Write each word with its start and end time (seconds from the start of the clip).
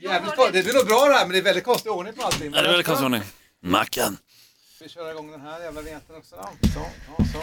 Jävligt 0.00 0.36
bra. 0.36 0.50
Det 0.52 0.62
blir 0.62 0.74
nog 0.74 0.86
bra 0.86 1.04
det 1.08 1.14
här 1.14 1.24
men 1.26 1.32
det 1.32 1.38
är 1.38 1.42
väldigt 1.42 1.64
konstig 1.64 1.92
ordning 1.92 2.14
på 2.14 2.22
allting. 2.22 2.52
Ja, 2.54 2.62
det 2.62 2.66
är 2.66 2.70
väldigt 2.70 2.86
konstig 2.86 3.04
ordning. 3.04 3.22
Mackan. 3.62 4.16
Ska 4.74 4.84
vi 4.84 4.90
köra 4.90 5.10
igång 5.10 5.30
den 5.30 5.40
här 5.40 5.60
jävla 5.60 5.80
vinjetten 5.80 6.16
också 6.16 6.36
då? 6.36 6.68
Så, 6.74 6.86
ja, 7.18 7.24
så. 7.32 7.42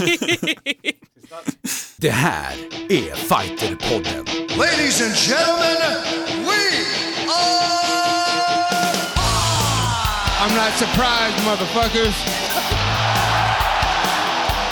Det 1.96 2.10
här 2.10 2.52
är 2.88 3.14
Fighterpodden. 3.14 4.24
Ladies 4.58 5.00
and 5.02 5.14
gentlemen, 5.14 6.02
we 6.44 6.60
are. 7.28 8.94
I'm 10.40 10.54
not 10.54 10.72
surprised, 10.78 11.44
motherfuckers. 11.44 12.14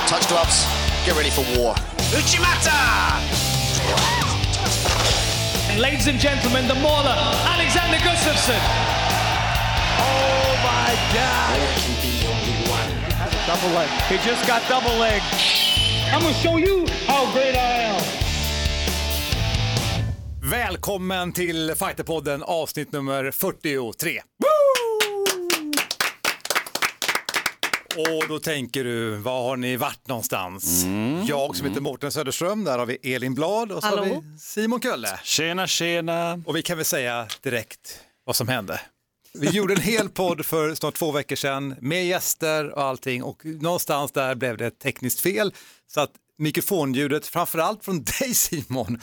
Touch 0.09 0.29
gloves. 0.29 0.67
Get 1.07 1.17
ready 1.17 1.31
for 1.31 1.43
war. 1.59 1.98
Uchimata! 2.13 3.21
Ladies 5.79 6.07
and 6.09 6.19
gentlemen, 6.19 6.67
the 6.67 6.75
mauler, 6.75 7.15
Alexander 7.55 7.99
Gustafsson. 7.99 8.61
Oh 10.01 10.57
my 10.65 10.97
God! 11.15 11.59
Double 13.47 13.75
leg. 13.75 13.89
He 14.09 14.17
just 14.29 14.47
got 14.47 14.63
double 14.69 14.97
leg. 14.99 15.23
I'm 16.13 16.23
gonna 16.23 16.35
show 16.35 16.57
you 16.57 16.87
how 17.07 17.31
great 17.33 17.55
I 17.55 17.95
am. 17.95 18.03
Välkommen 20.43 21.33
till 21.33 21.75
Fighterpodden 21.77 22.43
avsnitt 22.43 22.93
nummer 22.93 23.31
43. 23.31 24.23
Och 27.99 28.29
då 28.29 28.39
tänker 28.39 28.85
du, 28.85 29.17
var 29.17 29.43
har 29.43 29.57
ni 29.57 29.77
varit 29.77 30.09
någonstans? 30.09 30.85
Jag 31.27 31.57
som 31.57 31.67
heter 31.67 31.81
Mårten 31.81 32.13
Söderström, 32.13 32.65
där 32.65 32.79
har 32.79 32.87
vi 32.87 33.15
Elin 33.15 33.35
Blad 33.35 33.73
och 33.73 33.83
så 33.83 33.89
har 33.89 33.97
Hallå. 33.97 34.25
vi 34.33 34.39
Simon 34.39 34.81
Kölle. 34.81 35.21
Tjena, 35.25 35.67
tjena. 35.67 36.43
Och 36.47 36.57
vi 36.57 36.63
kan 36.63 36.77
väl 36.77 36.85
säga 36.87 37.27
direkt 37.43 38.01
vad 38.25 38.37
som 38.37 38.49
hände. 38.49 38.81
Vi 39.35 39.49
gjorde 39.51 39.75
en 39.75 39.81
hel 39.81 40.09
podd 40.09 40.47
för 40.47 40.75
snart 40.75 40.95
två 40.95 41.13
veckor 41.13 41.37
sedan 41.37 41.75
med 41.81 42.07
gäster 42.07 42.71
och 42.71 42.83
allting 42.83 43.23
och 43.23 43.45
någonstans 43.45 44.13
där 44.13 44.35
blev 44.35 44.57
det 44.57 44.67
ett 44.67 44.79
tekniskt 44.79 45.21
fel 45.21 45.55
så 45.87 46.01
att 46.01 46.11
mikrofonljudet, 46.39 47.27
framförallt 47.27 47.85
från 47.85 48.05
dig 48.21 48.35
Simon, 48.35 49.01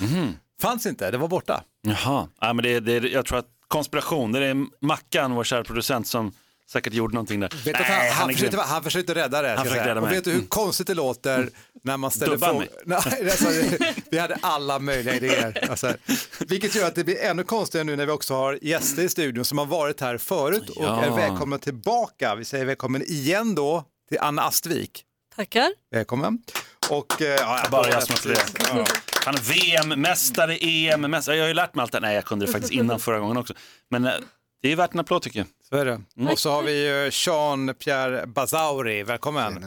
fanns 0.61 0.85
inte, 0.85 1.11
det 1.11 1.17
var 1.17 1.27
borta. 1.27 1.63
Jaha, 1.81 2.27
ja, 2.41 2.53
men 2.53 2.63
det, 2.63 2.80
det, 2.80 3.07
jag 3.09 3.25
tror 3.25 3.37
att 3.37 3.47
konspiration, 3.67 4.31
det 4.31 4.45
är 4.45 4.85
Mackan, 4.85 5.35
vår 5.35 5.43
kära 5.43 5.63
producent, 5.63 6.07
som 6.07 6.31
säkert 6.71 6.94
gjorde 6.94 7.13
någonting 7.13 7.39
där. 7.39 7.49
Vet 7.66 7.80
Nej, 7.80 7.83
han, 7.83 8.17
han, 8.27 8.33
försökte, 8.33 8.58
han 8.58 8.83
försökte 8.83 9.16
rädda 9.16 9.41
det. 9.41 9.49
jag 9.49 9.59
försökte 9.63 9.89
rädda 9.89 10.02
och 10.02 10.08
mig. 10.08 10.16
vet 10.16 10.23
du 10.23 10.31
hur 10.31 10.41
konstigt 10.47 10.88
det 10.88 10.94
låter 10.94 11.49
när 11.83 11.97
man 11.97 12.11
ställer 12.11 12.38
frågor? 12.38 12.67
alltså, 12.94 13.47
vi 14.11 14.17
hade 14.19 14.38
alla 14.41 14.80
möjliga 14.80 15.16
idéer. 15.16 15.67
Alltså, 15.69 15.93
vilket 16.39 16.75
gör 16.75 16.88
att 16.88 16.95
det 16.95 17.03
blir 17.03 17.23
ännu 17.23 17.43
konstigare 17.43 17.83
nu 17.83 17.95
när 17.95 18.05
vi 18.05 18.11
också 18.11 18.33
har 18.33 18.59
gäster 18.61 19.03
i 19.03 19.09
studion 19.09 19.45
som 19.45 19.58
har 19.58 19.66
varit 19.66 20.02
här 20.02 20.17
förut 20.17 20.69
och 20.69 20.83
Ja. 20.83 21.03
är 21.03 21.09
välkomna 21.09 21.58
tillbaka. 21.58 22.36
Vi 22.36 22.45
säger 22.45 22.66
välkommen 22.66 23.02
igen 23.02 23.55
då 23.55 23.83
till 24.09 24.19
Anna 24.19 24.41
Astvik. 24.41 25.03
Tackar. 25.36 25.69
Välkommen. 25.91 26.39
Och, 26.89 27.21
eh, 27.21 27.27
ja, 27.27 27.67
Bara 27.71 27.89
jag 27.89 28.03
som 28.03 28.31
det. 28.31 28.45
Han 29.25 29.36
är 29.36 29.39
VM-mästare, 29.41 30.58
EM-mästare. 30.61 31.36
Jag 31.36 31.43
har 31.43 31.47
ju 31.47 31.53
lärt 31.53 31.75
mig 31.75 31.83
allt 31.83 31.91
det. 31.91 31.99
Nej, 31.99 32.16
jag 32.16 32.25
kunde 32.25 32.45
det 32.45 32.52
faktiskt 32.52 32.73
innan 32.73 32.99
förra 32.99 33.19
gången 33.19 33.38
också. 33.38 33.53
Men 33.89 34.05
eh, 34.05 34.13
det 34.61 34.71
är 34.71 34.75
värt 34.75 34.93
en 34.93 34.99
applåd 34.99 35.21
tycker 35.21 35.39
jag. 35.39 35.47
Så 35.69 35.75
är 35.75 35.85
det. 35.85 36.02
Och 36.31 36.39
så 36.39 36.52
har 36.52 36.63
vi 36.63 36.85
ju 36.85 37.09
Jean-Pierre 37.09 38.25
Bazauri, 38.25 39.03
välkommen. 39.03 39.66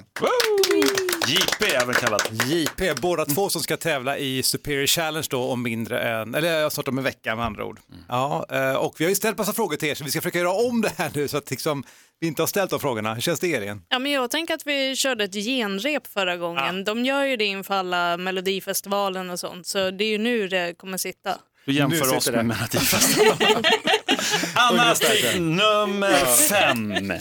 JP 1.28 1.64
även 1.74 1.94
kallat. 1.94 2.32
JP, 2.46 2.94
båda 2.94 3.24
två 3.24 3.48
som 3.48 3.60
ska 3.62 3.76
tävla 3.76 4.18
i 4.18 4.42
Superior 4.42 4.86
Challenge 4.86 5.26
då 5.30 5.42
om 5.42 5.62
mindre 5.62 6.00
än, 6.00 6.34
eller 6.34 6.70
snart 6.70 6.88
om 6.88 6.98
en 6.98 7.04
vecka 7.04 7.36
med 7.36 7.44
andra 7.44 7.64
ord. 7.64 7.80
Ja, 8.08 8.46
eh, 8.50 8.72
och 8.74 8.94
vi 8.98 9.04
har 9.04 9.08
ju 9.08 9.14
ställt 9.14 9.38
massa 9.38 9.52
frågor 9.52 9.76
till 9.76 9.88
er 9.88 9.94
så 9.94 10.04
vi 10.04 10.10
ska 10.10 10.20
försöka 10.20 10.38
göra 10.38 10.52
om 10.52 10.80
det 10.80 10.92
här 10.98 11.10
nu 11.14 11.28
så 11.28 11.36
att 11.36 11.50
liksom, 11.50 11.84
vi 12.20 12.26
inte 12.26 12.42
har 12.42 12.46
ställt 12.46 12.70
de 12.70 12.80
frågorna. 12.80 13.14
Hur 13.14 13.20
känns 13.22 13.40
det 13.40 13.54
Elin? 13.54 13.82
Ja, 13.88 13.98
men 13.98 14.12
jag 14.12 14.30
tänker 14.30 14.54
att 14.54 14.66
vi 14.66 14.96
körde 14.96 15.24
ett 15.24 15.34
genrep 15.34 16.06
förra 16.06 16.36
gången. 16.36 16.84
De 16.84 17.04
gör 17.04 17.24
ju 17.24 17.36
det 17.36 17.44
inför 17.44 17.74
alla 17.74 18.16
Melodifestivalen 18.16 19.30
och 19.30 19.40
sånt, 19.40 19.66
så 19.66 19.90
det 19.90 20.04
är 20.04 20.08
ju 20.10 20.18
nu 20.18 20.48
det 20.48 20.74
kommer 20.78 20.98
sitta. 20.98 21.30
Du 21.64 21.72
Nu 21.72 21.78
jämför 21.78 22.16
oss 22.16 22.24
sitter 22.24 22.42
med 22.42 22.56
det. 22.56 22.58
Melodifestivalen. 22.58 23.64
Anna 24.54 24.82
Astvik, 24.90 25.34
nummer 25.40 26.24
fem. 26.48 27.12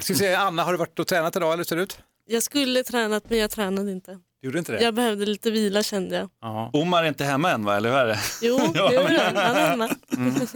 Ska 0.00 0.12
vi 0.12 0.18
se, 0.18 0.34
Anna, 0.34 0.64
har 0.64 0.72
du 0.72 0.78
varit 0.78 0.98
och 0.98 1.06
tränat 1.06 1.36
idag 1.36 1.48
eller 1.48 1.56
hur 1.56 1.64
ser 1.64 1.76
det 1.76 1.82
ut? 1.82 1.98
Jag 2.26 2.42
skulle 2.42 2.82
tränat 2.82 3.30
men 3.30 3.38
jag 3.38 3.50
tränade 3.50 3.92
inte. 3.92 4.18
Du 4.42 4.46
gjorde 4.48 4.58
inte 4.58 4.72
det? 4.72 4.82
Jag 4.82 4.94
behövde 4.94 5.26
lite 5.26 5.50
vila 5.50 5.82
kände 5.82 6.16
jag. 6.16 6.28
Ja. 6.40 6.70
Omar 6.72 7.04
är 7.04 7.08
inte 7.08 7.24
hemma 7.24 7.50
än 7.50 7.64
va, 7.64 7.76
eller 7.76 7.90
hur 7.90 7.98
är 7.98 8.06
det? 8.06 8.18
Jo, 8.42 8.58
det 8.74 8.78
är 8.78 9.08
det. 9.08 9.40
Han 9.40 9.56
är 9.56 9.68
hemma. 9.68 9.88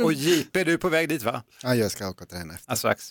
Och 0.05 0.13
JP, 0.13 0.65
du 0.65 0.73
är 0.73 0.77
på 0.77 0.89
väg 0.89 1.09
dit 1.09 1.23
va? 1.23 1.43
Ja, 1.63 1.75
jag 1.75 1.91
ska 1.91 2.09
åka 2.09 2.25
och 2.25 2.31
träna 2.31 2.55
efter. 2.55 2.73
Ja, 2.73 2.77
strax. 2.77 3.11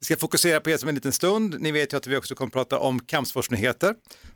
Vi 0.00 0.04
ska 0.04 0.16
fokusera 0.16 0.60
på 0.60 0.70
er 0.70 0.76
som 0.76 0.88
en 0.88 0.94
liten 0.94 1.12
stund. 1.12 1.60
Ni 1.60 1.72
vet 1.72 1.92
ju 1.92 1.96
att 1.96 2.06
vi 2.06 2.16
också 2.16 2.34
kommer 2.34 2.50
prata 2.50 2.78
om 2.78 3.00
kampsportsnyheter. 3.00 3.94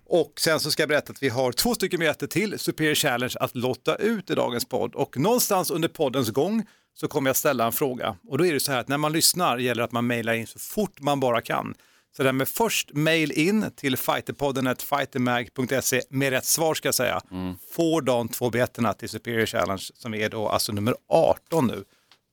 Och 0.08 0.32
sen 0.40 0.60
så 0.60 0.70
ska 0.70 0.82
jag 0.82 0.88
berätta 0.88 1.12
att 1.12 1.22
vi 1.22 1.28
har 1.28 1.52
två 1.52 1.74
stycken 1.74 2.00
biljetter 2.00 2.26
till 2.26 2.58
Superior 2.58 2.94
Challenge 2.94 3.34
att 3.40 3.56
lotta 3.56 3.96
ut 3.96 4.30
i 4.30 4.34
dagens 4.34 4.64
podd. 4.68 4.94
Och 4.94 5.16
någonstans 5.18 5.70
under 5.70 5.88
poddens 5.88 6.30
gång 6.30 6.66
så 7.00 7.08
kommer 7.08 7.28
jag 7.30 7.36
ställa 7.36 7.66
en 7.66 7.72
fråga. 7.72 8.16
Och 8.28 8.38
då 8.38 8.46
är 8.46 8.52
det 8.52 8.60
så 8.60 8.72
här 8.72 8.80
att 8.80 8.88
när 8.88 8.98
man 8.98 9.12
lyssnar 9.12 9.58
gäller 9.58 9.82
att 9.82 9.92
man 9.92 10.06
mejlar 10.06 10.32
in 10.32 10.46
så 10.46 10.58
fort 10.58 11.00
man 11.00 11.20
bara 11.20 11.40
kan. 11.40 11.74
Så 12.16 12.22
det 12.22 12.32
med 12.32 12.48
först 12.48 12.90
mail 12.92 13.32
in 13.32 13.70
till 13.76 13.96
fighterpodden 13.96 14.76
fightermag.se 14.76 16.02
med 16.10 16.30
rätt 16.30 16.44
svar 16.44 16.74
ska 16.74 16.88
jag 16.88 16.94
säga. 16.94 17.22
Får 17.70 18.02
de 18.02 18.28
två 18.28 18.50
biljetterna 18.50 18.94
till 18.94 19.08
Superior 19.08 19.46
Challenge 19.46 19.82
som 19.94 20.14
är 20.14 20.28
då 20.28 20.48
alltså 20.48 20.72
nummer 20.72 20.96
18 21.08 21.66
nu. 21.66 21.84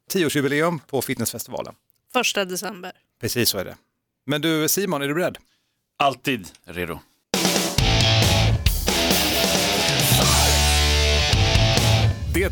Tioårsjubileum 0.10 0.80
på 0.80 1.02
fitnessfestivalen. 1.02 1.76
Första 2.14 2.46
december. 2.46 2.92
Precis 3.22 3.50
så 3.50 3.58
är 3.58 3.66
det. 3.66 3.76
Men 4.26 4.42
du 4.42 4.68
Simon, 4.68 5.02
är 5.02 5.08
du 5.08 5.14
beredd? 5.14 5.38
Alltid 5.98 6.48
redo. 6.64 7.00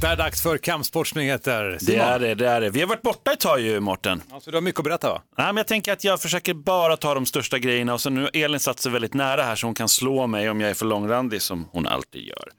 Det 0.02 0.08
är 0.08 0.16
dags 0.16 0.42
för 0.42 0.58
kampsportsnyheter. 0.58 1.78
Det 1.82 1.96
är 1.96 2.20
det, 2.20 2.36
det 2.36 2.48
är 2.48 2.62
det. 2.62 2.70
Vi 2.70 2.80
har 2.80 2.88
varit 2.88 3.02
borta 3.02 3.32
ett 3.32 3.40
tag 3.40 3.62
ju, 3.62 3.80
Mårten. 3.80 4.22
alltså, 4.32 4.52
du 4.52 4.58
har 4.58 4.62
mycket 4.62 4.80
att 4.80 4.86
berätta 4.86 5.10
va? 5.10 5.22
Nej, 5.38 5.48
men 5.48 5.58
jag 5.58 5.68
tänker 5.68 5.94
att 5.94 6.04
jag 6.04 6.22
försöker 6.22 6.54
bara 6.54 6.98
ta 6.98 7.14
de 7.14 7.26
största 7.26 7.60
grejerna 7.60 7.94
och 7.94 8.02
så 8.02 8.10
nu 8.10 8.22
har 8.22 8.32
Elin 8.34 8.60
satt 8.60 8.80
sig 8.80 8.92
väldigt 8.92 9.14
nära 9.14 9.44
här 9.44 9.56
så 9.56 9.68
hon 9.68 9.74
kan 9.76 9.90
slå 9.90 10.28
mig 10.28 10.50
om 10.50 10.62
jag 10.62 10.70
är 10.70 10.74
för 10.74 10.86
långrandig 10.86 11.42
som 11.42 11.68
hon 11.72 11.88
alltid 11.88 12.22
gör. 12.22 12.50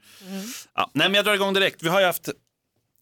Ja, 0.75 0.91
nej, 0.93 1.07
men 1.09 1.13
jag 1.15 1.25
drar 1.25 1.33
igång 1.33 1.53
direkt. 1.53 1.83
Vi 1.83 1.89
har 1.89 1.99
ju 1.99 2.05
haft 2.05 2.29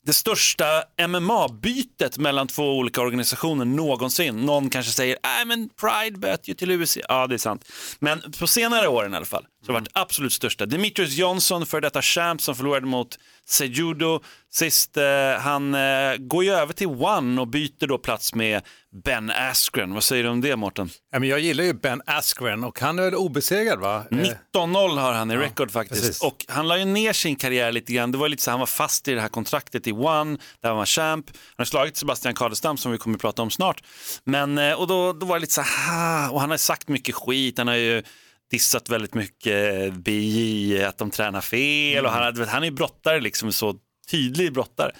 det 0.06 0.14
största 0.14 0.84
MMA-bytet 1.08 2.18
mellan 2.18 2.48
två 2.48 2.78
olika 2.78 3.02
organisationer 3.02 3.66
någonsin. 3.66 4.36
Någon 4.36 4.70
kanske 4.70 4.92
säger, 4.92 5.18
nej 5.24 5.46
men 5.46 5.70
Pride 5.70 6.18
böt 6.18 6.48
ju 6.48 6.54
till 6.54 6.82
UFC. 6.82 6.98
Ja, 7.10 7.28
det 7.28 7.36
är 7.36 7.38
sant. 7.38 7.66
Men 8.00 8.32
på 8.40 8.48
senare 8.48 8.88
åren 8.88 9.14
i 9.14 9.18
alla 9.18 9.26
fall, 9.26 9.46
så 9.66 9.72
har 9.72 9.80
det 9.80 9.80
varit 9.80 9.92
absolut 9.94 10.34
största. 10.34 10.66
Demetrius 10.66 11.14
Johnson, 11.14 11.66
för 11.66 11.82
detta 11.82 12.02
champ 12.02 12.42
som 12.42 12.56
förlorade 12.56 12.86
mot 12.86 13.20
Sejudo 13.50 14.20
sist, 14.52 14.98
eh, 14.98 15.04
han 15.40 15.74
eh, 15.76 16.16
går 16.18 16.44
ju 16.44 16.52
över 16.52 16.74
till 16.74 16.88
One 16.88 17.42
och 17.42 17.48
byter 17.48 17.88
då 17.88 17.98
plats 17.98 18.36
med 18.36 18.62
Ben 19.06 19.32
Askren. 19.32 19.94
Vad 19.94 20.04
säger 20.04 20.24
du 20.24 20.30
om 20.30 20.42
det, 20.42 20.56
Mårten? 20.56 20.90
Ja, 21.12 21.20
men 21.20 21.30
jag 21.30 21.40
gillar 21.40 21.64
ju 21.64 21.74
Ben 21.74 22.02
Askren 22.06 22.64
och 22.64 22.80
han 22.80 23.00
är 23.00 23.04
väl 23.04 23.16
obesegrad 23.16 23.80
va? 23.80 24.04
Eh, 24.12 24.18
19-0 24.56 25.00
har 25.00 25.14
han 25.14 25.32
i 25.32 25.38
record 25.38 25.72
faktiskt. 25.72 26.02
precis. 26.02 26.22
Och 26.22 26.46
han 26.48 26.68
la 26.68 26.78
ju 26.78 26.86
ner 26.86 27.14
sin 27.14 27.36
karriär 27.36 27.72
lite 27.72 27.94
grann. 27.94 28.12
Det 28.12 28.18
var 28.18 28.30
lite 28.30 28.44
så 28.44 28.52
han 28.52 28.60
var 28.60 28.68
fast 28.68 29.08
i 29.08 29.14
det 29.14 29.22
här 29.22 29.30
kontraktet 29.30 29.88
i 29.88 29.92
One, 29.92 30.38
där 30.62 30.70
han 30.70 30.78
var 30.78 30.86
champ. 30.86 31.26
Han 31.28 31.38
har 31.58 31.66
slagit 31.66 31.98
Sebastian 31.98 32.34
Kadestam 32.34 32.78
som 32.78 32.92
vi 32.92 32.98
kommer 32.98 33.16
att 33.16 33.22
prata 33.22 33.42
om 33.42 33.52
snart. 33.52 33.84
Men, 34.24 34.58
eh, 34.58 34.74
och 34.74 34.88
då, 34.88 35.14
då 35.14 35.26
var 35.26 35.36
det 35.36 35.42
lite 35.42 35.54
så 35.54 35.62
här, 35.62 36.34
och 36.34 36.42
han 36.42 36.50
har 36.50 36.58
sagt 36.58 36.88
mycket 36.88 37.16
skit. 37.16 37.58
Han 37.58 37.68
har 37.68 37.76
ju 37.76 38.04
dissat 38.54 38.90
väldigt 38.90 39.14
mycket 39.14 39.94
BJ, 39.94 40.84
att 40.84 40.98
de 40.98 41.12
tränar 41.12 41.42
fel 41.42 42.06
och 42.06 42.12
han, 42.12 42.24
hade- 42.24 42.46
han 42.46 42.64
är 42.64 42.72
brottare 42.72 43.22
liksom, 43.22 43.52
så 43.52 43.76
tydlig 44.12 44.54
brottare. 44.54 44.92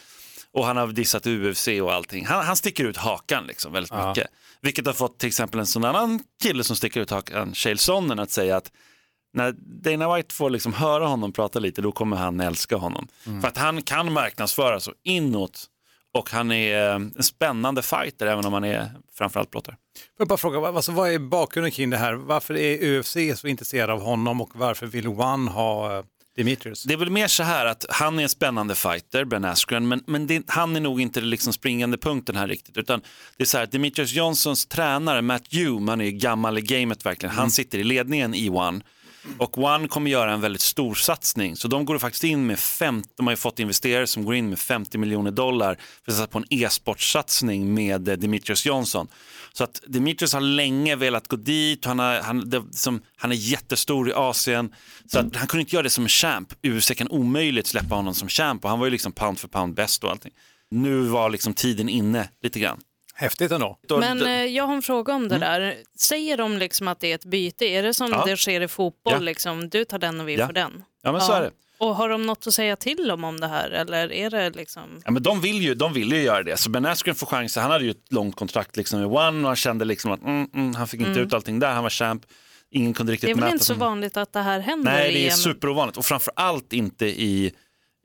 Och 0.52 0.66
han 0.66 0.78
har 0.78 0.88
dissat 0.88 1.28
UFC 1.28 1.68
och 1.82 1.94
allting. 1.94 2.26
Han, 2.26 2.46
han 2.46 2.56
sticker 2.56 2.84
ut 2.86 2.98
hakan 2.98 3.48
liksom 3.48 3.74
väldigt 3.74 3.92
mycket. 4.10 4.32
Vilket 4.62 4.86
har 4.86 4.94
fått 4.94 5.20
till 5.20 5.28
exempel 5.28 5.60
en 5.60 5.66
sån 5.66 5.84
annan 5.86 6.20
kille 6.44 6.64
som 6.64 6.76
sticker 6.76 7.02
ut 7.02 7.10
hakan, 7.10 7.54
Chael 7.54 7.78
Sonnen, 7.78 8.20
att 8.20 8.32
säga 8.32 8.58
att 8.58 8.72
när 9.34 9.52
Dana 9.84 10.16
White 10.16 10.36
får 10.36 10.50
liksom 10.50 10.74
höra 10.74 11.08
honom 11.08 11.32
prata 11.34 11.60
lite, 11.60 11.82
då 11.82 11.92
kommer 11.92 12.18
han 12.18 12.40
älska 12.40 12.76
honom. 12.76 13.08
För 13.42 13.48
att 13.48 13.58
han 13.58 13.82
kan 13.82 14.14
marknadsföra 14.14 14.80
så 14.80 14.94
inåt 15.04 15.66
och 16.18 16.30
han 16.32 16.52
är 16.52 16.90
eh, 16.90 16.96
en 16.96 17.24
spännande 17.24 17.82
fighter 17.82 18.28
även 18.28 18.46
om 18.46 18.54
han 18.54 18.64
är 18.64 18.92
framförallt 19.18 19.52
brottare. 19.52 19.76
Får 19.98 20.04
jag 20.18 20.28
bara 20.28 20.38
fråga, 20.38 20.60
vad- 20.60 20.76
alltså, 20.76 20.92
vad 20.92 21.10
är 21.12 21.20
bakgrunden 21.20 21.72
kring 21.72 21.90
det 21.90 21.98
här? 21.98 22.14
Varför 22.14 22.58
är 22.58 23.00
UFC 23.00 23.18
så 23.36 23.48
intresserad 23.48 23.90
av 23.90 24.02
honom 24.02 24.42
och 24.42 24.50
varför 24.56 24.86
vill 24.88 25.08
One 25.08 25.52
ha 25.52 25.98
eh, 25.98 26.04
Demetrius? 26.36 26.84
Det 26.84 26.94
är 26.94 26.98
väl 26.98 27.10
mer 27.10 27.28
så 27.28 27.44
här 27.44 27.66
att 27.66 27.86
han 27.90 28.20
är 28.20 28.24
en 28.24 28.30
spännande 28.30 28.76
fighter, 28.76 29.26
Ben 29.26 29.46
Askren, 29.46 29.88
men, 29.88 30.04
men 30.08 30.28
det, 30.28 30.44
han 30.48 30.76
är 30.76 30.80
nog 30.80 31.02
inte 31.02 31.20
den 31.20 31.30
liksom 31.30 31.54
springande 31.54 31.98
punkten 31.98 32.36
här 32.36 32.48
riktigt. 32.48 32.78
Utan 32.78 33.02
det 33.38 33.44
är 33.44 33.46
så 33.48 33.58
här 33.58 33.64
att 33.64 33.72
Demetrius 33.72 34.14
Johnsons 34.14 34.66
tränare 34.66 35.22
Matt 35.22 35.54
Hume, 35.54 35.92
han 35.92 36.02
är 36.02 36.06
ju 36.06 36.12
gammal 36.12 36.58
i 36.58 36.62
gamet 36.62 37.06
verkligen, 37.06 37.36
han 37.36 37.52
sitter 37.52 37.78
i 37.80 37.84
ledningen 37.84 38.34
i 38.36 38.50
One. 38.50 38.82
Och 39.38 39.58
One 39.58 39.88
kommer 39.88 40.12
göra 40.12 40.34
en 40.34 40.42
väldigt 40.42 40.62
stor 40.62 40.96
satsning. 40.96 41.56
Så 41.56 41.68
de 41.68 41.86
går 41.86 42.00
faktiskt 42.00 42.24
in 42.24 42.48
med 42.48 42.60
50, 42.60 43.10
de 43.18 43.28
har 43.28 43.32
ju 43.32 43.38
fått 43.38 43.60
investerare 43.60 44.08
som 44.08 44.26
går 44.26 44.36
in 44.36 44.50
med 44.50 44.60
50 44.60 44.98
miljoner 44.98 45.32
dollar 45.32 45.78
för 46.06 46.12
att 46.12 46.18
satsa 46.18 46.28
på 46.28 46.38
en 46.38 46.46
e-sportsatsning 46.50 47.74
med 47.74 48.08
eh, 48.08 48.16
Dimitrios 48.16 48.66
Johnson. 48.66 49.08
Så 49.54 49.64
att 49.64 49.82
Dimitrios 49.88 50.34
har 50.34 50.42
länge 50.42 50.96
velat 50.96 51.28
gå 51.28 51.36
dit, 51.36 51.86
han, 51.86 52.00
har, 52.00 52.22
han, 52.22 52.50
det, 52.50 52.64
som, 52.72 53.02
han 53.16 53.32
är 53.32 53.36
jättestor 53.36 54.10
i 54.10 54.14
Asien. 54.14 54.74
Så 55.12 55.20
att 55.20 55.36
han 55.36 55.48
kunde 55.48 55.62
inte 55.62 55.76
göra 55.76 55.84
det 55.84 55.90
som 55.90 56.04
en 56.04 56.10
champ. 56.10 56.54
UFC 56.64 56.92
kan 56.96 57.08
omöjligt 57.08 57.68
släppa 57.68 57.96
honom 57.96 58.16
som 58.16 58.30
champ 58.30 58.64
och 58.64 58.70
han 58.70 58.80
var 58.80 58.86
ju 58.86 58.92
liksom 58.92 59.12
pound 59.12 59.40
för 59.40 59.48
pound 59.48 59.74
bäst 59.74 60.04
och 60.04 60.12
allting. 60.12 60.32
Nu 60.72 61.02
var 61.02 61.30
liksom 61.30 61.54
tiden 61.54 61.90
inne 61.90 62.30
lite 62.42 62.60
grann. 62.60 62.80
Häftigt 63.16 63.52
ändå. 63.52 63.80
Då- 63.88 63.98
Men 63.98 64.26
eh, 64.26 64.46
jag 64.46 64.64
har 64.68 64.76
en 64.76 64.82
fråga 64.82 65.14
om 65.14 65.28
det 65.28 65.38
där. 65.38 65.76
Säger 65.98 66.38
de 66.38 66.58
liksom 66.58 66.88
att 66.88 67.00
det 67.00 67.12
är 67.12 67.16
ett 67.16 67.26
byte? 67.26 67.66
Är 67.66 67.84
det 67.84 67.94
som 67.94 68.12
Ja. 68.12 68.26
det 68.26 68.38
sker 68.38 68.62
i 68.62 68.68
fotboll? 68.68 69.14
Ja. 69.14 69.20
Liksom, 69.20 69.70
du 69.70 69.86
tar 69.86 70.00
den 70.00 70.20
och 70.20 70.28
vi 70.28 70.36
Ja. 70.36 70.46
får 70.46 70.54
den. 70.54 70.84
ja 71.04 71.12
men 71.12 71.22
så 71.22 71.32
är 71.34 71.42
det. 71.42 71.52
Och 71.78 71.96
har 71.96 72.10
de 72.10 72.26
något 72.26 72.48
att 72.48 72.54
säga 72.54 72.76
till 72.76 73.12
om 73.12 73.24
om 73.24 73.40
det 73.40 73.48
här? 73.48 73.70
Eller 73.70 74.12
är 74.12 74.30
det 74.30 74.50
liksom... 74.50 74.84
Ja, 75.06 75.12
men 75.12 75.24
de, 75.24 75.42
vill 75.42 75.62
ju, 75.62 75.76
de 75.76 75.94
vill 75.94 76.12
ju 76.12 76.22
göra 76.22 76.44
det. 76.44 76.58
Så 76.58 76.70
Ben 76.70 76.86
Askren 76.86 77.16
får 77.16 77.28
chansen. 77.28 77.64
Han 77.64 77.72
hade 77.72 77.86
ju 77.86 77.92
ett 77.92 78.12
långt 78.12 78.36
kontrakt 78.36 78.78
liksom 78.78 79.00
med 79.00 79.08
One 79.08 79.40
och 79.42 79.48
han 79.48 79.56
kände 79.56 79.86
liksom 79.86 80.12
att 80.12 80.22
mm, 80.22 80.50
mm, 80.54 80.76
han 80.76 80.88
fick 80.88 81.02
inte 81.02 81.20
ut 81.20 81.34
allting 81.34 81.60
där. 81.60 81.72
Han 81.74 81.84
var 81.84 81.90
champ. 81.90 82.26
Ingen 82.72 82.94
kunde 82.94 83.12
riktigt 83.14 83.28
Det 83.28 83.32
är 83.32 83.36
väl 83.36 83.42
mäta 83.44 83.54
inte 83.54 83.66
så 83.66 83.74
vanligt 83.74 84.18
att 84.18 84.34
det 84.34 84.40
här 84.42 84.60
händer 84.60 84.92
Nej, 84.92 85.14
det 85.14 85.28
är 85.28 85.32
en... 85.32 85.38
superovanligt 85.38 85.98
och 85.98 86.06
framför 86.06 86.34
allt 86.36 86.74
inte 86.74 87.06
i, 87.06 87.52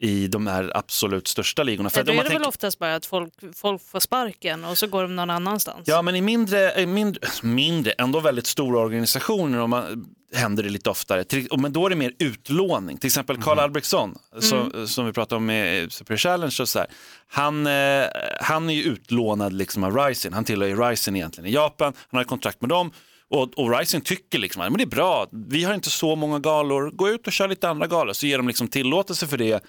i 0.01 0.29
de 0.29 0.47
här 0.47 0.73
absolut 0.75 1.29
största 1.29 1.63
ligorna. 1.63 1.91
För 1.91 2.01
att 2.01 2.07
då 2.07 2.13
är 2.13 2.17
man 2.17 2.25
det 2.25 2.29
tänker- 2.31 2.39
väl 2.41 2.49
oftast 2.49 2.79
bara 2.79 2.95
att 2.95 3.07
folk, 3.07 3.33
folk 3.55 3.83
får 3.83 4.01
sparken 4.01 4.65
och 4.65 4.79
så 4.79 4.87
går 4.87 5.03
de 5.03 5.17
någon 5.17 5.31
annanstans. 5.31 5.83
Ja, 5.85 6.03
men 6.03 6.17
i 6.17 6.21
mindre, 6.21 6.87
mindre, 6.87 7.21
mindre, 7.43 7.93
ändå 7.93 8.21
väldigt 8.21 8.47
stora 8.47 8.81
organisationer 8.81 9.59
om 9.59 9.71
man, 9.71 10.07
händer 10.35 10.63
det 10.63 10.69
lite 10.71 10.91
oftare. 10.91 11.25
Till, 11.25 11.47
och- 11.49 11.61
men 11.61 11.73
då 11.73 11.87
är 11.87 11.91
det 11.91 11.97
mer 11.97 12.13
utlåning. 12.19 12.97
Till 12.99 13.07
exempel 13.07 13.43
Karl 13.43 13.59
Albrektsson, 13.59 14.19
som, 14.41 14.87
som 14.89 15.07
vi 15.07 15.13
pratade 15.13 15.37
om 15.37 15.47
med 15.47 15.93
Super 15.93 16.17
Challenge. 16.17 16.57
Och 16.61 16.69
så 16.69 16.79
här. 16.79 16.89
Han, 17.29 17.67
eh, 17.67 18.05
han 18.41 18.71
är 18.71 18.75
ju 18.75 18.83
utlånad 18.83 19.53
liksom 19.53 19.85
av 19.85 19.97
Rising. 19.97 20.33
Han 20.33 20.45
tillhör 20.45 20.69
ju 20.69 20.77
Rising 20.77 21.17
egentligen 21.17 21.51
i 21.51 21.53
Japan. 21.53 21.93
Han 22.11 22.19
har 22.19 22.23
ett 22.23 22.29
kontrakt 22.29 22.61
med 22.61 22.69
dem. 22.71 22.91
Och, 23.31 23.59
och 23.59 23.79
Rising 23.79 24.01
tycker 24.01 24.39
liksom 24.39 24.63
att 24.63 24.69
men 24.69 24.79
det 24.79 24.85
är 24.85 24.87
bra, 24.87 25.27
vi 25.33 25.65
har 25.65 25.75
inte 25.75 25.91
så 25.91 26.17
många 26.17 26.39
galor, 26.39 26.91
gå 26.91 27.09
ut 27.09 27.27
och 27.27 27.33
kör 27.33 27.49
lite 27.49 27.69
andra 27.69 27.87
galor. 27.87 28.13
Så 28.13 28.27
ger 28.27 28.37
de 28.37 28.49
liksom 28.49 28.69
tillåtelse 28.69 29.27
för 29.27 29.37
det. 29.39 29.65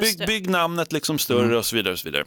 Bygg, 0.00 0.26
bygg 0.26 0.50
namnet 0.50 0.92
liksom 0.92 1.18
större 1.18 1.58
och 1.58 1.66
så 1.66 1.76
vidare. 1.76 1.92
Och 1.92 1.98
så 1.98 2.08
vidare. 2.08 2.24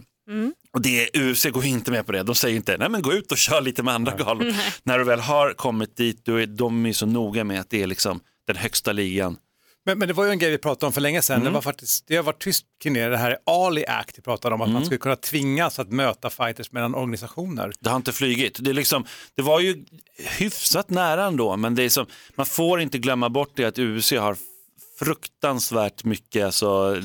Och 0.74 0.82
det, 0.82 1.10
UFC 1.16 1.46
går 1.46 1.66
inte 1.66 1.92
med 1.92 2.06
på 2.06 2.12
det. 2.12 2.24
De 2.24 2.36
säger 2.36 2.56
inte, 2.56 2.78
nej 2.78 2.90
men 2.90 3.02
gå 3.02 3.14
ut 3.14 3.32
och 3.32 3.38
kör 3.38 3.62
lite 3.62 3.84
med 3.84 3.94
andra 3.94 4.16
galor. 4.16 4.54
När 4.84 4.98
du 4.98 5.04
väl 5.04 5.20
har 5.20 5.54
kommit 5.54 5.98
dit, 5.98 6.26
då 6.26 6.36
är 6.36 6.46
de 6.46 6.86
är 6.86 6.94
så 6.94 7.06
noga 7.06 7.44
med 7.44 7.60
att 7.60 7.70
det 7.70 7.84
är 7.84 7.88
liksom 7.88 8.20
den 8.48 8.56
högsta 8.56 8.92
ligan. 8.92 9.38
Men, 9.86 10.00
men 10.00 10.08
det 10.08 10.14
var 10.14 10.26
ju 10.26 10.32
en 10.32 10.40
grej 10.40 10.52
vi 10.52 10.58
pratade 10.58 10.86
om 10.86 10.94
för 10.94 11.02
länge 11.02 11.22
sedan. 11.22 11.44
Det, 11.44 11.50
var 11.50 11.62
faktiskt, 11.62 12.08
det 12.08 12.16
har 12.16 12.24
varit 12.24 12.42
tyst 12.42 12.66
kring 12.84 12.94
det. 12.94 13.10
Det 13.10 13.18
här 13.18 13.32
är 13.32 13.38
Ali 13.46 13.86
Act 13.88 14.18
vi 14.18 14.22
pratade 14.22 14.56
om, 14.56 14.62
att 14.62 14.70
man 14.70 14.86
skulle 14.86 14.98
kunna 14.98 15.16
tvingas 15.16 15.80
att 15.80 15.92
möta 15.92 16.30
fighters 16.30 16.72
mellan 16.72 16.96
organisationer. 16.96 17.74
Det 17.80 17.90
har 17.90 17.98
inte 17.98 18.12
flygit. 18.12 18.58
Det, 18.60 18.70
är 18.70 18.74
liksom, 18.74 19.06
det 19.36 19.42
var 19.42 19.60
ju 19.60 19.86
hyfsat 20.18 20.90
nära 20.90 21.26
ändå, 21.26 21.58
men 21.58 21.76
det 21.76 21.84
är 21.84 21.90
som, 21.90 22.06
man 22.36 22.46
får 22.46 22.82
inte 22.82 22.98
glömma 22.98 23.30
bort 23.30 23.52
det 23.56 23.66
att 23.66 23.80
UFC 23.80 24.12
har 24.12 24.38
fruktansvärt 25.00 26.04
mycket, 26.04 26.46
alltså, 26.46 27.02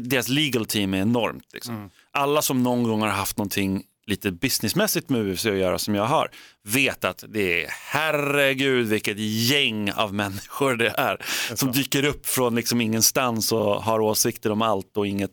deras 0.00 0.28
legal 0.28 0.66
team 0.66 0.94
är 0.94 0.98
enormt. 0.98 1.44
Liksom. 1.52 1.90
Alla 2.12 2.42
som 2.42 2.62
någon 2.62 2.82
gång 2.82 3.00
har 3.00 3.08
haft 3.08 3.36
någonting 3.36 3.82
lite 4.06 4.30
businessmässigt 4.30 5.08
med 5.08 5.20
UFC 5.20 5.46
att 5.46 5.56
göra 5.56 5.78
som 5.78 5.94
jag 5.94 6.04
har, 6.04 6.30
vet 6.64 7.04
att 7.04 7.24
det 7.28 7.64
är 7.64 7.68
herregud 7.70 8.86
vilket 8.86 9.18
gäng 9.18 9.92
av 9.92 10.14
människor 10.14 10.76
det 10.76 10.94
är 10.98 11.24
som 11.54 11.72
dyker 11.72 12.04
upp 12.04 12.26
från 12.26 12.54
liksom 12.54 12.80
ingenstans 12.80 13.52
och 13.52 13.82
har 13.82 14.00
åsikter 14.00 14.52
om 14.52 14.62
allt 14.62 14.96
och 14.96 15.06
inget. 15.06 15.30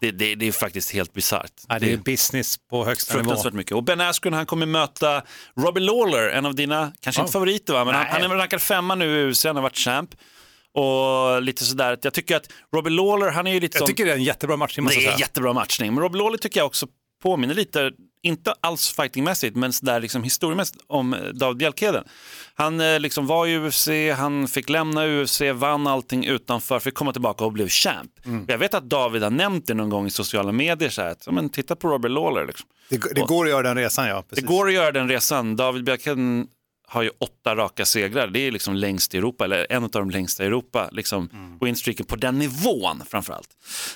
Det, 0.00 0.10
det, 0.10 0.34
det 0.34 0.48
är 0.48 0.52
faktiskt 0.52 0.92
helt 0.92 1.12
bisarrt. 1.12 1.52
Ja, 1.68 1.78
det 1.78 1.92
är 1.92 1.96
business 1.96 2.56
på 2.70 2.84
högsta 2.84 3.14
nivå. 3.14 3.24
Fruktansvärt 3.24 3.54
mycket. 3.54 3.72
Och 3.72 3.84
Ben 3.84 4.00
Askren 4.00 4.34
han 4.34 4.46
kommer 4.46 4.66
möta 4.66 5.22
Robbie 5.56 5.80
Lawler, 5.80 6.28
en 6.28 6.46
av 6.46 6.54
dina, 6.54 6.92
kanske 7.00 7.22
inte 7.22 7.32
favoriter 7.32 7.72
va, 7.72 7.84
men 7.84 7.94
han, 7.94 8.04
Nej. 8.04 8.22
han 8.22 8.30
är 8.30 8.36
rankad 8.36 8.62
femma 8.62 8.94
nu 8.94 9.20
i 9.20 9.30
UFC, 9.30 9.44
han 9.44 9.56
har 9.56 9.62
varit 9.62 9.76
champ. 9.78 10.14
Och 10.74 11.42
lite 11.42 11.64
sådär, 11.64 11.98
jag 12.02 12.14
tycker 12.14 12.36
att 12.36 12.52
Robbie 12.74 12.90
Lawler, 12.90 13.30
han 13.30 13.46
är 13.46 13.52
ju 13.54 13.60
lite 13.60 13.76
Jag 13.76 13.80
sån, 13.80 13.86
tycker 13.88 14.04
det 14.06 14.12
är 14.12 14.16
en 14.16 14.22
jättebra 14.22 14.56
matchning 14.56 14.86
det 14.86 14.94
är 14.94 15.00
säga. 15.00 15.16
jättebra 15.18 15.52
matchning, 15.52 15.94
men 15.94 16.02
Robbie 16.02 16.18
Lawler 16.18 16.38
tycker 16.38 16.60
jag 16.60 16.66
också 16.66 16.86
påminner 17.22 17.54
lite, 17.54 17.90
inte 18.22 18.54
alls 18.60 18.92
fightingmässigt, 18.92 19.56
men 19.56 19.72
sådär 19.72 20.00
liksom 20.00 20.22
historiemässigt 20.22 20.84
om 20.86 21.14
eh, 21.14 21.20
David 21.20 21.56
Bjelkheden. 21.56 22.04
Han 22.54 22.80
eh, 22.80 23.00
liksom 23.00 23.26
var 23.26 23.46
i 23.46 23.58
UFC, 23.58 23.88
han 24.16 24.48
fick 24.48 24.68
lämna 24.68 25.06
UFC, 25.06 25.40
vann 25.54 25.86
allting 25.86 26.24
utanför, 26.26 26.78
fick 26.78 26.94
komma 26.94 27.12
tillbaka 27.12 27.44
och 27.44 27.52
blev 27.52 27.68
champ. 27.68 28.10
Mm. 28.26 28.44
Jag 28.48 28.58
vet 28.58 28.74
att 28.74 28.84
David 28.84 29.22
har 29.22 29.30
nämnt 29.30 29.66
det 29.66 29.74
någon 29.74 29.90
gång 29.90 30.06
i 30.06 30.10
sociala 30.10 30.52
medier, 30.52 30.90
så 30.90 31.02
här, 31.02 31.10
att, 31.10 31.26
men 31.30 31.48
titta 31.48 31.76
på 31.76 31.88
Robbie 31.88 32.08
Lawler. 32.08 32.46
Liksom. 32.46 32.68
Det, 32.90 33.14
det 33.14 33.20
går 33.20 33.44
att 33.44 33.50
göra 33.50 33.62
den 33.62 33.76
resan 33.76 34.08
ja. 34.08 34.16
Det 34.16 34.28
Precis. 34.28 34.44
går 34.44 34.68
att 34.68 34.74
göra 34.74 34.92
den 34.92 35.08
resan. 35.08 35.56
David 35.56 35.84
Bjerkheden 35.84 36.46
har 36.90 37.02
ju 37.02 37.10
åtta 37.18 37.56
raka 37.56 37.84
segrar. 37.84 38.26
Det 38.26 38.38
är 38.38 38.50
liksom 38.50 38.74
längst 38.74 39.14
i 39.14 39.18
Europa, 39.18 39.44
eller 39.44 39.66
en 39.70 39.84
av 39.84 39.90
de 39.90 40.10
längsta 40.10 40.44
i 40.44 40.46
Europa. 40.46 40.88
Liksom, 40.92 41.28
Winstreaken 41.60 42.06
på 42.06 42.16
den 42.16 42.38
nivån 42.38 43.02
framförallt. 43.10 43.48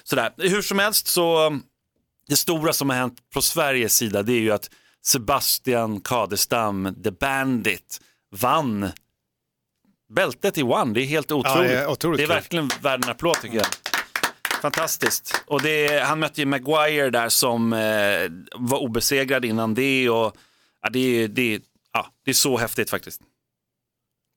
Sådär. 0.04 0.32
Hur 0.36 0.62
som 0.62 0.78
helst 0.78 1.06
så, 1.06 1.58
det 2.28 2.36
stora 2.36 2.72
som 2.72 2.90
har 2.90 2.96
hänt 2.96 3.18
på 3.34 3.42
Sveriges 3.42 3.96
sida 3.96 4.22
det 4.22 4.32
är 4.32 4.40
ju 4.40 4.50
att 4.50 4.70
Sebastian 5.02 6.00
Kadestam, 6.00 6.94
The 7.04 7.10
Bandit, 7.10 8.00
vann 8.30 8.90
bältet 10.14 10.58
i 10.58 10.62
One. 10.62 10.94
Det 10.94 11.00
är 11.00 11.06
helt 11.06 11.32
otroligt. 11.32 11.68
det 11.68 11.78
är 11.78 11.86
otroligt 11.86 12.18
det 12.18 12.24
är 12.24 12.28
verkligen 12.28 12.70
värd 12.80 13.04
en 13.04 13.10
applåd 13.10 13.36
tycker 13.42 13.56
jag. 13.56 13.66
Fantastiskt. 14.62 15.42
Och 15.46 15.62
det, 15.62 16.04
han 16.04 16.18
mötte 16.18 16.40
ju 16.40 16.46
Maguire 16.46 17.10
där 17.10 17.28
som 17.28 17.72
eh, 17.72 17.78
var 18.54 18.78
obesegrad 18.78 19.44
innan 19.44 19.74
det. 19.74 20.10
Och, 20.10 20.36
ja, 20.82 20.88
det, 20.90 21.26
det, 21.26 21.60
ja, 21.94 22.06
det 22.24 22.30
är 22.30 22.34
så 22.34 22.58
häftigt 22.58 22.90
faktiskt. 22.90 23.20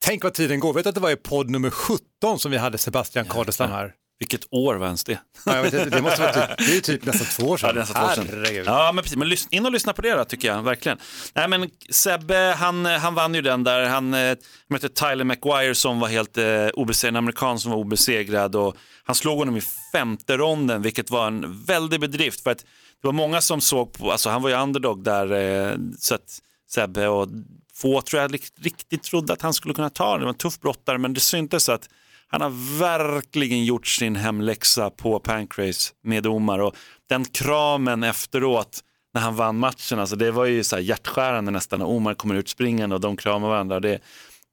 Tänk 0.06 0.24
vad 0.24 0.34
tiden 0.34 0.60
går. 0.60 0.74
Vet 0.74 0.84
du 0.84 0.90
att 0.90 0.96
det 0.96 1.02
var 1.02 1.12
i 1.12 1.16
podd 1.16 1.50
nummer 1.50 1.70
17 1.70 2.40
som 2.40 2.52
vi 2.52 2.58
hade 2.58 2.78
Sebastian 2.78 3.26
Kadestam 3.26 3.72
här? 3.72 3.94
Vilket 4.20 4.48
år 4.52 4.76
var 4.76 4.86
ens 4.86 5.04
det? 5.04 5.20
Ja, 5.46 5.66
inte, 5.66 5.86
det, 5.86 6.02
måste 6.02 6.22
vara 6.22 6.34
typ, 6.34 6.58
det 6.58 6.78
är 6.78 6.82
typ 6.82 7.06
nästan 7.06 7.28
två 7.28 7.52
år 7.52 7.58
sedan. 7.58 7.76
Ja, 7.76 7.86
två 7.86 8.06
år 8.06 8.26
sedan. 8.26 8.64
Ja, 8.66 8.92
men 8.92 9.04
precis. 9.04 9.18
Men 9.18 9.38
in 9.52 9.66
och 9.66 9.72
lyssna 9.72 9.94
på 9.94 10.02
det 10.02 10.14
då, 10.14 10.26
tycker 10.26 10.48
jag. 10.48 10.64
Verkligen. 10.64 10.98
Nej, 11.34 11.48
men 11.48 11.70
Sebbe, 11.90 12.56
han, 12.58 12.86
han 12.86 13.16
vann 13.16 13.36
ju 13.36 13.42
den 13.42 13.64
där. 13.64 13.86
Han 13.86 14.14
eh, 14.14 14.38
mötte 14.70 14.90
Tyler 14.90 15.24
McGuire 15.24 15.76
som 15.76 16.00
var 16.00 16.08
helt 16.08 16.38
eh, 16.38 16.68
obesegrad, 16.74 17.12
en 17.12 17.16
amerikan 17.16 17.60
som 17.60 17.72
var 17.72 17.78
obesegrad. 17.78 18.56
Och 18.56 18.76
han 19.04 19.16
slog 19.16 19.38
honom 19.38 19.58
i 19.58 19.62
femte 19.92 20.38
ronden, 20.38 20.82
vilket 20.82 21.10
var 21.10 21.28
en 21.28 21.64
väldig 21.64 22.00
bedrift. 22.00 22.44
För 22.44 22.52
att 22.52 22.60
det 23.02 23.08
var 23.08 23.14
många 23.14 23.42
som 23.42 23.62
såg 23.62 23.94
på, 23.94 24.12
alltså 24.12 24.30
han 24.30 24.42
var 24.42 24.50
ju 24.50 24.56
underdog 24.56 25.04
där, 25.04 25.32
eh, 25.32 25.78
så 26.00 26.16
att 26.16 26.42
Sebbe 26.68 27.08
och 27.08 27.28
få 27.74 28.02
tror 28.02 28.22
jag 28.22 28.34
riktigt 28.34 29.04
trodde 29.04 29.34
att 29.34 29.42
han 29.42 29.54
skulle 29.54 29.74
kunna 29.74 29.90
ta 29.90 30.14
det. 30.14 30.20
Det 30.20 30.26
var 30.26 30.34
en 30.34 30.38
tuff 30.38 30.60
brottare, 30.60 30.98
men 30.98 31.14
det 31.14 31.20
syntes 31.20 31.70
att 31.70 31.90
han 32.28 32.42
har 32.42 32.80
verkligen 32.80 33.66
gjort 33.66 33.88
sin 33.88 34.16
hemläxa 34.16 34.90
på 34.90 35.20
Pancrase 35.20 35.94
med 36.04 36.28
Omar 36.28 36.60
och 36.60 36.76
den 37.10 37.26
kramen 37.26 38.04
efteråt 38.04 38.84
när 39.14 39.22
han 39.22 39.36
vann 39.36 39.60
matchen, 39.60 40.00
alltså 40.00 40.16
det 40.16 40.32
var 40.32 40.46
ju 40.46 40.64
så 40.64 40.76
här 40.76 40.84
hjärtskärande 40.84 41.52
nästan 41.52 41.80
när 41.80 41.88
Omar 41.88 42.14
kommer 42.14 42.36
ut 42.36 42.50
springande 42.50 42.96
och 42.96 43.02
de 43.02 43.18
kramar 43.18 43.48
varandra. 43.48 43.80
Det, 43.80 44.00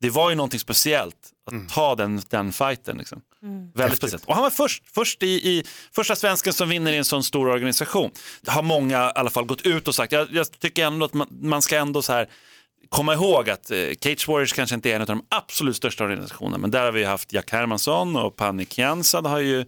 det 0.00 0.10
var 0.10 0.30
ju 0.30 0.36
någonting 0.36 0.60
speciellt 0.60 1.16
att 1.46 1.74
ta 1.74 1.94
den, 1.94 2.22
den 2.30 2.52
fighten. 2.52 2.98
Liksom. 2.98 3.20
Väldigt 3.74 3.98
speciellt. 3.98 4.24
Och 4.24 4.34
han 4.34 4.42
var 4.42 4.50
först, 4.50 4.82
först 4.94 5.22
i, 5.22 5.26
i 5.26 5.64
första 5.92 6.16
svensken 6.16 6.52
som 6.52 6.68
vinner 6.68 6.92
i 6.92 6.96
en 6.96 7.04
sån 7.04 7.22
stor 7.24 7.48
organisation. 7.48 8.10
Det 8.42 8.50
har 8.50 8.62
många 8.62 9.06
i 9.06 9.12
alla 9.14 9.30
fall 9.30 9.44
gått 9.44 9.62
ut 9.62 9.88
och 9.88 9.94
sagt, 9.94 10.12
jag, 10.12 10.28
jag 10.32 10.58
tycker 10.58 10.84
ändå 10.86 11.04
att 11.06 11.14
man, 11.14 11.26
man 11.30 11.62
ska 11.62 11.76
ändå 11.76 12.02
så 12.02 12.12
här 12.12 12.28
komma 12.88 13.14
ihåg 13.14 13.50
att 13.50 13.70
eh, 13.70 13.78
Cage 14.00 14.28
Warriors 14.28 14.52
kanske 14.52 14.74
inte 14.74 14.90
är 14.90 14.94
en 14.94 15.00
av 15.00 15.06
de 15.06 15.24
absolut 15.28 15.76
största 15.76 16.04
organisationerna, 16.04 16.58
men 16.58 16.70
där 16.70 16.84
har 16.84 16.92
vi 16.92 17.04
haft 17.04 17.32
Jack 17.32 17.52
Hermansson 17.52 18.16
och 18.16 18.36
Pani 18.36 18.66
Kiansad 18.66 19.26
har 19.26 19.38
ju, 19.40 19.64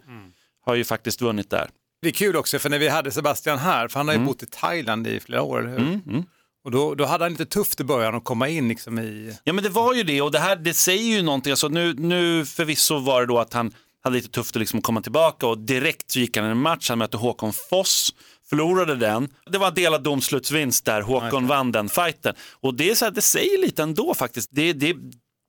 har 0.67 0.75
ju 0.75 0.85
faktiskt 0.85 1.21
vunnit 1.23 1.51
där. 1.51 1.69
Det 2.03 2.09
är 2.09 2.13
kul 2.13 2.37
också 2.37 2.59
för 2.59 2.71
när 2.71 2.79
vi 2.79 2.89
hade 2.89 3.11
Sebastian 3.11 3.59
här, 3.59 3.89
för 3.89 4.01
han 4.01 4.09
har 4.09 4.15
Mm. 4.15 4.27
ju 4.27 4.33
bott 4.33 4.43
i 4.43 4.47
Thailand 4.47 5.07
i 5.07 5.21
flera 5.21 5.43
år, 5.43 5.59
eller 5.61 5.79
hur? 5.79 6.25
Och 6.67 6.73
då, 6.73 6.95
då 6.95 7.05
hade 7.05 7.25
han 7.25 7.33
lite 7.33 7.47
tufft 7.47 7.81
i 7.81 7.85
början 7.85 8.15
att 8.15 8.25
komma 8.25 8.49
in 8.49 8.69
liksom 8.69 8.99
i... 8.99 9.37
Ja 9.45 9.53
men 9.53 9.65
det 9.65 9.71
var 9.71 9.95
ju 9.95 10.03
det 10.03 10.23
och 10.23 10.31
det 10.31 10.39
här 10.39 10.57
det 10.57 10.75
säger 10.75 11.17
ju 11.17 11.23
någonting. 11.23 11.51
Alltså, 11.51 11.69
nu, 11.69 11.95
nu 11.95 12.47
förvisso 12.47 12.99
var 12.99 13.21
det 13.21 13.27
då 13.27 13.39
att 13.39 13.53
han 13.53 13.75
hade 14.05 14.17
lite 14.17 14.29
tufft 14.29 14.57
att 14.57 14.61
liksom 14.61 14.83
komma 14.83 15.01
tillbaka 15.01 15.47
och 15.47 15.59
direkt 15.59 16.11
så 16.11 16.19
gick 16.19 16.37
han 16.37 16.47
en 16.47 16.61
match, 16.61 16.89
han 16.89 16.99
mötte 16.99 17.17
Håkon 17.17 17.53
Foss, 17.53 18.15
förlorade 18.51 18.97
den. 18.97 19.29
Det 19.51 19.59
var 19.59 19.69
en 19.69 19.75
delad 19.75 20.03
domslutsvinst 20.03 20.85
där 20.85 21.01
Håkon 21.01 21.47
vann 21.47 21.73
den 21.73 21.89
fighten. 21.89 22.35
Och 22.61 22.75
det, 22.75 22.91
är 22.91 22.95
så 22.95 23.05
här, 23.05 23.13
det 23.13 23.23
säger 23.23 23.59
lite 23.59 23.83
ändå 23.83 24.15
faktiskt. 24.15 24.51
Det, 24.53 24.73
det, 24.73 24.97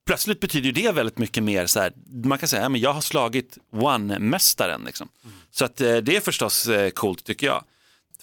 plötsligt 0.06 0.40
betyder 0.40 0.72
det 0.72 0.92
väldigt 0.92 1.18
mycket 1.18 1.42
mer. 1.42 1.66
Så 1.66 1.80
här, 1.80 1.92
man 2.24 2.38
kan 2.38 2.48
säga, 2.48 2.62
ja, 2.62 2.68
men 2.68 2.80
jag 2.80 2.92
har 2.92 3.00
slagit 3.00 3.58
one-mästaren. 3.72 4.84
Liksom. 4.86 5.08
Så 5.50 5.64
att, 5.64 5.80
eh, 5.80 5.96
det 5.96 6.16
är 6.16 6.20
förstås 6.20 6.68
eh, 6.68 6.90
coolt 6.90 7.24
tycker 7.24 7.46
jag. 7.46 7.64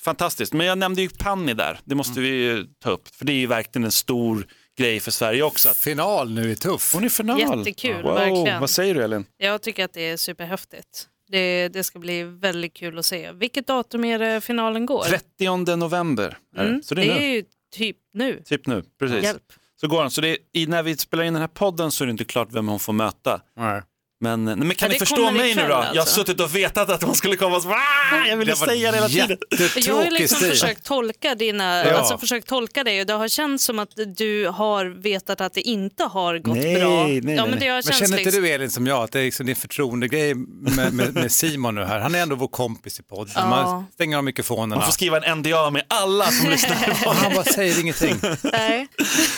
Fantastiskt, 0.05 0.53
men 0.53 0.67
jag 0.67 0.77
nämnde 0.77 1.01
ju 1.01 1.09
Panni 1.09 1.53
där, 1.53 1.79
det 1.83 1.95
måste 1.95 2.19
vi 2.19 2.27
ju 2.27 2.65
ta 2.83 2.89
upp. 2.89 3.07
För 3.15 3.25
det 3.25 3.31
är 3.33 3.38
ju 3.38 3.47
verkligen 3.47 3.83
en 3.83 3.91
stor 3.91 4.47
grej 4.77 5.00
för 5.00 5.12
Sverige 5.12 5.43
också. 5.43 5.69
Att 5.69 5.77
Final 5.77 6.31
nu 6.31 6.51
är 6.51 6.55
tuff. 6.55 6.93
hon 6.93 7.03
är 7.03 7.09
final. 7.09 7.39
Jättekul, 7.39 8.03
wow. 8.03 8.13
verkligen. 8.13 8.59
Vad 8.62 8.69
säger 8.69 8.95
du 8.95 9.03
Elin? 9.03 9.25
Jag 9.38 9.62
tycker 9.62 9.85
att 9.85 9.93
det 9.93 10.01
är 10.01 10.17
superhäftigt. 10.17 11.07
Det, 11.27 11.67
det 11.67 11.83
ska 11.83 12.00
bli 12.00 12.24
väldigt 12.24 12.74
kul 12.74 13.00
att 13.00 13.05
se. 13.05 13.31
Vilket 13.31 13.67
datum 13.67 14.05
är 14.05 14.19
det 14.19 14.41
finalen 14.41 14.85
går? 14.85 15.03
30 15.03 15.75
november. 15.75 16.38
Är 16.55 16.63
det. 16.63 16.69
Mm, 16.69 16.83
Så 16.83 16.95
det 16.95 17.01
är, 17.01 17.15
det 17.15 17.25
är 17.25 17.33
ju 17.35 17.43
typ 17.75 17.97
nu. 18.13 18.43
Typ 18.45 18.67
nu, 18.67 18.83
precis. 19.00 19.24
Hjälp. 19.24 19.53
Så 19.81 19.88
går 19.88 20.01
han. 20.01 20.12
Så 20.12 20.21
det 20.21 20.38
är, 20.53 20.67
när 20.67 20.83
vi 20.83 20.97
spelar 20.97 21.24
in 21.24 21.33
den 21.33 21.41
här 21.41 21.47
podden 21.47 21.91
så 21.91 22.03
är 22.03 22.05
det 22.05 22.12
inte 22.12 22.25
klart 22.25 22.47
vem 22.51 22.67
hon 22.67 22.79
får 22.79 22.93
möta. 22.93 23.41
Nej. 23.57 23.81
Men, 24.25 24.46
nej, 24.46 24.55
men 24.55 24.75
kan 24.75 24.88
Ja, 24.88 24.88
ni 24.88 24.94
det 24.94 25.00
förstå 25.05 25.32
mig 25.32 25.55
nu 25.55 25.62
då? 25.62 25.67
Jag 25.70 25.75
har 25.75 25.84
alltså. 25.86 26.15
suttit 26.20 26.41
och 26.41 26.55
vetat 26.55 26.89
att 26.89 27.03
hon 27.03 27.15
skulle 27.15 27.36
komma 27.36 27.55
och 27.55 27.62
så, 27.63 27.70
"Ah, 27.70 28.27
jag 28.29 28.38
ville 28.38 28.51
Det 28.51 28.58
säga 28.58 28.91
det 28.91 28.98
hela 28.98 29.10
tiden. 29.10 29.38
Jag 29.75 29.96
har 29.96 30.12
liksom 30.12 30.38
stil. 30.38 30.50
försökt 30.50 30.84
tolka 30.86 31.36
dina, 31.36 31.86
Ja. 31.86 31.94
alltså 31.98 32.17
försökt 32.17 32.48
tolka 32.48 32.84
dig 32.84 33.01
och 33.01 33.08
det 33.08 33.13
har 33.13 33.27
känts 33.27 33.63
som 33.65 33.79
att 33.79 33.89
du 34.17 34.48
har 34.48 34.86
vetat 34.86 35.41
att 35.41 35.53
det 35.53 35.62
inte 35.62 36.03
har 36.03 36.38
gått 36.39 36.58
Nej, 36.58 36.75
bra. 36.79 36.89
nej, 36.89 37.00
ja, 37.00 37.22
nej, 37.24 37.36
men 37.36 37.50
nej. 37.50 37.60
det 37.60 37.67
har 37.67 37.75
Men 37.86 37.94
känner 37.94 38.05
inte 38.17 38.24
liksom... 38.24 38.44
du 38.44 38.50
Elin 38.50 38.70
som 38.70 38.88
jag 38.88 39.03
att 39.03 39.12
det 39.12 39.20
är 39.20 39.24
liksom 39.24 39.46
din 39.46 39.55
förtroendegrej 39.55 40.36
med, 40.36 40.94
med, 40.94 41.13
med 41.15 41.32
Simon 41.32 41.75
nu 41.75 41.84
här? 41.84 42.00
Han 42.00 42.15
är 42.15 42.20
ändå 42.22 42.36
vår 42.36 42.48
kompis 42.48 43.00
i 43.00 43.03
podden. 43.03 43.34
Ja. 43.36 43.48
Man 43.50 43.86
stänger 43.94 44.17
av 44.17 44.24
mikrofonerna. 44.24 44.75
Man 44.75 44.86
får 44.86 44.91
skriva 44.91 45.17
en 45.20 45.38
NDA 45.39 45.70
med 45.70 45.84
alla 45.88 46.25
som 46.32 46.50
lyssnar. 46.50 46.75
Och 47.05 47.15
han 47.15 47.34
bara 47.34 47.44
säger 47.44 47.82
ingenting. 47.82 48.15
Nej. 48.44 48.88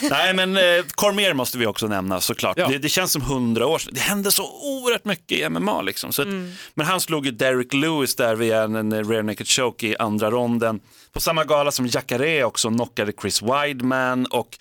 Nej, 0.01 0.33
men 0.33 0.57
eh, 0.57 0.63
Cormier 0.95 1.33
måste 1.33 1.57
vi 1.57 1.65
också 1.65 1.87
nämna 1.87 2.21
såklart. 2.21 2.57
Ja. 2.57 2.67
Det, 2.67 2.77
det 2.77 2.89
känns 2.89 3.11
som 3.11 3.21
hundra 3.21 3.67
år 3.67 3.79
sedan. 3.79 3.93
Det 3.95 3.99
hände 4.01 4.31
så 4.31 4.43
oerhört 4.77 5.05
mycket 5.05 5.39
i 5.39 5.49
MMA. 5.49 5.81
Liksom. 5.81 6.13
Så 6.13 6.21
att, 6.21 6.27
Men 6.73 6.85
han 6.85 7.01
slog 7.01 7.25
ju 7.25 7.31
Derek 7.31 7.73
Lewis 7.73 8.15
där 8.15 8.35
via 8.35 8.63
en, 8.63 8.75
en 8.75 9.09
rear 9.09 9.23
naked 9.23 9.47
choke 9.47 9.87
i 9.87 9.97
andra 9.97 10.31
ronden. 10.31 10.79
På 11.13 11.19
samma 11.19 11.43
gala 11.43 11.71
som 11.71 11.87
Jacare 11.87 12.43
också 12.43 12.69
knockade 12.69 13.13
Chris 13.21 13.41
Weidman 13.41 14.25
och 14.25 14.57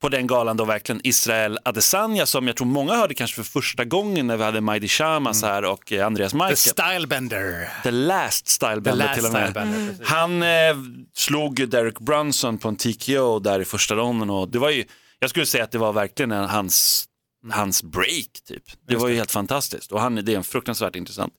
på 0.00 0.08
den 0.08 0.26
galan 0.26 0.56
då 0.56 0.64
verkligen 0.64 1.00
Israel 1.04 1.58
Adesanya 1.64 2.26
som 2.26 2.46
jag 2.46 2.56
tror 2.56 2.66
många 2.66 2.94
hörde 2.94 3.14
kanske 3.14 3.36
för 3.36 3.42
första 3.42 3.84
gången 3.84 4.26
när 4.26 4.36
vi 4.36 4.44
hade 4.44 4.60
Majdi 4.60 4.88
Shamas 4.88 5.42
här 5.42 5.64
och 5.64 5.92
eh, 5.92 6.06
Andreas 6.06 6.32
The 6.32 6.38
Michael. 6.38 6.56
Stylebender. 6.56 7.68
The 7.82 7.90
last 7.90 8.46
The 8.46 8.50
stylebender 8.50 8.94
last 8.94 9.14
till 9.14 9.26
och 9.26 9.32
med. 9.32 9.50
stylebender. 9.50 9.88
precis. 9.90 10.06
Han 10.06 10.42
eh, 10.42 10.76
slog 11.14 11.58
ju 11.58 11.66
Derek 11.66 11.98
Brunson 11.98 12.58
på 12.58 12.68
en 12.68 12.76
TKO 12.76 13.38
där 13.38 13.60
i 13.60 13.64
första 13.64 13.94
ronden 13.94 14.30
och 14.30 14.48
det 14.48 14.58
var 14.58 14.70
ju, 14.70 14.84
jag 15.18 15.30
skulle 15.30 15.46
säga 15.46 15.64
att 15.64 15.72
det 15.72 15.78
var 15.78 15.92
verkligen 15.92 16.32
en, 16.32 16.48
hans, 16.48 17.04
hans 17.52 17.82
break 17.82 18.32
typ. 18.48 18.62
Det 18.88 18.96
var 18.96 19.08
ju 19.08 19.14
helt 19.16 19.30
fantastiskt 19.30 19.92
och 19.92 20.00
han, 20.00 20.14
det 20.14 20.32
är 20.32 20.36
en 20.36 20.44
fruktansvärt 20.44 20.96
intressant 20.96 21.32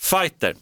fighter. 0.00 0.56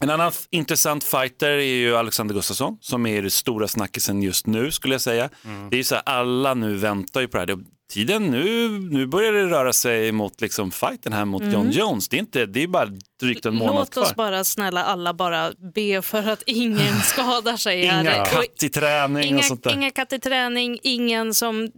En 0.00 0.10
annan 0.10 0.32
intressant 0.50 1.04
fighter 1.04 1.48
är 1.50 1.60
ju 1.60 1.96
Alexander 1.96 2.34
Gustafsson 2.34 2.78
som 2.80 3.06
är 3.06 3.22
det 3.22 3.30
stora 3.30 3.68
snackisen 3.68 4.22
just 4.22 4.46
nu 4.46 4.70
skulle 4.70 4.94
jag 4.94 5.00
säga. 5.00 5.30
Det 5.70 5.76
är 5.76 5.78
ju 5.78 5.84
så 5.84 5.94
här, 5.94 6.02
alla 6.06 6.54
nu 6.54 6.74
väntar 6.76 7.20
ju 7.20 7.28
på 7.28 7.36
det 7.36 7.40
här. 7.40 7.46
Det- 7.46 7.64
Tiden 7.92 8.30
nu, 8.30 8.68
nu 8.68 9.06
börjar 9.06 9.32
det 9.32 9.44
röra 9.46 9.72
sig 9.72 10.12
mot 10.12 10.40
liksom 10.40 10.70
fighten 10.70 11.12
här 11.12 11.24
mot 11.24 11.42
John 11.52 11.70
Jones. 11.70 12.08
Det 12.08 12.16
är, 12.16 12.18
inte, 12.18 12.46
det 12.46 12.62
är 12.62 12.66
bara 12.66 12.88
drygt 13.20 13.46
en 13.46 13.54
månad 13.54 13.74
Låt 13.74 13.90
kvar. 13.90 14.02
oss 14.02 14.14
bara 14.14 14.44
snälla 14.44 14.84
alla 14.84 15.14
bara 15.14 15.52
be 15.74 16.02
för 16.02 16.28
att 16.28 16.42
ingen 16.46 17.00
skadar 17.04 17.56
sig. 17.56 17.82
Inga 17.84 18.24
katt 18.24 18.62
i 18.62 18.68
träning 18.68 19.24
Inga, 19.24 19.38
och 19.38 19.44
sånt 19.44 19.64
där. 19.64 19.72
inga 19.72 19.90
katt 19.90 20.12
i 20.12 20.18
träning, 20.18 20.78
ingen 20.82 21.34
som 21.34 21.70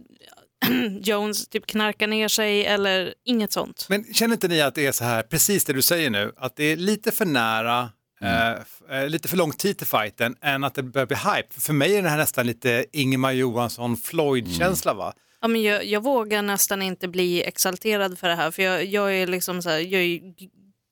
Jones 1.01 1.47
typ 1.47 1.65
knarkar 1.65 2.07
ner 2.07 2.27
sig 2.27 2.65
eller 2.65 3.13
inget 3.25 3.51
sånt. 3.51 3.85
Men 3.89 4.13
känner 4.13 4.33
inte 4.33 4.47
ni 4.47 4.61
att 4.61 4.75
det 4.75 4.85
är 4.85 4.91
så 4.91 5.03
här, 5.03 5.23
precis 5.23 5.65
det 5.65 5.73
du 5.73 5.81
säger 5.81 6.09
nu, 6.09 6.31
att 6.37 6.55
det 6.55 6.63
är 6.63 6.75
lite 6.75 7.11
för 7.11 7.25
nära, 7.25 7.89
Mm. 8.21 8.57
eh, 8.89 8.97
eh, 9.01 9.09
lite 9.09 9.27
för 9.27 9.37
lång 9.37 9.51
tid 9.51 9.77
till 9.77 9.87
fighten 9.87 10.35
än 10.41 10.63
att 10.63 10.75
det 10.75 10.83
börjar 10.83 11.05
bli 11.05 11.17
hype. 11.17 11.61
För 11.61 11.73
mig 11.73 11.95
är 11.95 12.01
det 12.01 12.09
här 12.09 12.17
nästan 12.17 12.47
lite 12.47 12.85
Ingemar 12.93 13.31
Johansson 13.31 13.97
Floyd-känsla 13.97 14.93
va? 14.93 15.13
Ja, 15.41 15.47
men 15.47 15.63
jag, 15.63 15.85
jag 15.85 16.03
vågar 16.03 16.41
nästan 16.41 16.81
inte 16.81 17.07
bli 17.07 17.43
exalterad 17.43 18.19
för 18.19 18.27
det 18.29 18.35
här 18.35 18.51
för 18.51 18.63
jag, 18.63 18.85
jag 18.85 19.15
är 19.15 19.27
liksom 19.27 19.61
så 19.61 19.69
här, 19.69 19.79
jag 19.79 20.01
är 20.01 20.19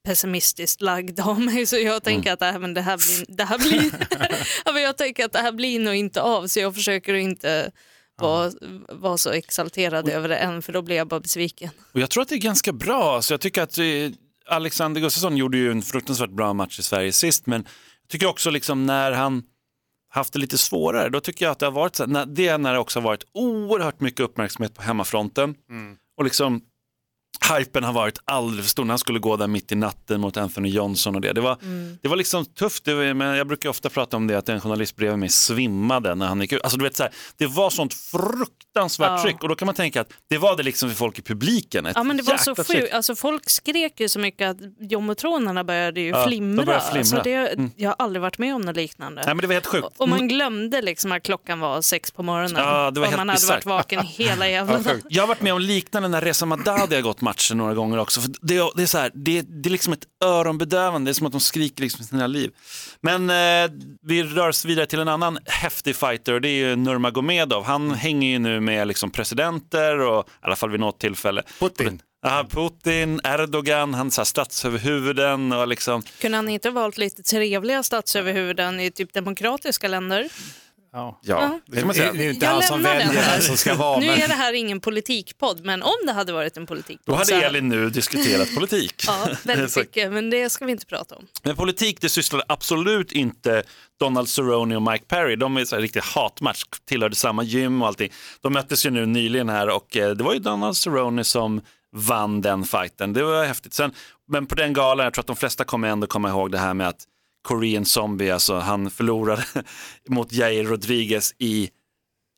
pessimistiskt 0.08 0.82
lagd 0.82 1.20
av 1.20 1.42
mig 1.42 1.66
så 1.66 1.78
jag 1.78 2.04
tänker 2.04 2.34
att 2.34 2.40
det 2.40 2.46
här, 2.46 2.60
men 2.60 2.74
det 2.74 2.82
här 2.82 2.98
blir, 2.98 3.36
det 3.38 3.44
här 3.44 3.58
blir 3.58 3.92
ja, 4.66 4.72
men 4.72 4.84
jag 4.84 4.98
tänker 4.98 5.26
att 5.26 5.34
det 5.34 5.40
här 5.40 5.52
blir 5.52 5.80
nog 5.80 5.96
inte 5.96 6.22
av 6.22 6.48
så 6.48 6.60
jag 6.60 6.76
försöker 6.76 7.14
inte 7.14 7.72
vara, 8.18 8.52
vara 8.90 9.18
så 9.18 9.32
exalterad 9.32 10.10
över 10.10 10.30
det 10.30 10.38
än 10.38 10.62
för 10.62 10.74
då 10.74 10.82
blir 10.82 10.96
jag 10.96 11.08
bara 11.08 11.20
besviken. 11.20 11.70
Och 11.92 12.00
jag 12.00 12.10
tror 12.10 12.24
att 12.24 12.30
det 12.30 12.36
är 12.36 12.40
ganska 12.40 12.74
bra. 12.74 13.22
Så 13.22 13.34
jag 13.34 13.42
tycker 13.42 13.62
att 13.62 13.78
eh, 13.78 13.86
Alexander 14.48 15.02
Gustafsson 15.02 15.38
gjorde 15.38 15.58
ju 15.58 15.72
en 15.72 15.82
fruktansvärt 15.82 16.30
bra 16.30 16.54
match 16.54 16.80
i 16.80 16.84
Sverige 16.84 17.12
sist, 17.12 17.46
men 17.46 17.62
jag 18.02 18.10
tycker 18.10 18.28
också 18.28 18.50
liksom 18.50 18.86
när 18.86 19.12
han 19.12 19.44
haft 20.10 20.34
det 20.34 20.40
lite 20.40 20.58
svårare, 20.58 21.10
då 21.10 21.20
tycker 21.20 21.46
jag 21.46 21.52
att 21.52 21.60
det 21.60 21.66
har 21.66 21.72
varit 21.72 21.96
så 21.96 22.06
det 22.06 22.48
är 22.48 22.58
när 22.58 22.74
det 22.74 22.80
också 22.80 23.00
har 23.00 23.04
varit 23.04 23.24
oerhört 23.34 24.00
mycket 24.00 24.20
uppmärksamhet 24.20 24.74
på 24.74 24.82
hemmafronten 24.82 25.56
och 26.18 26.24
liksom 26.24 26.62
hypen 27.58 27.84
har 27.84 27.94
varit 27.94 28.20
alldeles 28.26 28.66
för 28.66 28.70
stor 28.70 28.86
när 28.86 28.92
han 28.92 29.00
skulle 29.00 29.20
gå 29.20 29.36
där 29.38 29.48
mitt 29.48 29.72
i 29.72 29.76
natten 29.76 30.22
mot 30.22 30.38
Anthony 30.38 30.70
Johnson 30.70 31.16
och 31.16 31.22
det. 31.22 31.34
Det 31.34 31.42
var, 31.42 31.58
det 32.02 32.08
var 32.08 32.16
liksom 32.16 32.46
tufft, 32.46 32.88
var, 32.88 33.14
men 33.14 33.36
jag 33.38 33.48
brukar 33.48 33.70
ofta 33.70 33.90
prata 33.90 34.18
om 34.18 34.28
det 34.28 34.36
att 34.38 34.50
en 34.50 34.62
journalist 34.62 34.96
bredvid 34.96 35.20
mig 35.20 35.30
svimmade 35.30 36.16
när 36.16 36.26
han 36.28 36.42
gick 36.42 36.52
ut. 36.54 36.62
Alltså, 36.64 36.78
du 36.78 36.84
vet, 36.84 36.96
så 36.96 37.04
här, 37.04 37.12
det 37.38 37.48
var 37.48 37.70
sånt 37.70 37.94
fruktansvärt 37.94 39.10
Ja. 39.10 39.24
tryck 39.24 39.44
och 39.44 39.50
då 39.50 39.56
kan 39.56 39.66
man 39.66 39.76
tänka 39.76 40.02
att 40.02 40.10
det 40.30 40.38
var 40.38 40.58
det 40.58 40.64
liksom 40.64 40.90
för 40.90 40.96
folk 40.96 41.20
i 41.20 41.22
publiken. 41.22 41.88
Ja 41.96 42.04
men 42.04 42.18
det 42.18 42.24
var 42.24 42.38
så 42.38 42.56
sjukt, 42.56 42.94
alltså, 42.94 43.16
folk 43.16 43.50
skrek 43.50 44.00
ju 44.00 44.10
så 44.10 44.20
mycket 44.20 44.50
att 44.50 44.58
jommetronerna 44.80 45.64
började 45.64 46.02
ju 46.02 46.08
Ja, 46.10 46.28
flimra. 46.28 46.66
började 46.66 46.86
flimra. 46.86 47.00
Alltså, 47.00 47.22
det, 47.24 47.36
Mm. 47.56 47.72
Jag 47.76 47.90
har 47.90 47.96
aldrig 48.00 48.22
varit 48.22 48.38
med 48.38 48.56
om 48.56 48.62
något 48.62 48.76
liknande. 48.76 49.22
Nej 49.26 49.36
men 49.36 49.42
det 49.42 49.48
var 49.48 49.54
helt 49.54 49.66
sjukt. 49.66 49.88
Och 49.98 50.10
man 50.10 50.28
glömde 50.28 50.82
liksom 50.82 51.12
att 51.12 51.24
klockan 51.24 51.60
var 51.60 51.82
sex 51.82 52.12
på 52.12 52.24
morgonen. 52.24 52.56
Ja, 52.58 52.92
det 52.92 53.00
var 53.00 53.08
och 53.08 53.12
helt 53.12 53.18
man 53.20 53.30
hade 53.30 53.38
bisarrt. 53.38 53.66
varit 53.66 53.66
vaken 53.66 54.00
hela 54.06 54.50
jävla 54.50 54.78
dagen. 54.80 55.02
Jag 55.10 55.24
har 55.24 55.28
varit 55.28 55.42
med 55.42 55.54
om 55.54 55.62
liknande 55.62 56.08
när 56.10 56.22
Reza 56.22 56.46
Madadi 56.46 56.96
har 56.96 57.02
gått 57.02 57.22
matchen 57.26 57.58
några 57.58 57.74
gånger 57.74 57.98
också. 57.98 58.22
För 58.22 58.30
det, 58.42 58.72
det, 58.76 58.84
är 58.84 58.88
så 58.88 58.98
här, 58.98 59.12
det, 59.14 59.42
det 59.42 59.70
är 59.70 59.72
liksom 59.72 59.94
ett 59.94 60.06
öronbedövande, 60.24 61.10
det 61.10 61.12
är 61.12 61.14
som 61.14 61.28
att 61.28 61.32
de 61.32 61.42
skriker 61.42 61.84
liksom 61.84 62.02
i 62.02 62.06
sina 62.06 62.28
liv. 62.28 62.52
Men 63.02 63.30
eh, 63.30 63.72
vi 64.02 64.24
rör 64.24 64.50
oss 64.50 64.66
vidare 64.66 64.86
till 64.86 65.00
en 65.00 65.08
annan 65.08 65.40
häftig 65.46 65.96
fighter 65.96 66.34
och 66.34 66.42
det 66.42 66.50
är 66.50 66.70
ju 66.70 66.76
Nurmagomedov. 66.76 67.64
Han 67.64 67.92
hänger 67.92 68.30
ju 68.30 68.40
nu 68.40 68.60
med 68.60 68.88
liksom 68.88 69.12
presidenter 69.12 70.00
och 70.00 70.28
i 70.28 70.32
alla 70.42 70.56
fall 70.56 70.70
vid 70.70 70.80
något 70.80 71.00
tillfälle. 71.00 71.44
Putin. 71.60 72.02
Ja, 72.22 72.46
Putin, 72.50 73.22
Erdogan, 73.24 73.94
han 73.94 74.12
så 74.12 74.22
här 74.22 74.26
statsöverhuvuden 74.26 75.52
och 75.52 75.68
liksom. 75.68 76.04
Kunde 76.22 76.38
han 76.38 76.50
inte 76.50 76.70
valt 76.70 76.98
lite 76.98 77.24
trevliga 77.24 77.84
statsöverhuvuden 77.84 78.80
i 78.80 78.92
typ 78.92 79.14
demokratiska 79.14 79.88
länder? 79.88 80.30
Ja. 80.96 81.20
Ja, 81.22 81.60
det 81.66 81.78
kan 81.78 81.88
man 81.88 81.96
Det 81.96 82.02
är 82.04 82.12
säga. 82.12 82.24
ju 82.24 82.30
inte 82.34 82.46
Jag 82.46 82.54
han 82.54 82.64
som 82.64 82.82
lämnar 82.82 82.98
väljer 82.98 83.14
den 83.22 83.32
vem 83.32 83.42
som 83.42 83.58
ska 83.58 83.76
vara. 83.76 84.00
nu 84.00 84.06
Men... 84.06 84.22
är 84.22 84.28
det 84.28 84.34
här 84.34 84.54
ingen 84.54 84.80
politikpodd, 84.80 85.66
men 85.66 85.84
om 85.84 85.92
det 86.06 86.12
hade 86.12 86.34
varit 86.34 86.58
en 86.58 86.66
politikpodd 86.66 87.14
Då 87.14 87.18
hade 87.18 87.26
så- 87.26 87.36
Elin 87.36 87.70
nu 87.70 87.90
diskuterat 87.90 88.56
politik. 88.56 89.04
Ja, 89.08 89.28
väldigt 89.44 89.72
Så- 89.72 89.80
mycket, 89.80 90.12
men 90.12 90.30
det 90.30 90.50
ska 90.50 90.66
vi 90.66 90.72
inte 90.72 90.86
prata 90.86 91.16
om. 91.16 91.28
Men 91.44 91.56
politik, 91.56 92.02
det 92.02 92.10
sysslade 92.10 92.44
absolut 92.48 93.12
inte 93.12 93.64
Donald 94.00 94.30
Cerrone 94.30 94.76
och 94.76 94.82
Mike 94.82 95.06
Perry. 95.08 95.36
De 95.36 95.58
är 95.58 95.66
så 95.66 95.76
här 95.76 95.82
riktig 95.82 96.00
hatmatch, 96.02 96.64
tillhörde 96.90 97.16
samma 97.16 97.44
gym 97.44 97.82
och 97.82 97.88
allting. 97.88 98.12
De 98.42 98.54
möttes 98.54 98.86
ju 98.86 98.90
nu 98.90 99.06
nyligen 99.06 99.50
här 99.50 99.70
och 99.70 99.98
eh, 99.98 100.12
det 100.12 100.24
var 100.24 100.34
ju 100.34 100.40
Donald 100.40 100.78
Cerrone 100.78 101.24
som 101.24 101.62
vann 101.96 102.42
den 102.42 102.64
fighten. 102.64 103.14
Det 103.14 103.24
var 103.24 103.46
häftigt. 103.46 103.74
Sen, 103.74 103.92
men 104.28 104.46
på 104.46 104.56
den 104.56 104.74
galan, 104.74 105.04
jag 105.04 105.14
tror 105.14 105.22
att 105.22 105.28
de 105.28 105.36
flesta 105.36 105.64
kommer 105.64 105.88
ändå 105.88 106.08
komma 106.08 106.30
ihåg 106.30 106.52
det 106.52 106.58
här 106.58 106.74
med 106.74 106.88
att 106.88 107.04
Korean 107.46 107.86
Zombie, 107.86 108.32
alltså 108.32 108.56
han 108.56 108.92
förlorade 108.92 109.46
mot 110.10 110.32
Jair 110.32 110.64
Rodriguez 110.64 111.34
i 111.38 111.70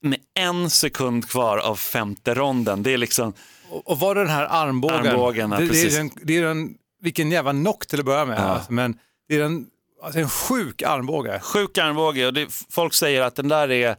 med 0.02 0.20
en 0.34 0.70
sekund 0.70 1.30
kvar 1.30 1.58
av 1.58 1.76
femte 1.76 2.34
ronden. 2.34 2.84
Det 2.84 2.94
är 2.94 2.98
liksom, 2.98 3.34
Och 3.70 4.00
var 4.00 4.16
det 4.16 4.22
den 4.22 4.30
här 4.30 4.48
armbågen? 4.50 5.08
Armbågen, 5.08 5.50
det, 5.50 5.68
det, 5.68 5.82
är 5.82 5.98
den, 5.98 6.12
det 6.22 6.38
är 6.38 6.44
den, 6.44 6.74
vilken 7.02 7.32
jävla 7.32 7.52
knock 7.52 7.88
till 7.88 8.00
att 8.00 8.06
börja 8.06 8.26
med. 8.26 8.40
Ja. 8.40 8.44
Alltså, 8.44 8.74
men 8.74 9.00
det 9.30 9.36
är 9.36 9.40
den, 9.40 9.66
alltså 10.04 10.20
en 10.20 10.30
sjuk 10.30 10.82
armbåge. 10.82 11.40
sjuk 11.40 11.78
armbåge 11.78 12.28
och 12.28 12.34
det, 12.34 12.66
folk 12.70 12.94
säger 12.94 13.22
att 13.22 13.36
den 13.36 13.48
där 13.48 13.72
är 13.72 13.96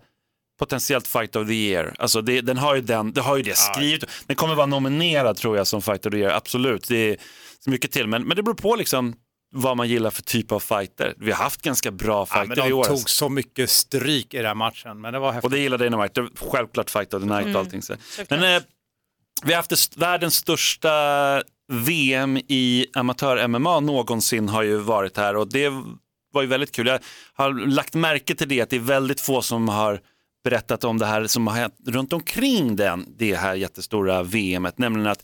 potentiellt 0.58 1.06
fight 1.06 1.36
of 1.36 1.46
the 1.46 1.54
year. 1.54 1.94
Alltså 1.98 2.22
det, 2.22 2.40
den 2.40 2.56
har 2.56 2.74
ju, 2.74 2.80
den, 2.80 3.12
det 3.12 3.20
har 3.20 3.36
ju 3.36 3.42
det 3.42 3.56
skrivet. 3.56 4.10
Den 4.26 4.36
kommer 4.36 4.54
vara 4.54 4.66
nominerad 4.66 5.36
tror 5.36 5.56
jag 5.56 5.66
som 5.66 5.82
fight 5.82 6.06
of 6.06 6.12
the 6.12 6.18
year, 6.18 6.32
absolut. 6.36 6.88
Det 6.88 6.96
är 6.96 7.16
så 7.64 7.70
mycket 7.70 7.92
till, 7.92 8.06
men, 8.06 8.22
men 8.22 8.36
det 8.36 8.42
beror 8.42 8.54
på 8.54 8.76
liksom 8.76 9.14
vad 9.50 9.76
man 9.76 9.88
gillar 9.88 10.10
för 10.10 10.22
typ 10.22 10.52
av 10.52 10.60
fighter. 10.60 11.14
Vi 11.16 11.30
har 11.32 11.38
haft 11.44 11.62
ganska 11.62 11.90
bra 11.90 12.18
Ja, 12.18 12.26
fighter 12.26 12.48
men 12.56 12.66
i 12.66 12.68
de 12.70 12.72
år. 12.74 12.84
tog 12.84 13.10
så 13.10 13.28
mycket 13.28 13.70
stryk 13.70 14.34
i 14.34 14.36
den 14.36 14.46
här 14.46 14.54
matchen, 14.54 15.00
men 15.00 15.12
det 15.12 15.18
var 15.18 15.28
Och 15.28 15.34
häftigt. 15.34 15.50
det 15.50 15.58
gillar 15.58 15.78
Dana 15.78 16.02
White, 16.02 16.20
det 16.20 16.28
självklart 16.50 16.90
fight 16.90 17.14
of 17.14 17.22
the 17.22 17.28
night 17.28 17.54
och 17.54 17.60
allting. 17.60 17.82
Så. 17.82 17.94
Men 18.30 18.56
eh, 18.56 18.62
vi 19.44 19.52
har 19.52 19.56
haft 19.56 19.70
det 19.70 19.74
st- 19.74 20.00
världens 20.00 20.34
största 20.34 21.42
VM 21.72 22.36
i 22.36 22.86
amatör-MMA 22.94 23.80
någonsin 23.80 24.48
har 24.48 24.62
ju 24.62 24.76
varit 24.76 25.16
här 25.16 25.36
och 25.36 25.48
det 25.52 25.68
var 26.32 26.42
ju 26.42 26.48
väldigt 26.48 26.72
kul. 26.72 26.86
Jag 26.86 26.98
har 27.34 27.66
lagt 27.66 27.94
märke 27.94 28.34
till 28.34 28.48
det 28.48 28.60
att 28.60 28.70
det 28.70 28.76
är 28.76 28.80
väldigt 28.80 29.20
få 29.20 29.42
som 29.42 29.68
har 29.68 30.00
berättat 30.44 30.84
om 30.84 30.98
det 30.98 31.06
här 31.06 31.26
som 31.26 31.46
har 31.46 31.54
hänt 31.54 31.74
runt 31.86 32.12
omkring 32.12 32.76
den, 32.76 33.06
det 33.18 33.34
här 33.34 33.54
jättestora 33.54 34.22
VMet, 34.22 34.78
nämligen 34.78 35.06
att 35.10 35.22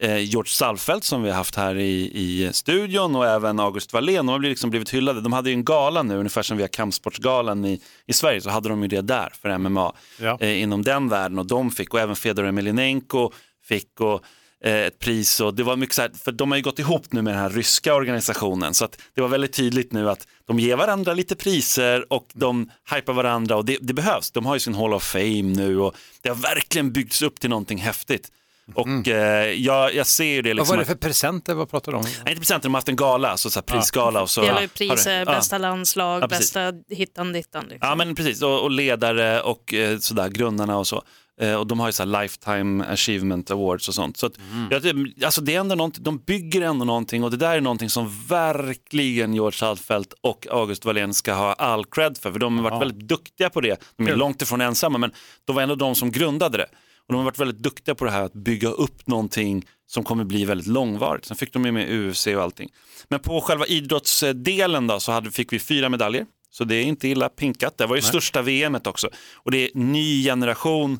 George 0.00 0.50
Salfelt 0.50 1.04
som 1.04 1.22
vi 1.22 1.28
har 1.30 1.36
haft 1.36 1.54
här 1.54 1.76
i, 1.78 2.10
i 2.14 2.50
studion 2.52 3.16
och 3.16 3.26
även 3.26 3.60
August 3.60 3.92
Wallén. 3.92 4.26
De 4.26 4.28
har 4.28 4.38
liksom 4.38 4.70
blivit 4.70 4.90
hyllade. 4.94 5.20
De 5.20 5.32
hade 5.32 5.50
ju 5.50 5.54
en 5.54 5.64
gala 5.64 6.02
nu, 6.02 6.16
ungefär 6.16 6.42
som 6.42 6.56
vi 6.56 6.62
har 6.62 6.68
Kampsportsgalan 6.68 7.64
i, 7.64 7.80
i 8.06 8.12
Sverige, 8.12 8.40
så 8.40 8.50
hade 8.50 8.68
de 8.68 8.82
ju 8.82 8.88
det 8.88 9.00
där 9.00 9.32
för 9.42 9.58
MMA 9.58 9.92
Ja. 10.20 10.38
eh, 10.40 10.62
inom 10.62 10.82
den 10.82 11.08
världen 11.08 11.38
och 11.38 11.46
de 11.46 11.70
fick 11.70 11.94
och 11.94 12.00
även 12.00 12.16
Fedor 12.16 12.46
Emelianenko 12.46 13.32
fick 13.68 14.00
och 14.00 14.22
eh, 14.64 14.74
ett 14.74 14.98
pris 14.98 15.40
och 15.40 15.54
det 15.54 15.62
var 15.62 15.76
mycket 15.76 15.94
så 15.94 16.02
här, 16.02 16.10
för 16.24 16.32
de 16.32 16.50
har 16.50 16.56
ju 16.56 16.62
gått 16.62 16.78
ihop 16.78 17.12
nu 17.12 17.22
med 17.22 17.34
den 17.34 17.40
här 17.42 17.50
ryska 17.50 17.94
organisationen 17.94 18.74
så 18.74 18.84
att 18.84 18.98
det 19.14 19.20
var 19.20 19.28
väldigt 19.28 19.52
tydligt 19.52 19.92
nu 19.92 20.10
att 20.10 20.26
de 20.46 20.58
ger 20.58 20.76
varandra 20.76 21.14
lite 21.14 21.36
priser 21.36 22.12
och 22.12 22.26
de 22.32 22.70
hypar 22.94 23.12
varandra 23.12 23.56
och 23.56 23.64
det, 23.64 23.78
det 23.80 23.94
behövs. 23.94 24.30
De 24.30 24.46
har 24.46 24.54
ju 24.54 24.60
sin 24.60 24.74
Hall 24.74 24.94
of 24.94 25.02
Fame 25.04 25.42
nu 25.42 25.80
och 25.80 25.94
det 26.22 26.28
har 26.28 26.36
verkligen 26.36 26.92
byggts 26.92 27.22
upp 27.22 27.40
till 27.40 27.50
någonting 27.50 27.78
häftigt. 27.78 28.28
Och 28.74 29.08
eh, 29.08 29.50
jag, 29.52 29.94
jag 29.94 30.06
ser 30.06 30.24
ju 30.24 30.42
det 30.42 30.48
Vad 30.50 30.56
liksom. 30.56 30.76
var 30.76 30.78
det 30.78 30.84
för 30.86 30.94
presenter? 30.94 31.54
Vad 31.54 31.70
pratar 31.70 31.92
du 31.92 31.98
om? 31.98 32.04
Nej, 32.04 32.12
inte 32.28 32.40
presenter, 32.40 32.62
de 32.68 32.74
har 32.74 32.78
haft 32.78 32.88
en 32.88 32.96
gala, 32.96 33.36
så, 33.36 33.50
så 33.50 33.58
här 33.58 33.62
prisgala 33.64 34.22
och 34.22 34.30
så. 34.30 34.40
Delar 34.40 34.60
det- 34.60 34.68
priser, 34.74 35.18
ja. 35.18 35.24
bästa 35.24 35.58
landslag, 35.58 36.22
Ja, 36.22 36.26
bästa 36.28 36.72
hittan 36.90 37.32
dittan. 37.32 37.64
Liksom. 37.68 37.88
Ja 37.88 37.94
men 37.94 38.14
precis, 38.14 38.42
och, 38.42 38.62
och 38.62 38.70
ledare 38.70 39.40
och 39.40 39.74
eh, 39.74 39.98
sådär, 39.98 40.28
grundarna 40.28 40.78
och 40.78 40.86
så. 40.86 41.02
Eh, 41.40 41.54
och 41.54 41.66
de 41.66 41.80
har 41.80 41.88
ju 41.88 41.92
så 41.92 42.02
här 42.04 42.22
lifetime 42.22 42.84
achievement 42.84 43.50
awards 43.50 43.88
och 43.88 43.94
sånt. 43.94 44.16
Så 44.16 44.26
att, 44.26 44.32
jag, 44.70 44.82
tycker- 44.82 45.24
alltså 45.24 45.40
det 45.40 45.54
är 45.54 45.60
ändå 45.60 45.74
någonting, 45.74 46.04
de 46.04 46.18
bygger 46.18 46.60
ändå 46.62 46.84
någonting 46.84 47.24
och 47.24 47.30
det 47.30 47.36
där 47.36 47.56
är 47.56 47.60
någonting 47.60 47.90
som 47.90 48.26
verkligen 48.28 49.34
George 49.34 49.58
Saltfeldt 49.58 50.12
och 50.20 50.46
August 50.50 50.84
Wallén 50.84 51.14
ska 51.14 51.32
ha 51.34 51.52
all 51.52 51.84
cred 51.84 52.18
för. 52.18 52.32
För 52.32 52.38
de 52.38 52.56
har 52.58 52.70
varit 52.70 52.82
väldigt 52.82 53.08
duktiga 53.08 53.50
på 53.50 53.60
det. 53.60 53.80
De 53.96 54.08
är 54.08 54.16
långt 54.16 54.42
ifrån 54.42 54.60
ensamma 54.60 54.98
men 54.98 55.12
de 55.44 55.56
var 55.56 55.62
ändå 55.62 55.74
de 55.74 55.94
som 55.94 56.10
grundade 56.10 56.58
det. 56.58 56.66
Och 57.08 57.12
de 57.12 57.16
har 57.16 57.24
varit 57.24 57.38
väldigt 57.38 57.62
duktiga 57.62 57.94
på 57.94 58.04
det 58.04 58.10
här 58.10 58.22
att 58.22 58.32
bygga 58.32 58.68
upp 58.68 59.06
någonting 59.06 59.66
som 59.86 60.04
kommer 60.04 60.24
bli 60.24 60.44
väldigt 60.44 60.66
långvarigt. 60.66 61.24
Sen 61.24 61.36
fick 61.36 61.52
de 61.52 61.64
ju 61.64 61.72
med 61.72 61.90
UFC 61.90 62.26
och 62.26 62.42
allting. 62.42 62.68
Men 63.08 63.20
på 63.20 63.40
själva 63.40 63.66
idrottsdelen 63.66 64.86
då 64.86 65.00
så 65.00 65.12
hade, 65.12 65.30
fick 65.30 65.52
vi 65.52 65.58
fyra 65.58 65.88
medaljer. 65.88 66.26
Så 66.50 66.64
det 66.64 66.74
är 66.74 66.82
inte 66.82 67.08
illa 67.08 67.28
pinkat. 67.28 67.78
Det 67.78 67.86
var 67.86 67.96
ju 67.96 68.02
största 68.02 68.42
VMet 68.42 68.86
också. 68.86 69.10
Och 69.34 69.50
det 69.50 69.58
är 69.58 69.70
ny 69.74 70.24
generation 70.24 70.98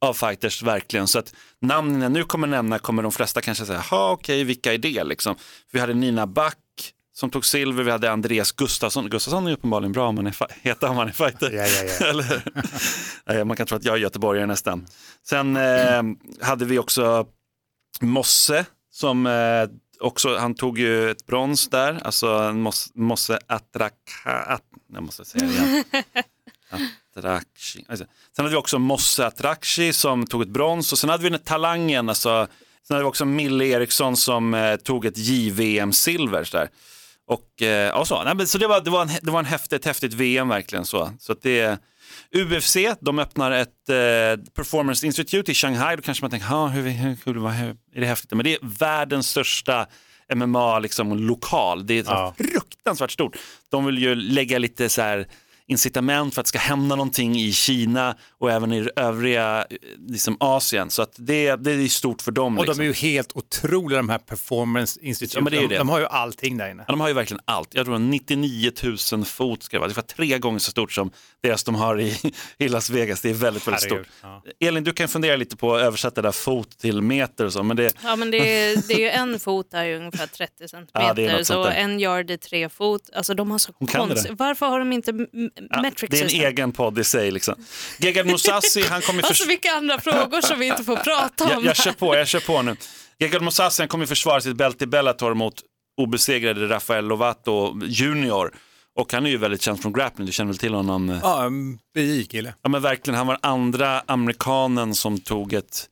av 0.00 0.14
fighters 0.14 0.62
verkligen. 0.62 1.06
Så 1.06 1.18
att 1.18 1.34
namnen 1.60 2.02
jag 2.02 2.12
nu 2.12 2.24
kommer 2.24 2.46
nämna 2.46 2.78
kommer 2.78 3.02
de 3.02 3.12
flesta 3.12 3.40
kanske 3.40 3.66
säga, 3.66 3.80
ha 3.80 4.10
okej, 4.10 4.44
vilka 4.44 4.74
är 4.74 4.78
det 4.78 5.04
liksom? 5.04 5.36
Vi 5.72 5.80
hade 5.80 5.94
Nina 5.94 6.26
Back 6.26 6.56
som 7.18 7.30
tog 7.30 7.44
silver, 7.44 7.82
vi 7.84 7.90
hade 7.90 8.10
Andreas 8.10 8.52
Gustafsson. 8.52 9.10
Gustafsson 9.10 9.46
är 9.46 9.52
uppenbarligen 9.52 9.92
bra 9.92 10.08
om 10.08 10.14
man 10.14 10.26
är 10.26 10.34
heter 10.62 10.88
om 10.88 10.96
man 10.96 11.08
är 11.08 11.12
fighter. 11.12 11.50
Ja, 11.50 11.66
ja, 11.66 12.34
ja. 13.26 13.44
Man 13.44 13.56
kan 13.56 13.66
tro 13.66 13.76
att 13.76 13.84
jag 13.84 13.94
är 13.94 13.98
göteborgare 13.98 14.46
nästan. 14.46 14.86
Sen 15.28 15.56
eh, 15.56 16.02
hade 16.40 16.64
vi 16.64 16.78
också 16.78 17.26
Mosse 18.00 18.64
som 18.92 19.26
eh, 19.26 19.68
också, 20.00 20.36
han 20.36 20.54
tog 20.54 20.78
ju 20.78 21.10
ett 21.10 21.26
brons 21.26 21.68
där, 21.68 22.00
alltså 22.04 22.26
en 22.28 22.66
Mos- 22.66 22.90
Mosse 22.94 23.38
Attraka, 23.46 24.30
att, 24.46 24.62
jag 24.92 25.02
måste 25.02 25.24
säga 25.24 25.46
det 25.46 25.52
igen. 25.52 25.84
Atrakshi. 27.16 27.84
Alltså, 27.88 28.04
Sen 28.36 28.44
hade 28.44 28.50
vi 28.50 28.56
också 28.56 28.78
Mosse 28.78 29.26
Atrakshi 29.26 29.92
som 29.92 30.26
tog 30.26 30.42
ett 30.42 30.48
brons 30.48 30.92
och 30.92 30.98
sen 30.98 31.10
hade 31.10 31.22
vi 31.22 31.30
den 31.30 31.38
talangen, 31.40 32.08
alltså, 32.08 32.46
sen 32.88 32.94
hade 32.94 33.04
vi 33.04 33.10
också 33.10 33.24
Mille 33.24 33.64
Eriksson 33.64 34.16
som 34.16 34.54
eh, 34.54 34.76
tog 34.76 35.04
ett 35.06 35.18
JVM-silver. 35.18 36.68
Och, 37.28 37.62
eh, 37.62 38.04
så. 38.04 38.24
Nej, 38.24 38.34
men, 38.34 38.46
så 38.46 38.58
det 38.58 38.66
var, 38.66 38.80
det 38.80 38.90
var, 38.90 39.02
en, 39.02 39.10
det 39.22 39.30
var 39.30 39.38
en 39.38 39.44
häftigt, 39.44 39.84
häftigt 39.84 40.14
VM 40.14 40.48
verkligen. 40.48 40.84
Så, 40.84 41.12
så 41.20 41.32
att 41.32 41.42
det, 41.42 41.78
UFC, 42.34 42.76
de 43.00 43.18
öppnar 43.18 43.50
ett 43.50 43.88
eh, 43.88 44.44
Performance 44.54 45.06
Institute 45.06 45.50
i 45.52 45.54
Shanghai. 45.54 45.96
Då 45.96 46.02
kanske 46.02 46.24
man 46.24 46.30
tänker, 46.30 46.46
"Ha, 46.46 46.66
hur, 46.68 46.82
hur, 46.82 47.16
hur, 47.24 47.34
hur 47.34 47.76
är 47.94 48.00
det 48.00 48.06
häftigt? 48.06 48.30
Men 48.32 48.44
det 48.44 48.54
är 48.54 48.58
världens 48.62 49.28
största 49.30 49.86
MMA 50.34 50.78
liksom, 50.78 51.18
lokal. 51.18 51.86
Det 51.86 51.98
är 51.98 52.04
Ja. 52.06 52.34
fruktansvärt 52.38 53.10
stort. 53.10 53.36
De 53.70 53.84
vill 53.84 53.98
ju 53.98 54.14
lägga 54.14 54.58
lite 54.58 54.88
så 54.88 55.02
här 55.02 55.28
incitament 55.68 56.34
för 56.34 56.40
att 56.40 56.46
det 56.46 56.48
ska 56.48 56.58
hända 56.58 56.96
någonting 56.96 57.36
i 57.36 57.52
Kina 57.52 58.16
och 58.38 58.50
även 58.50 58.72
i 58.72 58.88
övriga 58.96 59.66
eh, 59.70 59.76
liksom 60.08 60.36
Asien. 60.40 60.90
Så 60.90 61.02
att 61.02 61.12
det, 61.16 61.56
det 61.56 61.72
är 61.72 61.88
stort 61.88 62.22
för 62.22 62.32
dem. 62.32 62.58
Och 62.58 62.64
liksom. 62.64 62.78
de 62.78 62.84
är 62.84 62.86
ju 62.86 62.94
helt 62.94 63.36
otroliga 63.36 63.96
de 63.96 64.08
här 64.08 64.18
performance 64.18 65.00
institute. 65.02 65.38
Ja, 65.50 65.58
är 65.58 65.68
de, 65.68 65.76
de 65.76 65.88
har 65.88 65.98
ju 65.98 66.06
allting 66.06 66.56
där 66.56 66.70
inne. 66.70 66.84
Ja, 66.86 66.92
de 66.92 67.00
har 67.00 67.08
ju 67.08 67.14
verkligen 67.14 67.40
allt. 67.44 67.74
Jag 67.74 67.86
tror 67.86 67.94
att 67.94 68.00
99 68.00 68.72
000 69.12 69.24
fot 69.24 69.62
ska 69.62 69.76
det 69.76 69.80
vara. 69.80 69.88
Det 69.88 69.96
var 69.96 70.02
tre 70.02 70.38
gånger 70.38 70.58
så 70.58 70.70
stort 70.70 70.92
som 70.92 71.10
deras 71.42 71.64
de 71.64 71.74
har 71.74 72.00
i, 72.00 72.32
i 72.58 72.68
Las 72.68 72.90
Vegas. 72.90 73.20
Det 73.20 73.30
är 73.30 73.34
väldigt, 73.34 73.68
väldigt 73.68 73.84
Herregud, 73.84 74.06
stort. 74.18 74.52
Elin, 74.60 74.84
du 74.84 74.92
kan 74.92 75.08
fundera 75.08 75.36
lite 75.36 75.56
på 75.56 75.74
att 75.74 75.82
översätta 75.82 76.22
det 76.22 76.28
där 76.28 76.32
fot 76.32 76.78
till 76.78 77.02
meter 77.02 77.44
och 77.44 77.52
så, 77.52 77.62
men 77.62 77.76
det, 77.76 77.94
Ja, 78.02 78.16
men 78.16 78.30
det, 78.30 78.38
är, 78.38 78.88
det 78.88 78.94
är 78.94 78.98
ju 78.98 79.08
en 79.08 79.40
fot 79.40 79.70
där 79.70 79.84
är 79.84 79.96
ungefär 79.96 80.26
30 80.26 80.68
centimeter, 80.68 81.22
Ja, 81.22 81.38
är 81.38 81.42
så 81.42 81.66
en 81.66 82.00
yard 82.00 82.30
är 82.30 82.36
tre 82.36 82.68
fot. 82.68 83.10
Alltså 83.12 83.34
de 83.34 83.50
har 83.50 83.58
så 83.58 83.72
konst... 83.72 84.26
Varför 84.30 84.66
har 84.66 84.78
de 84.78 84.92
inte 84.92 85.12
ja, 85.70 85.80
det 85.82 85.86
är 86.02 86.22
en 86.22 86.28
system? 86.28 86.40
egen 86.46 86.72
podd 86.72 86.98
i 86.98 87.04
sig. 87.04 87.30
Liksom. 87.30 87.54
Gegard 87.98 88.26
Mousasi, 88.26 88.82
han 88.82 89.02
kommer 89.02 89.22
Alltså 89.22 89.42
förs- 89.44 89.48
vilka 89.50 89.70
andra 89.72 90.00
frågor 90.00 90.40
som 90.40 90.58
vi 90.58 90.66
inte 90.66 90.84
får 90.84 90.96
prata 90.96 91.44
om. 91.44 91.50
jag, 91.50 91.64
jag 91.64 91.76
kör 91.76 91.92
på, 91.92 92.16
jag 92.16 92.28
kör 92.28 92.40
på 92.40 92.62
nu. 92.62 92.76
Gegard 93.18 93.42
Mousasi 93.42 93.82
han 93.82 93.88
kommer 93.88 94.06
försvara 94.06 94.40
sitt 94.40 94.56
bälte 94.56 94.84
i 94.84 94.86
Bellator 94.86 95.34
mot 95.34 95.54
obesegrade 96.00 96.68
Rafael 96.68 97.04
Lovato 97.06 97.80
junior. 97.84 98.54
Och 98.96 99.12
han 99.12 99.26
är 99.26 99.30
ju 99.30 99.36
väldigt 99.36 99.62
känd 99.62 99.82
från 99.82 99.92
grappling, 99.92 100.26
du 100.26 100.32
känner 100.32 100.48
väl 100.52 100.58
till 100.58 100.74
honom? 100.74 101.20
Ja, 101.22 101.44
en 101.44 101.78
BI-kille. 101.94 102.54
Ja 102.62 102.68
men 102.68 102.82
verkligen, 102.82 103.18
han 103.18 103.26
var 103.26 103.38
andra 103.42 104.00
amerikanen 104.06 104.94
som 104.94 105.20
tog, 105.20 105.52
ett, 105.52 105.86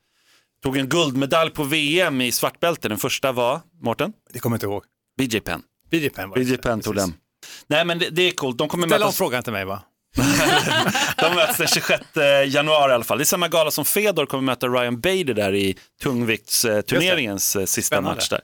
tog 0.63 0.77
en 0.77 0.89
guldmedalj 0.89 1.51
på 1.51 1.65
VM 1.65 2.21
i 2.21 2.33
svartbälte. 2.33 2.89
Den 2.89 2.99
första 2.99 3.33
var, 3.33 3.61
Mårten? 3.83 4.13
Det 4.33 4.39
kommer 4.39 4.55
jag 4.55 4.59
inte 4.59 4.67
ihåg. 4.67 4.83
BJ 5.19 5.41
Penn. 5.41 5.63
BJ 5.91 6.09
Penn 6.09 6.31
var. 6.31 6.37
BJ 6.37 6.57
Penn 6.57 6.81
tog 6.81 6.95
Precis. 6.95 7.11
den. 7.11 7.21
Nej 7.69 7.85
men 7.85 7.99
det, 7.99 8.11
det 8.11 8.23
är 8.23 8.31
coolt, 8.31 8.59
de 8.59 8.69
kommer 8.69 8.87
Ställ 8.87 9.03
om 9.03 9.07
mötas, 9.07 9.19
frågan 9.19 9.43
till 9.43 9.53
mig 9.53 9.65
va? 9.65 9.83
de 11.17 11.35
möts 11.35 11.57
den 11.59 11.67
26 11.69 12.03
januari 12.47 12.91
i 12.91 12.95
alla 12.95 13.05
fall. 13.05 13.19
Det 13.19 13.23
är 13.23 13.27
samma 13.27 13.49
gala 13.49 13.71
som 13.71 13.85
Fedor 13.85 14.27
kommer 14.27 14.43
möta 14.43 14.69
Ryan 14.69 15.01
Bader 15.01 15.35
där 15.35 15.55
i 15.55 15.77
tungviktsturneringens 16.03 17.57
eh, 17.57 17.65
sista 17.65 17.97
Spännande. 17.97 18.17
match 18.17 18.29
där. 18.29 18.41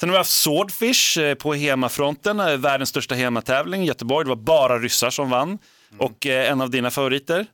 Sen 0.00 0.08
har 0.08 0.10
vi 0.14 0.16
haft 0.18 0.30
Swordfish 0.30 1.18
eh, 1.18 1.34
på 1.34 1.54
hemmafronten, 1.54 2.40
eh, 2.40 2.56
världens 2.56 2.88
största 2.88 3.14
hemmatävling 3.14 3.82
i 3.82 3.86
Göteborg. 3.86 4.24
Det 4.24 4.28
var 4.28 4.36
bara 4.36 4.78
ryssar 4.78 5.10
som 5.10 5.30
vann. 5.30 5.58
Och 5.98 6.26
eh, 6.26 6.50
en 6.50 6.60
av 6.60 6.70
dina 6.70 6.90
favoriter, 6.90 7.46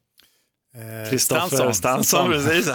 Kristoffer 1.11 1.73
Stansson, 1.73 2.31
precis. 2.31 2.69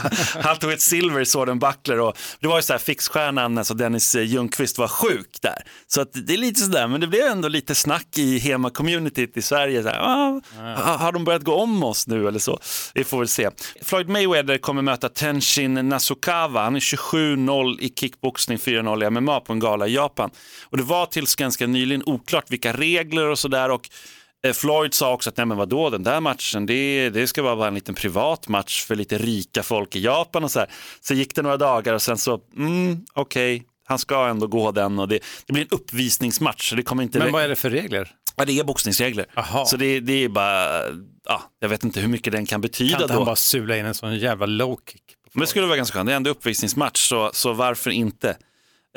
Han 0.44 0.58
tog 0.58 0.72
ett 0.72 0.82
silver 0.82 1.22
i 1.22 1.26
Sword 1.26 1.50
and 1.50 1.62
Buckler 1.62 2.00
och 2.00 2.18
det 2.40 2.48
var 2.48 2.56
ju 2.56 2.62
så 2.62 2.74
här 2.74 2.78
fixstjärnan, 2.80 3.58
alltså 3.58 3.74
Dennis 3.74 4.16
Ljungqvist 4.16 4.78
var 4.78 4.88
sjuk 4.88 5.38
där. 5.42 5.64
Så 5.88 6.02
att 6.02 6.10
det 6.14 6.34
är 6.34 6.38
lite 6.38 6.60
sådär, 6.62 6.88
men 6.88 7.02
det 7.02 7.08
blev 7.08 7.22
ändå 7.28 7.48
lite 7.48 7.76
snack 7.76 8.18
i 8.18 8.38
hemma-communityt 8.40 9.38
i 9.38 9.42
Sverige. 9.42 9.84
Så 9.84 9.90
här, 9.90 10.00
ah, 10.00 10.42
ha- 10.58 10.98
Har 10.98 11.12
de 11.12 11.24
börjat 11.24 11.44
gå 11.44 11.56
om 11.56 11.84
oss 11.84 12.08
nu 12.08 12.28
eller 12.28 12.40
så? 12.40 12.60
Vi 12.94 13.04
får 13.04 13.18
väl 13.20 13.28
se. 13.28 13.50
Floyd 13.82 14.10
Mayweather 14.10 14.58
kommer 14.58 14.82
möta 14.82 15.10
Tenshin 15.10 15.74
Nasukawa. 15.90 16.64
Han 16.64 16.76
är 16.76 16.80
27-0 16.80 17.78
i 17.80 17.90
kickboxning, 18.00 18.58
4-0 18.58 19.04
i 19.04 19.10
MMA 19.10 19.40
på 19.40 19.54
en 19.54 19.60
gala 19.60 19.88
i 19.88 19.94
Japan. 19.96 20.30
Och 20.64 20.78
det 20.78 20.84
var 20.84 21.06
tills 21.06 21.36
ganska 21.36 21.68
nyligen 21.68 22.04
oklart 22.06 22.46
vilka 22.52 22.74
regler 22.74 23.28
och 23.28 23.40
sådär 23.40 23.70
och 23.72 23.90
Eh, 23.90 24.15
Floyd 24.54 24.94
sa 24.94 25.14
också 25.14 25.30
att 25.30 25.38
nej 25.38 25.46
men 25.46 25.58
vadå, 25.58 25.90
den 25.90 26.04
där 26.04 26.20
matchen, 26.20 26.66
det, 26.66 27.10
det 27.10 27.28
ska 27.28 27.44
bara 27.44 27.56
vara 27.56 27.68
en 27.68 27.76
liten 27.76 27.96
privat 27.96 28.48
match 28.48 28.84
för 28.86 28.96
lite 28.96 29.18
rika 29.18 29.64
folk 29.64 29.96
i 29.96 30.00
Japan 30.00 30.44
och 30.44 30.52
så 30.52 30.60
här. 30.60 30.70
Så 31.02 31.14
gick 31.14 31.36
det 31.36 31.42
några 31.42 31.58
dagar 31.58 31.94
och 31.94 32.02
sen 32.02 32.18
så, 32.18 32.40
mm, 32.58 33.06
okej, 33.14 33.64
han 33.88 34.00
ska 34.00 34.28
ändå 34.28 34.48
gå 34.48 34.72
den 34.72 35.00
och 35.00 35.08
det, 35.08 35.20
det 35.46 35.54
blir 35.54 35.64
en 35.64 35.70
uppvisningsmatch. 35.72 36.70
Så 36.70 36.76
det 36.76 36.84
kommer 36.84 37.04
inte 37.04 37.20
Men 37.20 37.32
vad 37.32 37.44
är 37.44 37.50
det 37.50 37.56
för 37.56 37.70
regler? 37.70 38.12
ja, 38.36 38.46
det 38.46 38.60
är 38.60 38.64
boxningsregler. 38.64 39.26
Jaha. 39.36 39.66
Så 39.66 39.78
det, 39.78 40.00
det 40.00 40.24
är 40.24 40.30
bara, 40.30 40.82
ja, 41.26 41.42
jag 41.60 41.70
vet 41.70 41.84
inte 41.84 42.00
hur 42.00 42.08
mycket 42.08 42.34
den 42.34 42.46
kan 42.46 42.62
betyda 42.62 42.92
Kan 42.92 43.02
inte 43.02 43.14
då. 43.14 43.20
han 43.20 43.26
bara 43.26 43.36
sula 43.36 43.78
in 43.78 43.86
en 43.86 43.94
sån 43.96 44.18
jävla 44.18 44.46
low 44.46 44.80
kick? 44.92 45.04
Men 45.34 45.42
det 45.42 45.48
skulle 45.48 45.68
vara 45.68 45.78
ganska 45.78 45.98
skönt, 45.98 46.08
det 46.08 46.14
är 46.14 46.18
ändå 46.18 46.30
uppvisningsmatch 46.30 47.10
så, 47.10 47.32
så 47.34 47.54
varför 47.54 47.92
inte? 47.92 48.38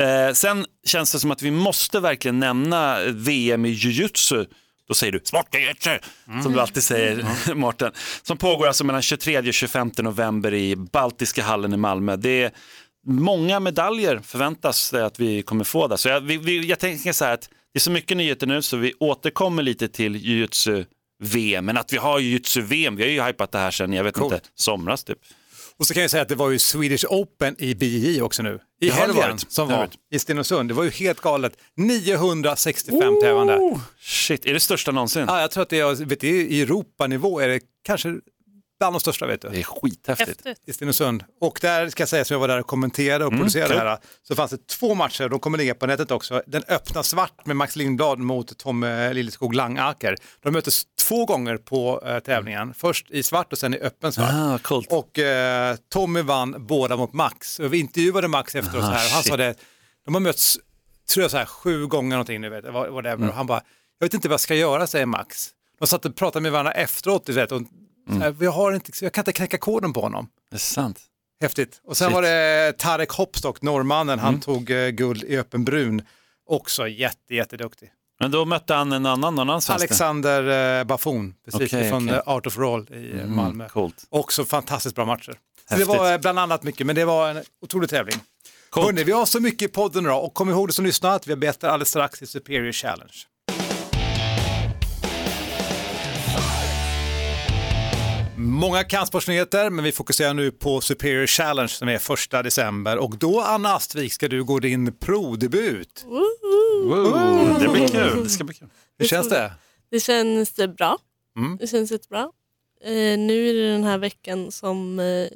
Eh, 0.00 0.32
sen 0.34 0.66
känns 0.86 1.12
det 1.12 1.18
som 1.20 1.30
att 1.30 1.42
vi 1.42 1.50
måste 1.50 2.00
verkligen 2.00 2.38
nämna 2.38 2.98
VM 3.10 3.66
i 3.66 3.68
jujutsu. 3.68 4.44
Då 4.88 4.94
säger 4.94 5.12
du 5.12 5.20
sportjujutsu, 5.24 5.98
som 6.42 6.52
du 6.52 6.60
alltid 6.60 6.82
säger 6.82 7.54
Mårten. 7.54 7.92
Som 8.22 8.36
pågår 8.36 8.66
alltså 8.66 8.84
mellan 8.84 9.02
23 9.02 9.38
och 9.38 9.54
25 9.54 9.90
november 9.98 10.54
i 10.54 10.76
Baltiska 10.76 11.42
hallen 11.42 11.72
i 11.72 11.76
Malmö. 11.76 12.16
Det 12.16 12.42
är 12.42 12.50
många 13.06 13.60
medaljer 13.60 14.20
förväntas 14.24 14.94
att 14.94 15.20
vi 15.20 15.42
kommer 15.42 15.64
få 15.64 15.88
där. 15.88 15.96
Så 15.96 16.08
jag, 16.08 16.20
vi, 16.20 16.36
vi, 16.36 16.66
jag 16.66 16.78
tänker 16.78 17.12
så 17.12 17.24
här 17.24 17.34
att 17.34 17.50
det 17.72 17.78
är 17.78 17.80
så 17.80 17.90
mycket 17.90 18.16
nyheter 18.16 18.46
nu 18.46 18.62
så 18.62 18.76
vi 18.76 18.92
återkommer 19.00 19.62
lite 19.62 19.88
till 19.88 20.16
jujutsu 20.16 20.84
VM, 21.22 21.64
men 21.64 21.76
att 21.76 21.92
vi 21.92 21.96
har 21.96 22.18
jujutsu-VM, 22.18 22.96
vi 22.96 23.02
har 23.02 23.10
ju 23.10 23.22
hypat 23.22 23.52
det 23.52 23.58
här 23.58 23.70
sedan, 23.70 23.92
jag 23.92 24.04
vet 24.04 24.14
Coolt. 24.14 24.34
inte, 24.34 24.46
somras 24.54 25.04
typ. 25.04 25.18
Och 25.76 25.86
så 25.86 25.94
kan 25.94 26.00
jag 26.02 26.10
säga 26.10 26.22
att 26.22 26.28
det 26.28 26.34
var 26.34 26.50
ju 26.50 26.58
Swedish 26.58 27.04
Open 27.08 27.56
i 27.58 27.74
BJJ 27.74 28.22
också 28.22 28.42
nu. 28.42 28.60
I 28.80 28.90
helgen 28.90 29.38
som 29.38 29.68
var 29.68 29.88
i 30.10 30.18
Stenungsund. 30.18 30.70
Det 30.70 30.74
var 30.74 30.84
ju 30.84 30.90
helt 30.90 31.20
galet. 31.20 31.52
965 31.76 33.20
tävlande. 33.22 33.56
Oh, 33.56 33.80
shit, 34.00 34.46
är 34.46 34.54
det 34.54 34.60
största 34.60 34.92
någonsin? 34.92 35.24
Ja, 35.28 35.40
jag 35.40 35.50
tror 35.50 35.62
att 35.62 35.68
det 35.68 35.80
är, 35.80 36.04
vet 36.04 36.24
i 36.24 36.62
Europanivå 36.62 37.40
är 37.40 37.48
det 37.48 37.60
kanske 37.84 38.14
bland 38.78 38.94
de 38.94 39.00
största 39.00 39.26
vet 39.26 39.42
du. 39.42 39.48
Det 39.48 39.58
är 39.58 39.62
skithäftigt. 39.62 40.28
Häftigt. 40.46 40.68
i 40.68 40.72
Stenungsund. 40.72 41.24
Och 41.40 41.58
där 41.62 41.88
ska 41.88 42.00
jag 42.02 42.08
säga, 42.08 42.24
som 42.24 42.34
jag 42.34 42.40
var 42.40 42.48
där 42.48 42.60
och 42.60 42.66
kommenterade 42.66 43.24
och 43.24 43.32
Mm, 43.32 43.40
producerade 43.40 43.74
kul. 43.74 43.84
det 43.84 43.90
här, 43.90 43.98
så 44.22 44.34
fanns 44.34 44.50
det 44.50 44.66
två 44.66 44.94
matcher, 44.94 45.28
de 45.28 45.38
kommer 45.40 45.58
ligga 45.58 45.74
på 45.74 45.86
nätet 45.86 46.10
också. 46.10 46.42
Den 46.46 46.62
öppna 46.68 47.02
svart 47.02 47.46
med 47.46 47.56
Max 47.56 47.76
Lindblad 47.76 48.18
mot 48.18 48.58
Tom 48.58 48.82
eh, 48.84 49.12
Lilleskog 49.14 49.54
Langaker. 49.54 50.16
De 50.42 50.52
möttes 50.52 50.82
två 51.00 51.24
gånger 51.24 51.56
på 51.56 52.02
eh, 52.06 52.18
tävlingen, 52.18 52.74
först 52.74 53.10
i 53.10 53.22
svart 53.22 53.52
och 53.52 53.58
sen 53.58 53.74
i 53.74 53.78
öppen 53.78 54.12
svart. 54.12 54.30
Ah, 54.32 54.58
coolt. 54.62 54.92
Och 54.92 55.18
eh, 55.18 55.76
Tommy 55.92 56.22
vann 56.22 56.54
båda 56.66 56.96
mot 56.96 57.12
Max. 57.12 57.58
Och 57.58 57.72
vi 57.74 57.78
intervjuade 57.78 58.28
Max 58.28 58.54
efteråt 58.54 58.84
Ah, 58.84 58.86
här, 58.86 59.06
och 59.06 59.10
han 59.10 59.22
shit. 59.22 59.30
sa 59.30 59.36
det, 59.36 59.54
de 60.04 60.14
har 60.14 60.20
mötts, 60.20 60.58
tror 61.14 61.22
jag 61.24 61.30
så 61.30 61.36
här, 61.36 61.44
sju 61.46 61.86
gånger 61.86 62.10
någonting 62.16 62.40
nu, 62.40 62.48
vet, 62.48 62.64
jag, 62.64 62.72
vad- 62.72 62.90
whatever. 62.90 63.14
Mm. 63.16 63.28
Och 63.28 63.34
han 63.34 63.46
bara, 63.46 63.60
jag 63.98 64.06
vet 64.06 64.14
inte 64.14 64.28
vad 64.28 64.32
jag 64.32 64.40
ska 64.40 64.54
göra, 64.54 64.86
säger 64.86 65.06
Max. 65.06 65.48
De 65.78 65.86
satt 65.86 66.04
och 66.04 66.16
pratade 66.16 66.42
med 66.42 66.52
varandra 66.52 66.72
efteråt, 66.72 67.28
vet, 67.28 67.52
och, 67.52 67.62
Mm. 68.08 68.20
här, 68.22 68.36
jag, 68.40 68.50
har 68.50 68.72
inte, 68.72 68.92
jag 69.04 69.12
kan 69.12 69.22
inte 69.22 69.32
knäcka 69.32 69.58
koden 69.58 69.92
på 69.92 70.00
honom. 70.00 70.28
Det 70.50 70.56
är 70.56 70.58
sant. 70.58 71.00
Häftigt. 71.40 71.80
Och 71.84 71.96
sen 71.96 72.06
Shit. 72.08 72.14
var 72.14 72.22
det 72.22 72.72
Tarek 72.78 73.10
Hopstock, 73.10 73.62
norrmannen, 73.62 74.18
han 74.18 74.28
Mm. 74.28 74.40
tog 74.40 74.70
eh, 74.70 74.88
guld 74.88 75.24
i 75.24 75.36
öppen 75.38 75.64
brun. 75.64 76.02
Också 76.46 76.88
jätte, 76.88 77.34
jätteduktig. 77.34 77.90
Men 78.20 78.30
då 78.30 78.44
mötte 78.44 78.74
han 78.74 78.92
en 78.92 79.06
annan, 79.06 79.34
någon 79.34 79.38
annan 79.48 79.60
svensk. 79.62 79.80
Alexander 79.82 80.78
eh, 80.80 80.84
Bafon, 80.84 81.34
precis 81.44 81.60
Okej, 81.72 81.90
från 81.90 82.04
okej. 82.08 82.16
eh, 82.16 82.22
Art 82.34 82.46
of 82.46 82.58
Roll 82.58 82.86
i 82.92 83.10
eh, 83.10 83.20
Mm, 83.20 83.36
Malmö. 83.36 83.68
Coolt. 83.68 84.04
Också 84.08 84.44
fantastiskt 84.44 84.94
bra 84.94 85.04
matcher. 85.04 85.34
Så 85.70 85.76
det 85.76 85.84
var 85.84 86.12
eh, 86.12 86.18
bland 86.18 86.38
annat 86.38 86.62
mycket, 86.62 86.86
men 86.86 86.96
det 86.96 87.04
var 87.04 87.30
en 87.30 87.42
otrolig 87.62 87.90
tävling. 87.90 88.20
Hörrni, 88.72 89.04
vi 89.04 89.12
har 89.12 89.26
så 89.26 89.40
mycket 89.40 89.70
i 89.70 89.72
podden 89.72 90.04
idag 90.04 90.24
och 90.24 90.34
kom 90.34 90.50
ihåg 90.50 90.68
det 90.68 90.72
som 90.72 90.84
lyssnar 90.84 91.16
att 91.16 91.26
vi 91.26 91.32
har 91.32 91.36
bett 91.38 91.64
alldeles 91.64 91.88
strax 91.88 92.22
i 92.22 92.26
Superior 92.26 92.72
Challenge. 92.72 93.12
Många 98.40 98.84
kampsportsnyheter, 98.84 99.70
men 99.70 99.84
vi 99.84 99.92
fokuserar 99.92 100.34
nu 100.34 100.50
på 100.50 100.80
Superior 100.80 101.26
Challenge 101.26 101.68
som 101.68 101.88
är 101.88 101.98
första 101.98 102.42
december 102.42 102.96
och 102.98 103.18
då 103.18 103.40
Anna 103.40 103.68
Astvik 103.74 104.12
ska 104.12 104.28
du 104.28 104.44
gå 104.44 104.58
din 104.58 104.92
prodebut. 104.92 106.04
Wow, 106.84 107.56
det 107.60 107.68
blir 107.68 107.88
kul. 107.88 108.22
Det 108.24 108.28
ska 108.28 108.44
bli 108.44 108.54
kul. 108.54 108.68
Hur 108.98 109.06
känns 109.06 109.28
det? 109.28 109.52
Det 109.90 110.00
känns 110.00 110.56
bra. 110.76 110.98
Mm. 111.36 111.56
Det 111.56 111.66
känns 111.66 111.90
jättebra. 111.90 112.30
Eh, 112.84 113.18
nu 113.18 113.48
är 113.50 113.54
det 113.54 113.72
den 113.72 113.84
här 113.84 113.98
veckan 113.98 114.52
som 114.52 114.98
eh, 114.98 115.26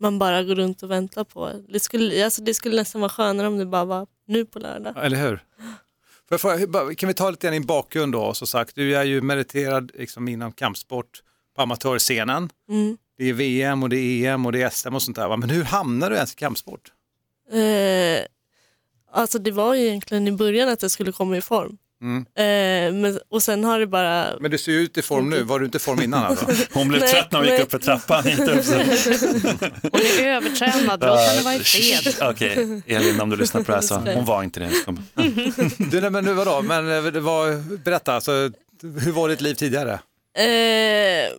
man 0.00 0.18
bara 0.18 0.42
går 0.42 0.54
runt 0.54 0.82
och 0.82 0.90
väntar 0.90 1.24
på. 1.24 1.50
Det 1.68 1.80
skulle, 1.80 2.24
alltså, 2.24 2.42
det 2.42 2.54
skulle 2.54 2.76
nästan 2.76 3.00
vara 3.00 3.10
skönare 3.10 3.46
om 3.46 3.58
det 3.58 3.66
bara 3.66 3.84
var 3.84 4.06
nu 4.26 4.44
på 4.44 4.58
lördag. 4.58 4.94
Eller 5.04 5.16
hur? 5.28 5.44
Hur- 6.30 6.66
bara- 6.66 6.94
Kan 6.94 7.06
vi 7.08 7.14
ta 7.14 7.30
lite 7.30 7.46
grann 7.46 7.52
din 7.52 7.66
bakgrund 7.66 8.12
då? 8.12 8.34
Som 8.34 8.46
sagt, 8.46 8.74
du 8.74 8.96
är 8.96 9.04
ju 9.04 9.20
meriterad 9.20 9.90
liksom, 9.94 10.28
inom 10.28 10.52
kampsport 10.52 11.22
på 11.58 11.62
amatörscenen. 11.62 12.50
Mm. 12.70 12.96
Det 13.18 13.24
är 13.24 13.32
VM 13.32 13.82
och 13.82 13.88
det 13.88 13.96
är 13.96 14.34
EM 14.34 14.46
och 14.46 14.52
det 14.52 14.62
är 14.62 14.70
SM 14.70 14.94
och 14.94 15.02
sånt 15.02 15.16
där. 15.16 15.28
va? 15.28 15.36
Men 15.36 15.50
hur 15.50 15.64
hamnar 15.64 16.10
du 16.10 16.16
ens 16.16 16.32
i 16.32 16.36
kampsport? 16.36 16.92
Eh, 17.52 18.24
alltså 19.12 19.38
det 19.38 19.50
var 19.50 19.74
ju 19.74 19.86
egentligen 19.86 20.28
i 20.28 20.32
början 20.32 20.68
att 20.68 20.82
jag 20.82 20.90
skulle 20.90 21.12
komma 21.12 21.36
i 21.36 21.40
form. 21.40 21.78
Mm. 22.02 22.18
Eh, 22.20 23.00
men, 23.00 23.20
och 23.30 23.42
sen 23.42 23.64
har 23.64 23.80
det 23.80 23.86
bara... 23.86 24.26
Men 24.40 24.50
du 24.50 24.58
ser 24.58 24.72
ju 24.72 24.78
ut 24.78 24.98
i 24.98 25.02
form 25.02 25.30
nu. 25.30 25.42
Var 25.42 25.58
du 25.58 25.64
inte 25.64 25.76
i 25.76 25.80
form 25.80 26.02
innan 26.02 26.24
alltså? 26.24 26.46
Hon 26.72 26.88
blev 26.88 27.00
Nej, 27.00 27.10
trött 27.12 27.32
när 27.32 27.38
hon 27.38 27.46
gick 27.46 27.54
nej. 27.54 27.62
upp 27.62 27.70
för 27.70 27.78
trappan. 27.78 28.22
Hon 29.92 30.00
är 30.00 30.28
övertränad, 30.28 31.00
låt 31.00 31.20
henne 31.20 31.42
vara 31.42 31.54
i 31.54 31.58
fred. 31.58 32.14
Okej, 32.30 32.82
Elin 32.86 33.20
om 33.20 33.30
du 33.30 33.36
lyssnar 33.36 33.62
på 33.62 33.72
det 33.72 33.76
här 33.76 33.82
så, 33.82 33.94
hon 33.94 34.24
var 34.24 34.42
inte 34.42 34.60
det. 34.60 34.70
Du, 35.90 36.00
nej, 36.00 36.10
men 36.10 36.24
nu 36.24 36.32
vadå? 36.32 36.62
Men 36.62 37.06
eh, 37.06 37.12
det 37.12 37.20
var, 37.20 37.76
berätta, 37.84 38.14
alltså, 38.14 38.50
hur 38.82 39.12
var 39.12 39.28
ditt 39.28 39.40
liv 39.40 39.54
tidigare? 39.54 39.92
Eh, 40.38 41.30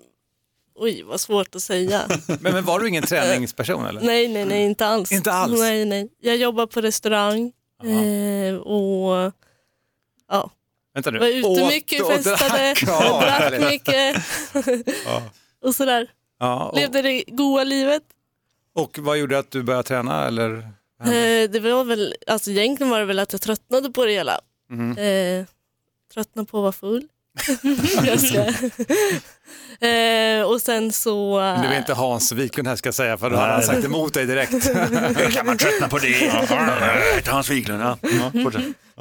oj, 0.80 1.04
vad 1.04 1.20
svårt 1.22 1.56
att 1.56 1.62
säga. 1.62 2.08
Men, 2.28 2.54
men 2.54 2.66
var 2.66 2.80
du 2.80 2.88
ingen 2.88 3.04
träningsperson 3.04 3.86
eller? 3.86 4.02
nej, 4.02 4.28
nej, 4.28 4.46
nej, 4.46 4.64
inte 4.66 4.86
alls. 4.86 5.12
Inte 5.12 5.32
alls? 5.32 5.60
Nej, 5.60 5.86
nej. 5.86 6.10
Jag 6.22 6.38
jobbar 6.38 6.66
på 6.66 6.82
restaurang 6.82 7.52
eh, 7.84 8.56
och 8.56 9.34
ja, 10.30 10.52
Vänta 10.94 11.12
nu. 11.12 11.20
var 11.20 11.28
ute 11.28 11.48
Åt 11.48 11.68
mycket, 11.74 12.02
och 12.02 12.12
festade, 12.12 12.74
drack. 13.22 13.72
Mycket 13.72 14.16
och 15.64 15.76
sådär. 15.76 16.08
Ja, 16.40 16.66
och, 16.70 16.78
Levde 16.78 17.02
det 17.02 17.24
goa 17.28 17.64
livet. 17.64 18.04
och 18.76 19.00
vad 19.00 19.18
gjorde 19.18 19.40
att 19.40 19.52
du 19.52 19.64
började 19.64 19.84
träna? 19.88 20.28
Eller? 20.28 20.58
Eh, 21.04 21.50
det 21.50 21.60
var 21.60 21.84
väl, 21.84 22.16
alltså 22.28 22.52
egentligen 22.52 22.90
var 22.92 23.00
det 23.00 23.06
väl 23.06 23.20
att 23.20 23.32
jag 23.34 23.42
tröttnade 23.42 23.90
på 23.92 24.06
det 24.06 24.12
hela. 24.12 24.40
Mhm. 24.70 24.98
Eh, 24.98 25.46
tröttnade 26.14 26.46
på 26.46 26.58
att 26.58 26.62
vara 26.62 26.72
full. 26.72 27.08
eh, 29.80 30.44
och 30.52 30.62
sen 30.62 30.92
så... 30.92 31.40
Men 31.40 31.62
Du 31.62 31.68
är 31.68 31.78
inte 31.78 31.94
Hans 31.94 32.32
Wiklund 32.32 32.68
här 32.68 32.76
ska 32.76 32.88
jag 32.88 32.96
säga, 32.96 33.18
för 33.18 33.30
då 33.30 33.36
hade 33.36 33.54
han 33.54 33.64
sagt 33.64 33.86
emot 33.86 34.14
dig 34.14 34.26
direkt. 34.26 34.52
Hur 35.20 35.32
kan 35.32 35.46
man 35.46 35.58
tröttna 35.58 35.90
på 35.90 35.98
det? 36.00 36.30
Hans 37.28 37.50
Wiklund. 37.50 37.82
Ja. 37.84 37.98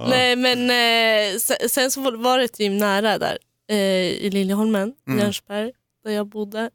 Nej 0.08 0.36
men 0.36 0.70
eh, 0.70 1.38
sen, 1.38 1.56
sen 1.68 1.90
så 1.90 2.16
var 2.16 2.38
det 2.38 2.44
ett 2.44 2.60
gym 2.60 2.76
nära 2.78 3.18
där 3.18 3.38
eh, 3.68 3.76
i 4.08 4.30
Liljeholmen, 4.30 4.92
Mm. 5.08 5.18
Jönköping, 5.18 5.72
där 6.04 6.10
jag 6.10 6.26
bodde. 6.26 6.70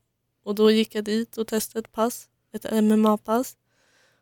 Och 0.45 0.55
då 0.55 0.71
gick 0.71 0.95
jag 0.95 1.03
dit 1.03 1.37
och 1.37 1.47
testade 1.47 1.79
ett 1.79 1.91
pass, 1.91 2.25
ett 2.53 2.71
MMA-pass. 2.71 3.53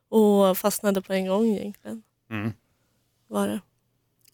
Och 0.09 0.57
fastnade 0.57 1.01
på 1.01 1.13
en 1.13 1.27
gång 1.27 1.57
egentligen. 1.57 2.01
Mm. 2.31 2.51
Var 3.27 3.47
det. 3.47 3.59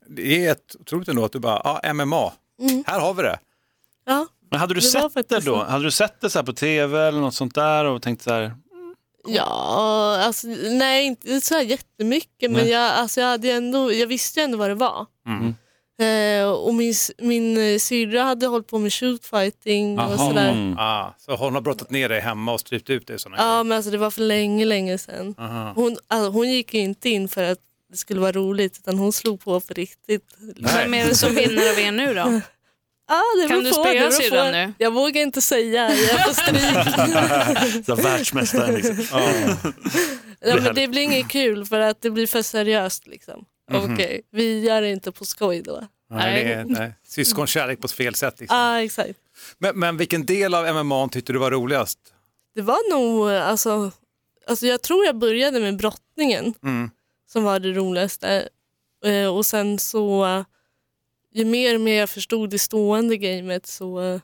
Det 0.10 0.46
är 0.46 0.52
ett, 0.52 0.76
otroligt 0.80 1.08
ändå 1.08 1.26
att 1.26 1.32
du 1.32 1.40
bara, 1.40 1.80
ja 1.84 1.94
MMA, 1.94 2.34
Mm. 2.60 2.84
här 2.88 3.00
har 3.00 3.14
vi 3.14 3.24
det. 3.24 3.40
Ja, 4.06 4.28
Men 4.52 4.60
hade 4.60 4.74
du 4.74 4.80
Det 4.80 4.86
sett 4.86 5.30
det 5.30 5.46
då? 5.46 5.56
Hade 5.56 5.84
du 5.84 5.92
sett 5.92 6.22
det 6.22 6.30
så 6.30 6.40
här 6.40 6.46
på 6.46 6.54
tv 6.54 7.08
eller 7.08 7.20
något 7.20 7.34
sånt 7.34 7.56
där 7.56 7.86
och 7.86 8.02
tänkt 8.02 8.22
så 8.22 8.34
här, 8.34 8.52
ja 9.28 10.18
alltså, 10.24 10.48
nej 10.72 11.06
inte 11.06 11.42
så 11.42 11.54
här 11.56 11.62
jättemycket 11.62 12.52
men 12.52 12.68
jag, 12.68 12.92
alltså, 12.92 13.22
jag, 13.22 13.28
hade 13.28 13.52
ändå, 13.52 13.94
jag 13.94 14.08
visste 14.08 14.40
ju 14.40 14.44
ändå 14.44 14.58
vad 14.58 14.70
det 14.70 14.76
var. 14.76 15.06
Mm. 15.28 15.56
Eh, 16.00 16.50
och 16.50 16.74
min, 16.74 16.94
min 17.18 17.58
eh, 17.58 17.78
syrra 17.78 18.24
hade 18.24 18.48
hållit 18.48 18.68
på 18.68 18.80
med 18.80 18.94
shootfighting 18.94 20.00
och 20.00 20.20
sådär. 20.20 20.52
Mm. 20.52 20.76
Ah, 20.78 21.14
så 21.18 21.36
hon 21.36 21.54
har 21.54 21.62
brottat 21.62 21.92
ner 21.92 22.10
dig 22.10 22.20
hemma 22.20 22.54
och 22.54 22.60
strypt 22.60 22.90
ut 22.90 23.08
dig 23.08 23.18
Ja 23.38 23.64
men 23.64 23.76
alltså 23.76 23.92
det 23.92 23.98
var 23.98 24.12
för 24.12 24.22
länge, 24.22 24.66
länge 24.66 24.98
sedan. 24.98 25.36
Aha. 25.38 25.74
Hon, 25.76 25.98
alltså, 26.08 26.32
hon 26.32 26.52
gick 26.52 26.74
ju 26.74 26.80
inte 26.80 27.10
in 27.10 27.28
för 27.30 27.44
att 27.44 27.60
det 27.92 27.98
skulle 27.98 28.20
vara 28.20 28.32
roligt 28.32 28.78
utan 28.78 28.98
hon 28.98 29.14
slog 29.14 29.42
på 29.42 29.60
på 29.60 29.74
riktigt. 29.74 30.34
Vem 30.58 30.94
är 30.94 31.06
det 31.06 31.16
som 31.16 31.36
vinner 31.36 31.70
av 31.72 31.80
er 31.80 31.92
nu 31.92 32.14
då? 32.14 32.42
Ah, 33.10 33.42
det 33.42 33.48
Kan 33.48 33.64
du 33.64 33.72
spöa 33.72 34.12
syrran 34.12 34.52
nu? 34.52 34.74
Jag 34.78 34.94
vågar 34.94 35.22
inte 35.22 35.42
säga, 35.42 35.96
jag 35.96 36.26
får 36.26 36.34
stryk. 36.34 37.86
så 37.86 37.96
här 37.96 38.04
världsmästare 38.04 38.72
liksom. 38.72 38.96
ja, 40.40 40.56
men 40.62 40.76
det 40.76 40.88
blir 40.88 41.02
inget 41.02 41.30
kul 41.30 41.66
för 41.66 41.80
att 41.80 42.02
det 42.02 42.10
blir 42.10 42.28
för 42.28 42.42
seriöst. 42.42 43.08
Liksom. 43.08 43.46
Mhm. 43.72 43.94
Okej, 43.94 44.22
vi 44.32 44.60
gör 44.60 44.82
det 44.82 44.90
inte 44.90 45.12
på 45.12 45.26
skoj 45.26 45.62
då. 45.62 45.84
Nej, 46.10 46.64
nej. 46.66 46.94
Syskonkärlek 47.08 47.82
på 47.82 47.88
fel 47.88 48.16
sätt. 48.16 48.40
Liksom. 48.40 48.58
ah, 48.58 48.80
exakt. 48.82 49.20
Men, 49.58 49.80
men 49.80 49.98
vilken 49.98 50.26
del 50.26 50.54
av 50.54 50.86
MMA 50.86 51.10
tyckte 51.10 51.34
du 51.34 51.40
var 51.40 51.52
roligast? 51.52 52.00
Det 52.56 52.62
var 52.62 52.90
nog, 52.92 53.30
alltså, 53.30 53.92
alltså 54.48 54.68
jag 54.68 54.82
tror 54.82 55.06
jag 55.06 55.18
började 55.18 55.60
med 55.60 55.78
brottningen 55.78 56.54
Mm. 56.64 56.90
Som 57.28 57.44
var 57.44 57.60
det 57.60 57.72
roligaste. 57.74 58.50
Eh, 59.06 59.36
och 59.36 59.46
sen 59.46 59.80
så, 59.80 60.28
ju 61.34 61.46
mer 61.46 61.76
och 61.76 61.82
mer 61.82 62.00
jag 62.00 62.10
förstod 62.10 62.50
det 62.50 62.60
stående 62.60 63.18
gamet 63.18 63.66
så 63.66 64.02
eh, 64.02 64.22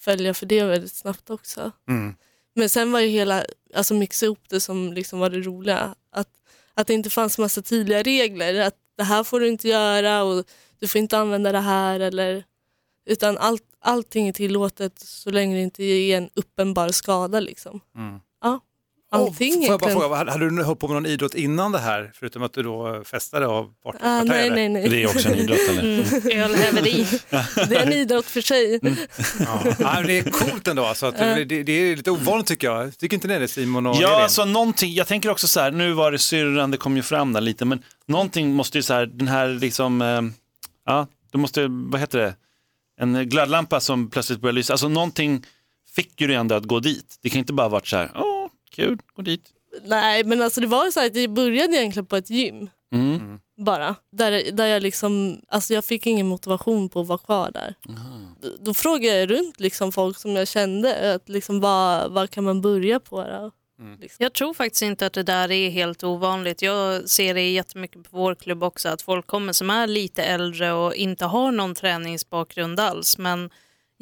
föll 0.00 0.24
jag 0.24 0.36
för 0.36 0.46
det 0.46 0.64
väldigt 0.64 0.92
snabbt 0.92 1.30
också. 1.30 1.72
Mm. 1.88 2.14
Men 2.54 2.68
sen 2.68 2.92
var 2.92 3.00
ju 3.00 3.08
hela, 3.08 3.44
alltså 3.74 3.94
mixa 3.94 4.26
ihop 4.26 4.48
det 4.48 4.60
som 4.60 4.92
liksom 4.92 5.18
var 5.18 5.30
det 5.30 5.40
roliga. 5.40 5.94
Att, 6.10 6.28
att 6.74 6.86
det 6.86 6.94
inte 6.94 7.10
fanns 7.10 7.38
massa 7.38 7.62
tydliga 7.62 8.02
regler. 8.02 8.60
Att 8.60 8.76
det 8.96 9.04
här 9.04 9.24
får 9.24 9.40
du 9.40 9.48
inte 9.48 9.68
göra 9.68 10.22
och 10.22 10.44
du 10.78 10.88
får 10.88 10.98
inte 10.98 11.18
använda 11.18 11.52
det 11.52 11.60
här. 11.60 12.00
Eller, 12.00 12.44
utan 13.06 13.38
allt, 13.38 13.64
allting 13.80 14.28
är 14.28 14.32
tillåtet 14.32 14.98
så 14.98 15.30
länge 15.30 15.56
det 15.56 15.62
inte 15.62 15.84
är 15.84 16.16
en 16.16 16.30
uppenbar 16.34 16.88
skada. 16.88 17.40
Liksom. 17.40 17.80
Mm. 17.96 18.20
Ja, 18.40 18.60
allting 19.12 19.52
Får 19.52 19.64
jag 19.64 19.80
bara 19.80 19.90
fråga, 19.90 20.16
hade 20.16 20.32
hade 20.32 20.50
du 20.50 20.62
hållit 20.62 20.80
på 20.80 20.88
med 20.88 20.94
någon 20.94 21.06
idrott 21.06 21.34
innan 21.34 21.72
det 21.72 21.78
här? 21.78 22.10
Förutom 22.14 22.42
att 22.42 22.52
du 22.52 22.62
då 22.62 23.02
festade 23.04 23.46
och 23.46 23.70
vart, 23.84 23.96
Ah, 24.00 24.22
nej, 24.24 24.50
nej, 24.50 24.68
nej. 24.68 24.88
Det 24.88 25.02
är 25.02 25.06
också 25.06 25.28
en 25.28 25.34
idrott 25.34 25.58
eller? 25.70 25.82
Mm. 25.82 26.40
Ölhäveri. 26.44 27.06
Det 27.68 27.76
är 27.76 27.86
en 27.86 27.92
idrott 27.92 28.26
för 28.26 28.40
sig. 28.40 28.80
Ja. 28.82 29.62
Ja, 29.78 29.92
men 29.94 30.06
det 30.06 30.18
är 30.18 30.22
coolt 30.22 30.68
ändå, 30.68 30.84
alltså, 30.84 31.06
att 31.06 31.18
det, 31.18 31.44
det, 31.44 31.62
det 31.62 31.72
är 31.72 31.96
lite 31.96 32.10
ovanligt 32.10 32.46
tycker 32.46 32.66
jag. 32.66 32.98
Tycker 32.98 33.14
inte 33.16 33.28
ni 33.28 33.38
det 33.38 33.48
Simon 33.48 33.86
och 33.86 33.96
Ja, 34.00 34.22
alltså 34.22 34.44
någonting, 34.44 34.92
jag 34.94 35.06
tänker 35.06 35.30
också 35.30 35.48
så 35.48 35.60
här, 35.60 35.70
nu 35.70 35.92
var 35.92 36.12
det 36.12 36.18
syrran, 36.18 36.70
det 36.70 36.76
kom 36.76 36.96
ju 36.96 37.02
fram 37.02 37.32
där 37.32 37.40
lite, 37.40 37.64
men 37.64 37.82
någonting 38.06 38.54
måste 38.54 38.78
ju 38.78 38.82
så 38.82 38.94
här, 38.94 39.06
den 39.06 39.28
här 39.28 39.48
liksom, 39.48 40.02
eh, 40.02 40.22
ja, 40.86 41.06
du 41.30 41.38
måste, 41.38 41.66
vad 41.68 42.00
heter 42.00 42.18
det, 42.18 42.34
en 43.00 43.28
glödlampa 43.28 43.80
som 43.80 44.10
plötsligt 44.10 44.40
börjar 44.40 44.52
lysa, 44.52 44.72
alltså 44.72 44.88
någonting 44.88 45.44
fick 45.94 46.20
ju 46.20 46.26
dig 46.26 46.36
ändå 46.36 46.54
att 46.54 46.64
gå 46.64 46.80
dit. 46.80 47.18
Det 47.22 47.30
kan 47.30 47.38
inte 47.38 47.52
bara 47.52 47.68
varit 47.68 47.86
så 47.86 47.96
här, 47.96 48.10
åh, 48.14 48.31
kul, 48.72 48.98
gå 49.14 49.22
dit. 49.22 49.50
Nej, 49.84 50.24
men 50.24 50.42
alltså 50.42 50.60
det 50.60 50.66
var 50.66 50.90
så 50.90 51.00
här 51.00 51.06
att 51.06 51.16
jag 51.16 51.30
började 51.30 51.76
egentligen 51.76 52.06
på 52.06 52.16
ett 52.16 52.30
gym. 52.30 52.70
Mm. 52.94 53.38
bara. 53.56 53.94
Där, 54.12 54.52
där 54.52 54.66
jag 54.66 54.82
liksom, 54.82 55.40
alltså 55.48 55.74
jag 55.74 55.84
fick 55.84 56.06
ingen 56.06 56.26
motivation 56.26 56.88
på 56.88 57.00
att 57.00 57.06
vara 57.06 57.18
kvar 57.18 57.50
där. 57.50 57.74
Då, 58.40 58.48
då 58.60 58.74
frågade 58.74 59.18
jag 59.18 59.30
runt 59.30 59.60
liksom 59.60 59.92
folk 59.92 60.18
som 60.18 60.36
jag 60.36 60.48
kände, 60.48 61.14
att 61.14 61.28
liksom, 61.28 61.60
vad, 61.60 62.12
vad 62.12 62.30
kan 62.30 62.44
man 62.44 62.60
börja 62.60 63.00
på? 63.00 63.24
Då? 63.24 63.50
Liksom. 64.00 64.22
Jag 64.22 64.32
tror 64.32 64.54
faktiskt 64.54 64.82
inte 64.82 65.06
att 65.06 65.12
det 65.12 65.22
där 65.22 65.50
är 65.50 65.70
helt 65.70 66.04
ovanligt. 66.04 66.62
Jag 66.62 67.08
ser 67.08 67.34
det 67.34 67.50
jättemycket 67.50 68.02
på 68.02 68.16
vår 68.16 68.34
klubb 68.34 68.62
också, 68.62 68.88
att 68.88 69.02
folk 69.02 69.26
kommer 69.26 69.52
som 69.52 69.70
är 69.70 69.86
lite 69.86 70.22
äldre 70.22 70.72
och 70.72 70.94
inte 70.94 71.24
har 71.24 71.52
någon 71.52 71.74
träningsbakgrund 71.74 72.80
alls. 72.80 73.18
Men 73.18 73.50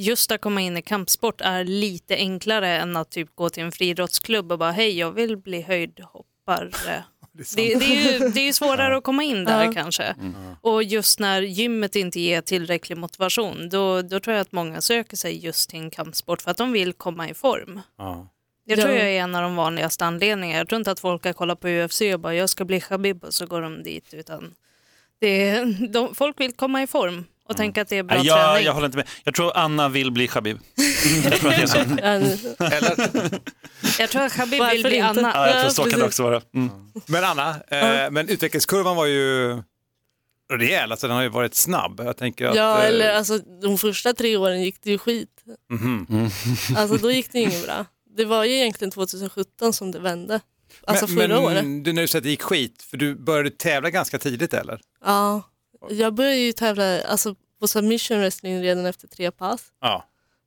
just 0.00 0.32
att 0.32 0.40
komma 0.40 0.60
in 0.60 0.76
i 0.76 0.82
kampsport 0.82 1.40
är 1.40 1.64
lite 1.64 2.16
enklare 2.16 2.68
än 2.78 2.96
att 2.96 3.10
typ 3.10 3.34
gå 3.34 3.50
till 3.50 3.62
en 3.62 3.72
friidrottsklubb 3.72 4.52
och 4.52 4.58
bara 4.58 4.70
hej, 4.70 4.98
jag 4.98 5.12
vill 5.12 5.36
bli 5.36 5.60
höjdhoppare. 5.62 6.70
Det, 7.32 7.74
det, 7.78 7.84
är 7.84 8.12
ju, 8.12 8.28
det 8.28 8.40
är 8.40 8.44
ju 8.44 8.52
svårare 8.52 8.96
att 8.96 9.04
komma 9.04 9.22
in 9.22 9.44
där 9.44 9.64
Ja. 9.64 9.72
kanske. 9.72 10.14
Och 10.60 10.82
just 10.82 11.18
när 11.18 11.42
gymmet 11.42 11.96
inte 11.96 12.20
ger 12.20 12.40
tillräcklig 12.40 12.98
motivation, 12.98 13.68
då, 13.68 14.02
då 14.02 14.20
tror 14.20 14.36
jag 14.36 14.40
att 14.42 14.52
många 14.52 14.80
söker 14.80 15.16
sig 15.16 15.44
just 15.44 15.70
till 15.70 15.78
en 15.78 15.90
kampsport 15.90 16.42
för 16.42 16.50
att 16.50 16.56
de 16.56 16.72
vill 16.72 16.92
komma 16.92 17.28
i 17.28 17.34
form. 17.34 17.80
Ja. 17.98 18.28
Ja. 18.64 18.76
tror 18.76 18.88
jag 18.88 19.10
är 19.10 19.20
en 19.20 19.34
av 19.34 19.42
de 19.42 19.56
vanligaste 19.56 20.04
anledningarna. 20.04 20.58
Jag 20.58 20.68
tror 20.68 20.78
inte 20.78 20.90
att 20.90 21.00
folk 21.00 21.24
har 21.24 21.32
kollat 21.32 21.60
på 21.60 21.68
UFC 21.68 22.00
och 22.14 22.20
bara 22.20 22.34
jag 22.34 22.50
ska 22.50 22.64
bli 22.64 22.80
Khabib 22.80 23.24
och 23.24 23.34
så 23.34 23.46
går 23.46 23.60
de 23.62 23.82
dit. 23.82 24.14
Utan 24.14 24.54
det 25.20 25.48
är, 25.48 25.88
de, 25.88 26.14
folk 26.14 26.40
vill 26.40 26.52
komma 26.52 26.82
i 26.82 26.86
form 26.86 27.24
och 27.50 27.56
tänka 27.56 27.82
att 27.82 27.88
det 27.88 27.96
är 27.98 28.02
bra 28.02 28.16
jag, 28.24 28.46
träning. 28.46 28.64
jag 28.66 28.72
håller 28.72 28.86
inte 28.86 28.96
med. 28.98 29.08
Jag 29.24 29.34
tror 29.34 29.56
Anna 29.56 29.88
vill 29.88 30.10
bli 30.12 30.28
Khabib. 30.28 30.58
Jag 31.24 31.32
tror 31.32 31.50
att 31.50 31.56
det 31.56 31.62
är 31.62 31.66
så. 31.66 31.78
En- 32.02 32.38
Jag 33.98 34.10
tror 34.10 34.22
att 34.22 34.32
Khabib 34.32 34.62
vill 34.70 34.82
bli? 34.82 35.00
Anna. 35.00 35.32
Ja, 35.34 35.46
jag 35.46 35.52
tror 35.52 35.64
Ja, 35.64 35.70
så 35.70 35.84
kan 35.84 35.98
det 36.00 36.06
också 36.06 36.22
vara. 36.22 36.42
Mm. 36.54 36.70
Men 37.06 37.24
Anna, 37.24 37.50
eh, 37.68 38.10
men 38.10 38.28
utvecklingskurvan 38.28 38.96
var 38.96 39.06
ju 39.06 39.62
rejäl, 40.52 40.90
alltså 40.90 41.06
den 41.06 41.16
har 41.16 41.22
ju 41.22 41.28
varit 41.28 41.54
snabb. 41.54 42.00
Jag 42.04 42.16
tänker 42.16 42.46
att, 42.46 42.56
Ja, 42.56 42.78
eh, 42.82 42.88
eller 42.88 43.14
alltså 43.14 43.38
de 43.38 43.78
första 43.78 44.12
tre 44.12 44.36
åren 44.36 44.62
gick 44.62 44.76
det 44.82 44.90
ju 44.90 44.98
skit. 44.98 45.28
mhm. 45.70 46.30
Alltså 46.76 46.96
då 46.96 47.10
gick 47.10 47.32
det 47.32 47.38
inget 47.38 47.64
bra. 47.66 47.84
Det 48.16 48.24
var 48.24 48.44
ju 48.44 48.52
egentligen 48.54 48.90
2017 48.90 49.72
som 49.72 49.90
det 49.92 49.98
vände. 49.98 50.40
Alltså 50.86 51.06
men, 51.06 51.16
förra 51.16 51.28
men, 51.28 51.38
året. 51.44 51.84
Du 51.84 51.92
när 51.92 52.02
du 52.02 52.08
säger 52.08 52.20
att 52.20 52.24
det 52.24 52.30
gick 52.30 52.42
skit, 52.42 52.82
för 52.90 52.96
du 52.96 53.14
började 53.14 53.50
tävla 53.50 53.90
ganska 53.90 54.18
tidigt 54.18 54.54
eller? 54.54 54.80
Ja, 55.04 55.42
jag 55.88 56.14
började 56.14 56.36
ju 56.36 56.52
tävla 56.52 57.02
alltså, 57.02 57.34
på 57.60 57.68
submission 57.68 58.18
wrestling 58.18 58.62
redan 58.62 58.86
efter 58.86 59.08
tre 59.08 59.30
pass 59.30 59.62
Ja. 59.80 60.04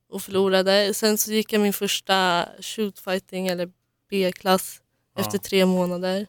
och 0.09 0.21
förlorade. 0.21 0.93
Sen 0.93 1.17
så 1.17 1.31
gick 1.31 1.53
jag 1.53 1.61
min 1.61 1.73
första 1.73 2.45
shootfighting 2.61 3.47
eller 3.47 3.69
B-klass 4.09 4.81
efter 5.17 5.37
tre 5.37 5.65
månader. 5.65 6.27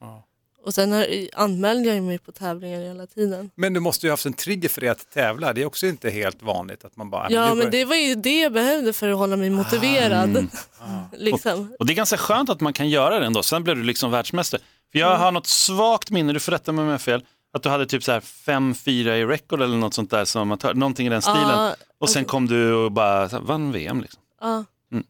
Ja. 0.00 0.24
Och 0.64 0.74
sen 0.74 0.92
har, 0.92 1.06
anmälde 1.32 1.94
jag 1.94 2.02
mig 2.02 2.18
på 2.18 2.32
tävlingar 2.32 2.80
hela 2.80 3.06
tiden. 3.06 3.50
Men 3.54 3.72
du 3.72 3.80
måste 3.80 4.06
ju 4.06 4.10
ha 4.10 4.12
haft 4.12 4.26
en 4.26 4.32
trigger 4.32 4.68
för 4.68 4.80
det 4.80 4.88
att 4.88 5.10
tävla, 5.10 5.52
det 5.52 5.62
är 5.62 5.66
också 5.66 5.86
inte 5.86 6.10
helt 6.10 6.42
vanligt 6.42 6.84
att 6.84 6.96
man 6.96 7.10
bara... 7.10 7.26
Ja, 7.30 7.40
nu 7.42 7.48
men 7.48 7.56
börjar- 7.56 7.70
det 7.70 7.84
var 7.84 7.96
ju 7.96 8.14
det 8.14 8.40
jag 8.40 8.52
behövde 8.52 8.92
för 8.92 9.08
att 9.08 9.16
hålla 9.18 9.36
mig 9.36 9.50
motiverad. 9.50 10.46
liksom. 11.12 11.76
Och 11.78 11.86
det 11.86 11.92
är 11.92 11.94
ganska 11.94 12.16
skönt 12.16 12.50
att 12.50 12.60
man 12.60 12.72
kan 12.72 12.88
göra 12.88 13.18
det 13.20 13.26
ändå. 13.26 13.42
Sen 13.42 13.64
blev 13.64 13.76
du 13.76 13.82
liksom 13.82 14.10
världsmästare. 14.10 14.60
För 14.92 14.98
jag 14.98 15.16
har 15.16 15.32
något 15.32 15.46
svagt 15.46 16.10
minne, 16.10 16.32
du 16.32 16.40
får 16.40 16.52
rätta 16.52 16.72
mig 16.72 16.82
om 16.82 16.86
jag 16.88 16.94
har 16.94 16.98
fel, 16.98 17.24
att 17.52 17.62
du 17.62 17.68
hade 17.68 17.86
typ 17.86 18.04
så 18.04 18.12
här 18.12 18.20
5-4 18.20 18.90
i 19.14 19.24
record 19.26 19.62
eller 19.62 19.76
något 19.76 19.94
sånt 19.94 20.10
där 20.10 20.24
som 20.24 20.42
amatör, 20.42 20.74
någonting 20.74 21.06
i 21.06 21.10
den 21.10 21.22
stilen. 21.22 21.40
Ja, 21.48 21.74
och 21.98 22.10
sen 22.10 22.24
kom 22.24 22.46
du 22.46 22.74
och 22.74 22.92
bara 22.92 23.26
här, 23.26 23.40
vann 23.40 23.72
VM 23.72 24.00
liksom. 24.00 24.22
ja. 24.40 24.64
Mm. 24.92 25.04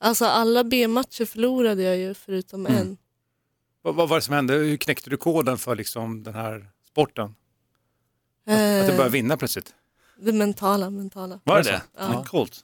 Alltså 0.00 0.24
alla 0.26 0.64
B-matcher 0.64 1.24
förlorade 1.24 1.82
jag 1.82 1.96
ju 1.96 2.14
förutom 2.14 2.66
Mm. 2.66 2.78
en. 2.80 2.96
Vad, 3.82 3.94
vad 3.94 4.08
var 4.08 4.16
det 4.16 4.22
som 4.22 4.34
hände? 4.34 4.54
Hur 4.54 4.76
knäckte 4.76 5.10
du 5.10 5.16
koden 5.16 5.58
för 5.58 5.76
liksom 5.76 6.22
den 6.22 6.34
här 6.34 6.66
sporten? 6.90 7.24
Att, 8.46 8.52
att 8.52 8.58
du 8.58 8.62
Eh, 8.62 8.86
började 8.86 9.08
vinna 9.10 9.36
plötsligt? 9.36 9.74
det 10.22 10.32
mentala, 10.32 10.90
mentala. 10.90 11.40
Var 11.44 11.56
det 11.56 11.62
det? 11.70 11.82
Ja. 11.98 12.12
Ja. 12.12 12.24
Coolt. 12.24 12.60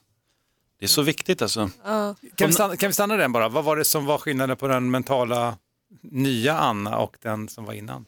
Det 0.79 0.85
är 0.85 0.89
så 0.89 1.01
viktigt 1.01 1.41
alltså. 1.41 1.69
Ja. 1.85 2.15
Kan 2.35 2.47
vi, 2.47 2.53
stanna, 2.53 2.75
kan 2.77 2.89
vi 2.89 2.93
stanna 2.93 3.17
den 3.17 3.31
bara? 3.31 3.49
Vad 3.49 3.63
var 3.63 3.75
det 3.77 3.85
som 3.85 4.05
var 4.05 4.17
skillnaden 4.17 4.57
på 4.57 4.67
den 4.67 4.91
mentala 4.91 5.57
nya 6.01 6.57
Anna 6.57 6.97
och 6.97 7.17
den 7.21 7.49
som 7.49 7.65
var 7.65 7.73
innan? 7.73 8.05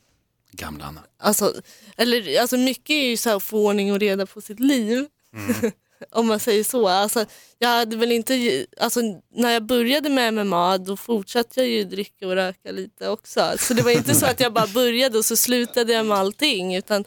Gamla 0.51 0.85
Anna. 0.85 1.03
Alltså, 1.17 1.53
eller, 1.97 2.41
alltså 2.41 2.57
mycket 2.57 2.89
är 2.89 3.09
ju 3.09 3.17
så 3.17 3.29
här 3.29 3.39
få 3.39 3.67
ordning 3.67 3.93
och 3.93 3.99
reda 3.99 4.25
på 4.25 4.41
sitt 4.41 4.59
liv. 4.59 5.05
Om 6.11 6.27
man 6.27 6.39
säger 6.39 6.63
så. 6.63 6.87
Alltså, 6.87 7.25
jag 7.57 7.69
hade 7.69 7.95
väl 7.95 8.11
inte, 8.11 8.65
alltså, 8.79 9.01
när 9.35 9.51
jag 9.51 9.65
började 9.65 10.09
med 10.09 10.33
MMA 10.33 10.77
då 10.77 10.97
fortsatte 10.97 11.59
jag 11.59 11.69
ju 11.69 11.83
dricka 11.83 12.27
och 12.27 12.35
röka 12.35 12.71
lite 12.71 13.09
också. 13.09 13.53
Så 13.59 13.73
det 13.73 13.81
var 13.81 13.91
inte 13.91 14.15
så 14.15 14.25
att 14.25 14.39
jag 14.39 14.53
bara 14.53 14.67
började 14.67 15.17
och 15.17 15.25
så 15.25 15.35
slutade 15.35 15.93
jag 15.93 16.05
med 16.05 16.17
allting. 16.17 16.75
Utan 16.75 17.03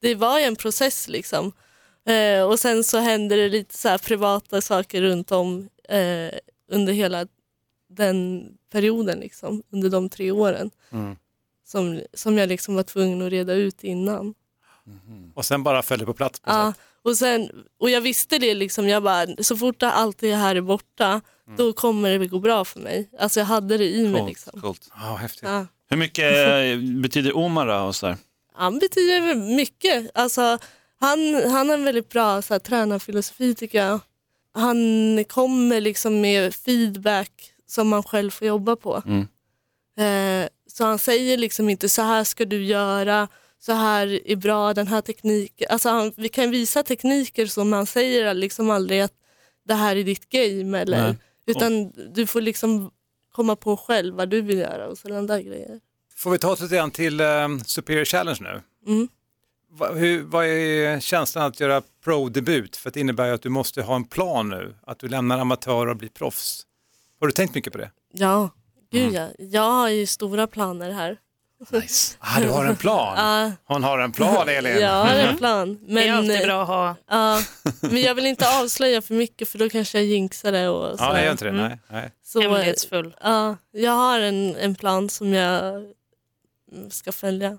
det 0.00 0.14
var 0.14 0.38
ju 0.38 0.44
en 0.44 0.56
process 0.56 1.08
liksom. 1.08 1.52
Eh, 2.06 2.42
och 2.42 2.60
sen 2.60 2.84
så 2.84 2.98
hände 2.98 3.36
det 3.36 3.48
lite 3.48 3.78
så 3.78 3.98
privata 3.98 4.60
saker 4.60 5.02
runt 5.02 5.32
om 5.32 5.68
eh, 5.88 6.38
under 6.70 6.92
hela 6.92 7.26
den 7.88 8.48
perioden, 8.72 9.20
liksom, 9.20 9.62
under 9.70 9.90
de 9.90 10.08
tre 10.08 10.30
åren. 10.30 10.70
Mm. 10.92 11.16
Som, 11.66 12.00
som 12.14 12.38
jag 12.38 12.48
liksom 12.48 12.74
var 12.74 12.82
tvungen 12.82 13.22
att 13.22 13.30
reda 13.30 13.52
ut 13.54 13.84
innan. 13.84 14.34
Och 15.34 15.44
sen 15.44 15.62
bara 15.62 15.82
föll 15.82 15.98
det 15.98 16.06
på 16.06 16.14
plats 16.14 16.40
på 16.40 16.50
Ja, 16.50 16.72
sätt. 16.72 16.82
och, 17.02 17.16
sen, 17.16 17.50
och 17.80 17.90
jag 17.90 18.00
visste 18.00 18.38
det, 18.38 18.54
liksom, 18.54 18.88
jag 18.88 19.02
bara, 19.02 19.26
så 19.40 19.56
fort 19.56 19.82
allt 19.82 20.18
det 20.18 20.34
här 20.34 20.56
är 20.56 20.60
borta, 20.60 21.20
då 21.56 21.72
kommer 21.72 22.18
det 22.18 22.26
gå 22.26 22.38
bra 22.38 22.64
för 22.64 22.80
mig. 22.80 23.10
Alltså 23.18 23.40
jag 23.40 23.46
hade 23.46 23.78
det 23.78 23.84
i 23.84 24.08
mig. 24.08 24.20
Coolt. 24.20 24.28
Liksom. 24.28 24.60
Coolt. 24.60 24.88
Ja, 25.00 25.14
häftigt. 25.16 25.42
Ja. 25.42 25.66
Hur 25.90 25.96
mycket 25.96 26.32
betyder 27.02 27.36
Omar 27.36 27.66
då? 27.66 27.74
Och 27.86 27.96
så 27.96 28.06
där? 28.06 28.16
Han 28.54 28.78
betyder 28.78 29.34
mycket. 29.56 30.10
Alltså, 30.14 30.58
han, 31.00 31.34
han 31.34 31.68
har 31.68 31.74
en 31.76 31.84
väldigt 31.84 32.08
bra 32.08 32.42
så 32.42 32.54
här, 32.54 32.58
tränarfilosofi 32.58 33.54
tycker 33.54 33.84
jag. 33.86 34.00
Han 34.54 35.24
kommer 35.28 35.80
liksom 35.80 36.20
med 36.20 36.54
feedback 36.54 37.30
som 37.66 37.88
man 37.88 38.02
själv 38.02 38.30
får 38.30 38.46
jobba 38.46 38.76
på. 38.76 39.02
Mm. 39.06 39.28
Eh, 39.96 40.48
så 40.66 40.84
han 40.84 40.98
säger 40.98 41.36
liksom 41.36 41.68
inte 41.68 41.88
så 41.88 42.02
här 42.02 42.24
ska 42.24 42.44
du 42.44 42.64
göra, 42.64 43.28
så 43.58 43.72
här 43.72 44.30
är 44.30 44.36
bra, 44.36 44.74
den 44.74 44.86
här 44.86 45.00
tekniken. 45.00 45.66
Alltså 45.70 45.88
han, 45.88 46.12
vi 46.16 46.28
kan 46.28 46.50
visa 46.50 46.82
tekniker 46.82 47.46
som 47.46 47.72
han 47.72 47.86
säger 47.86 48.34
liksom 48.34 48.70
aldrig 48.70 49.00
att 49.00 49.12
det 49.68 49.74
här 49.74 49.96
är 49.96 50.04
ditt 50.04 50.28
game. 50.28 50.80
Eller, 50.80 51.02
Nej. 51.02 51.16
utan 51.46 51.92
du 52.14 52.26
får 52.26 52.40
liksom 52.40 52.90
komma 53.32 53.56
på 53.56 53.76
själv 53.76 54.14
vad 54.14 54.28
du 54.28 54.40
vill 54.40 54.58
göra 54.58 54.88
och 54.88 54.98
sådana 54.98 55.22
där 55.22 55.40
grejer. 55.40 55.80
Får 56.16 56.30
vi 56.30 56.38
ta 56.38 56.50
oss 56.50 56.60
lite 56.60 56.76
grann 56.76 56.90
till 56.90 57.20
um, 57.20 57.64
Superior 57.64 58.04
Challenge 58.04 58.38
nu? 58.40 58.62
Mm. 58.92 59.08
Va, 59.70 59.92
hur, 59.92 60.22
vad 60.22 60.46
är 60.46 61.00
känslan 61.00 61.44
att 61.44 61.60
göra 61.60 61.82
pro-debut? 62.04 62.76
För 62.76 62.90
det 62.90 63.00
innebär 63.00 63.26
ju 63.26 63.34
att 63.34 63.42
du 63.42 63.48
måste 63.48 63.82
ha 63.82 63.96
en 63.96 64.04
plan 64.04 64.48
nu, 64.48 64.74
att 64.82 64.98
du 64.98 65.08
lämnar 65.08 65.38
amatör 65.38 65.86
och 65.86 65.96
blir 65.96 66.08
proffs. 66.08 66.62
Har 67.20 67.26
du 67.26 67.32
tänkt 67.32 67.54
mycket 67.54 67.72
på 67.72 67.78
det? 67.78 67.90
Ja, 68.12 68.50
gud 68.96 69.16
Mm. 69.16 69.30
ja. 69.38 69.44
Jag 69.44 69.70
har 69.70 69.88
ju 69.88 70.06
stora 70.06 70.46
planer 70.46 70.90
här. 70.90 71.16
Nice. 71.70 72.16
Ah, 72.20 72.40
du 72.40 72.48
har 72.48 72.64
en 72.64 72.76
plan. 72.76 73.14
Ja, 73.16 73.52
Hon 73.74 73.84
har 73.84 73.98
en 73.98 74.12
plan, 74.12 74.48
Elin. 74.48 74.78
jag 74.80 75.04
har 75.04 75.14
en 75.14 75.36
plan. 75.36 75.78
Det 75.86 75.90
är 75.92 75.94
Men, 76.06 76.14
alltid 76.14 76.42
bra 76.46 76.62
att 76.62 76.68
ha. 76.68 76.96
ja, 77.08 77.42
men 77.80 78.00
jag 78.02 78.14
vill 78.14 78.26
inte 78.26 78.58
avslöja 78.60 79.02
för 79.02 79.14
mycket 79.14 79.48
för 79.48 79.58
då 79.58 79.68
kanske 79.68 79.98
jag 79.98 80.06
jinxar 80.06 80.52
det. 80.52 80.68
Och 80.68 80.88
Ja, 80.90 80.96
så. 80.96 81.12
nej, 81.12 81.24
gör 81.24 81.32
inte 81.32 81.44
det. 81.44 81.50
Mm. 81.50 81.68
Nej, 81.68 81.78
nej. 81.90 82.10
Så, 82.24 82.40
Hemlighetsfull. 82.40 83.16
ja, 83.22 83.56
jag 83.72 83.92
har 83.92 84.20
en, 84.20 84.56
en 84.56 84.74
plan 84.74 85.08
som 85.08 85.32
jag 85.34 85.74
mm, 86.72 86.90
ska 86.90 87.12
följa. 87.12 87.58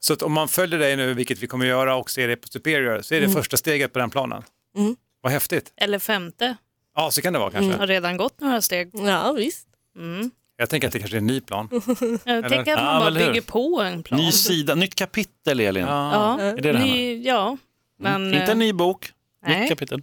Så 0.00 0.12
att 0.12 0.22
om 0.22 0.32
man 0.32 0.48
följer 0.48 0.78
dig 0.78 0.96
nu, 0.96 1.14
vilket 1.14 1.38
vi 1.38 1.46
kommer 1.46 1.66
göra 1.66 1.96
och 1.96 2.10
ser 2.10 2.28
det 2.28 2.36
på 2.36 2.48
Superior, 2.48 3.02
så 3.02 3.14
är 3.14 3.20
det 3.20 3.28
första 3.28 3.56
steget 3.56 3.92
på 3.92 3.98
den 3.98 4.10
planen. 4.10 4.42
Mm. 4.76 4.96
Vad 5.20 5.32
häftigt. 5.32 5.72
Eller 5.76 5.98
femte. 5.98 6.56
Ja, 6.96 7.10
så 7.10 7.22
kan 7.22 7.32
det 7.32 7.38
vara 7.38 7.50
kanske. 7.50 7.78
Har 7.78 7.86
redan 7.86 8.16
gått 8.16 8.40
några 8.40 8.62
steg. 8.62 8.90
Ja, 8.92 9.32
visst. 9.32 9.66
Mm. 9.96 10.30
Jag 10.56 10.70
tänker 10.70 10.86
att 10.86 10.92
det 10.92 10.98
kanske 10.98 11.16
är 11.16 11.20
en 11.20 11.26
ny 11.26 11.40
plan. 11.40 11.68
Jag 12.24 12.48
tänker 12.48 12.58
att 12.60 12.66
Ja, 12.66 12.74
man 12.84 12.98
bara 13.00 13.06
eller 13.06 13.20
hur? 13.20 13.26
bygger 13.28 13.40
på 13.42 13.82
en 13.82 14.02
plan. 14.02 14.20
Ny 14.20 14.32
sida, 14.32 14.74
nytt 14.74 14.94
kapitel 14.94 15.60
Elin. 15.60 15.86
Ja, 15.86 16.40
Är 16.40 16.56
det 16.56 16.72
det 16.72 16.78
ny, 16.78 17.22
ja. 17.22 17.56
men... 17.98 18.34
Inte 18.34 18.52
en 18.52 18.58
ny 18.58 18.72
bok, 18.72 19.12
nej. 19.46 19.60
nytt 19.60 19.68
kapitel. 19.68 20.02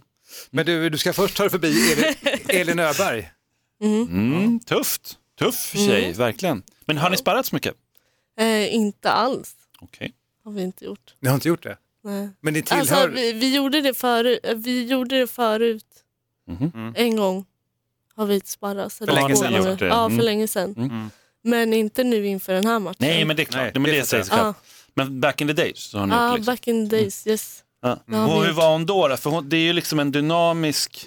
Men 0.50 0.66
du, 0.66 0.90
du 0.90 0.98
ska 0.98 1.12
först 1.12 1.36
ta 1.36 1.42
dig 1.42 1.50
förbi 1.50 1.92
Elin, 1.92 2.14
Elin 2.60 2.78
Öberg. 2.78 3.30
Mm, 3.82 4.60
tufft, 4.60 5.18
tuff 5.38 5.72
tjej, 5.76 6.12
verkligen. 6.12 6.62
Men 6.86 6.98
har 6.98 7.10
ni 7.10 7.16
sparrat 7.16 7.46
så 7.46 7.56
mycket? 7.56 7.74
Eh, 8.38 8.74
inte 8.74 9.10
alls 9.10 9.54
Okej. 9.80 10.12
har 10.44 10.52
vi 10.52 10.62
inte 10.62 10.84
gjort. 10.84 11.14
Ni 11.20 11.28
har 11.28 11.34
inte 11.34 11.48
gjort 11.48 11.62
det? 11.62 11.76
Nej. 12.04 12.28
Men 12.40 12.54
ni 12.54 12.62
tillhör... 12.62 12.80
Alltså, 12.80 13.06
vi, 13.06 13.32
vi, 13.32 13.54
gjorde 13.56 13.80
det 13.80 13.94
förut, 13.94 14.38
vi 14.56 14.86
gjorde 14.86 15.18
det 15.18 15.26
förut. 15.26 15.86
Mhm. 16.46 16.92
En 16.96 17.16
gång 17.16 17.46
har 18.16 18.26
vi 18.26 18.40
sparrat. 18.44 18.92
För 18.92 19.06
länge 19.06 19.36
sedan 19.36 19.54
gjort 19.54 19.78
det. 19.78 19.86
Ja, 19.86 19.94
för 20.08 20.14
Mm. 20.14 20.24
länge 20.24 20.48
sedan. 20.48 20.74
Mm. 20.78 21.10
Men 21.42 21.72
inte 21.74 22.04
nu 22.04 22.26
inför 22.26 22.52
den 22.52 22.66
här 22.66 22.78
matchen. 22.78 22.96
Nej, 22.98 23.24
men 23.24 23.36
det 23.36 23.42
är 23.42 23.44
klart. 23.44 23.62
Nej, 23.62 23.72
men 23.74 23.82
det 23.82 23.90
det 23.98 24.06
sägs 24.06 24.28
klart. 24.28 24.40
Ja, 24.40 24.54
Men 24.94 25.20
back 25.20 25.40
in 25.40 25.46
the 25.46 25.52
days 25.52 25.78
så 25.78 25.98
har 25.98 26.06
ni 26.06 26.12
gjort 26.14 26.20
ja 26.22 26.28
det 26.30 26.34
liksom. 26.36 26.52
back 26.52 26.66
in 26.68 26.90
the 26.90 26.96
days, 26.96 27.26
yes. 27.26 27.60
Ja. 27.82 27.98
Ja, 28.06 28.26
Och 28.26 28.44
hur 28.44 28.52
var 28.52 28.72
hon 28.72 28.86
då? 28.86 29.08
då? 29.08 29.16
För 29.16 29.30
hon, 29.30 29.48
det 29.48 29.56
är 29.56 29.60
ju 29.60 29.72
liksom 29.72 30.00
en 30.00 30.12
dynamisk 30.12 31.06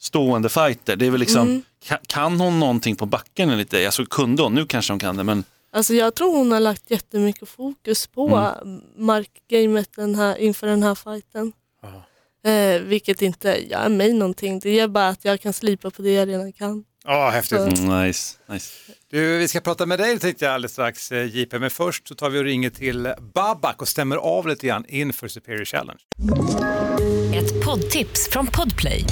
stående 0.00 0.48
fighter. 0.48 0.96
Det 0.96 1.06
är 1.06 1.10
väl 1.10 1.20
liksom, 1.20 1.42
Mm. 1.48 1.62
kan, 1.84 1.98
kan 2.06 2.40
hon 2.40 2.60
någonting 2.60 2.96
på 2.96 3.06
backen 3.06 3.48
eller 3.48 3.58
lite? 3.58 3.86
Alltså 3.86 4.06
kunde 4.06 4.42
hon, 4.42 4.54
nu 4.54 4.66
kanske 4.66 4.92
hon 4.92 5.00
kan 5.00 5.16
det, 5.16 5.24
men 5.24 5.44
Alltså 5.72 5.94
jag 5.94 6.14
tror 6.14 6.36
hon 6.36 6.52
har 6.52 6.60
lagt 6.60 6.90
jättemycket 6.90 7.48
fokus 7.48 8.06
på 8.06 8.36
Mm. 8.62 8.80
markgamet 8.96 9.88
den 9.96 10.14
här, 10.14 10.36
inför 10.36 10.66
den 10.66 10.82
här 10.82 10.94
fighten. 10.94 11.52
Eh, 12.44 12.80
vilket 12.82 13.22
inte 13.22 13.70
gör 13.70 13.88
mig 13.88 14.12
någonting. 14.12 14.58
Det 14.60 14.74
gör 14.74 14.88
bara 14.88 15.08
att 15.08 15.24
jag 15.24 15.40
kan 15.40 15.52
slipa 15.52 15.90
på 15.90 16.02
det 16.02 16.12
jag 16.12 16.28
redan 16.28 16.52
kan. 16.52 16.84
Ja, 17.04 17.30
häftigt. 17.30 17.58
Så- 17.58 17.84
Mm, 17.84 18.06
nice, 18.06 18.36
nice. 18.48 18.72
Du, 19.10 19.38
vi 19.38 19.48
ska 19.48 19.60
prata 19.60 19.86
med 19.86 19.98
dig 19.98 20.18
tänkte 20.18 20.44
jag 20.44 20.54
alldeles 20.54 20.72
strax 20.72 21.12
eh, 21.12 21.36
JP, 21.36 21.58
men 21.58 21.70
först 21.70 22.08
så 22.08 22.14
tar 22.14 22.30
vi 22.30 22.38
och 22.38 22.44
ringer 22.44 22.70
till 22.70 23.14
Babak 23.34 23.82
och 23.82 23.88
stämmer 23.88 24.16
av 24.16 24.48
lite 24.48 24.66
grann 24.66 24.84
inför 24.88 25.28
Superior 25.28 25.64
Challenge. 25.64 26.00
Ett 27.34 27.64
poddtips 27.64 28.28
från 28.30 28.46
Podplay. 28.46 29.04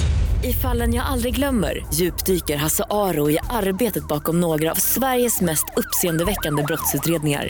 I 0.43 0.53
fallen 0.53 0.93
jag 0.93 1.05
aldrig 1.05 1.35
glömmer 1.35 1.85
djupdyker 1.93 2.57
Hasse 2.57 2.83
Aro 2.89 3.29
i 3.29 3.37
arbetet 3.49 4.07
bakom 4.07 4.39
några 4.39 4.71
av 4.71 4.75
Sveriges 4.75 5.41
mest 5.41 5.65
uppseendeväckande 5.75 6.63
brottsutredningar. 6.63 7.49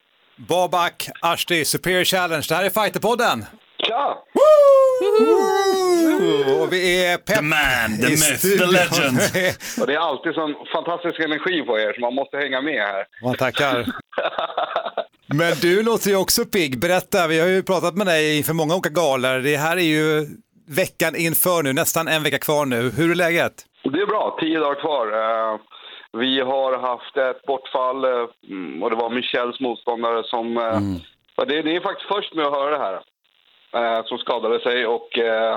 Babak 0.47 1.09
Ashti, 1.21 1.65
Superior 1.65 2.03
Challenge, 2.03 2.45
det 2.49 2.55
här 2.55 2.63
är 2.65 2.69
Fighterpodden! 2.69 3.45
Tja! 3.87 4.17
Och 6.61 6.73
vi 6.73 7.05
är 7.05 7.17
pepp 7.17 7.35
The 7.35 7.41
man, 7.41 7.97
the 8.01 8.07
i 8.07 8.09
myth, 8.09 8.29
the 8.31 8.37
studion. 8.37 8.69
legend. 8.71 9.17
Och 9.81 9.87
det 9.87 9.93
är 9.93 9.99
alltid 9.99 10.33
sån 10.33 10.55
fantastisk 10.73 11.19
energi 11.19 11.61
på 11.61 11.79
er 11.79 11.93
så 11.93 12.01
man 12.01 12.13
måste 12.15 12.37
hänga 12.37 12.61
med 12.61 12.73
här. 12.81 13.05
Man 13.23 13.35
tackar. 13.35 13.85
Men 15.33 15.53
du 15.61 15.83
låter 15.83 16.09
ju 16.09 16.15
också 16.15 16.45
pigg. 16.45 16.79
Berätta, 16.79 17.27
vi 17.27 17.39
har 17.39 17.47
ju 17.47 17.63
pratat 17.63 17.95
med 17.95 18.07
dig 18.07 18.37
inför 18.37 18.53
många 18.53 18.73
olika 18.75 18.89
galor. 18.89 19.39
Det 19.39 19.57
här 19.57 19.77
är 19.77 19.81
ju 19.81 20.27
veckan 20.69 21.15
inför 21.15 21.63
nu, 21.63 21.73
nästan 21.73 22.07
en 22.07 22.23
vecka 22.23 22.37
kvar 22.37 22.65
nu. 22.65 22.89
Hur 22.97 23.11
är 23.11 23.15
läget? 23.15 23.53
Det 23.83 23.99
är 24.01 24.05
bra, 24.07 24.37
tio 24.41 24.59
dagar 24.59 24.81
kvar. 24.81 25.07
Vi 26.17 26.39
har 26.41 26.77
haft 26.77 27.17
ett 27.17 27.41
bortfall 27.45 28.03
eh, 28.05 28.25
mm, 28.49 28.83
och 28.83 28.89
det 28.89 28.95
var 28.95 29.09
Michels 29.09 29.59
motståndare 29.59 30.23
som... 30.23 30.57
eh, 30.57 30.79
ja, 31.35 31.45
Det, 31.45 31.61
det 31.61 31.75
är 31.75 31.81
faktiskt 31.81 32.07
först 32.07 32.33
med 32.33 32.45
att 32.45 32.53
höra 32.53 32.69
det 32.77 32.83
här. 32.85 32.95
eh, 33.97 34.05
Som 34.05 34.17
skadade 34.17 34.59
sig 34.59 34.85
och 34.85 35.09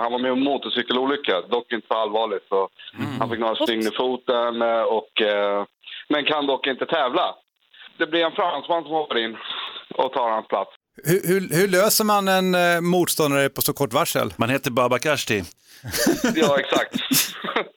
han 0.03 0.13
var 0.13 0.19
med 0.19 0.33
om 0.33 0.39
en 0.39 0.45
motorcykelolycka, 0.45 1.41
dock 1.41 1.73
inte 1.73 1.87
så 1.89 1.95
allvarligt. 1.95 2.47
Så 2.49 2.69
Han 3.19 3.31
fick 3.31 3.39
några 3.39 3.57
stygn 3.57 3.87
i 3.89 3.91
foten, 3.97 4.63
och, 4.97 5.13
men 6.09 6.25
kan 6.25 6.47
dock 6.47 6.67
inte 6.67 6.87
tävla. 6.87 7.35
Det 7.99 8.07
blir 8.07 8.25
en 8.25 8.33
fransman 8.33 8.83
som 8.83 8.93
hoppar 8.93 9.19
in 9.19 9.37
och 9.95 10.13
tar 10.13 10.31
hans 10.31 10.49
plats. 10.49 10.71
Hur, 11.05 11.21
hur, 11.29 11.57
hur 11.61 11.69
löser 11.69 12.05
man 12.05 12.29
en 12.29 12.55
eh, 12.55 12.81
motståndare 12.81 13.49
på 13.49 13.63
så 13.63 13.73
kort 13.73 13.93
varsel? 13.93 14.35
Man 14.37 14.51
heter 14.51 14.71
Babak 14.71 15.07
Ashti. 15.07 15.43
Ja, 16.35 16.59
exakt. 16.59 16.95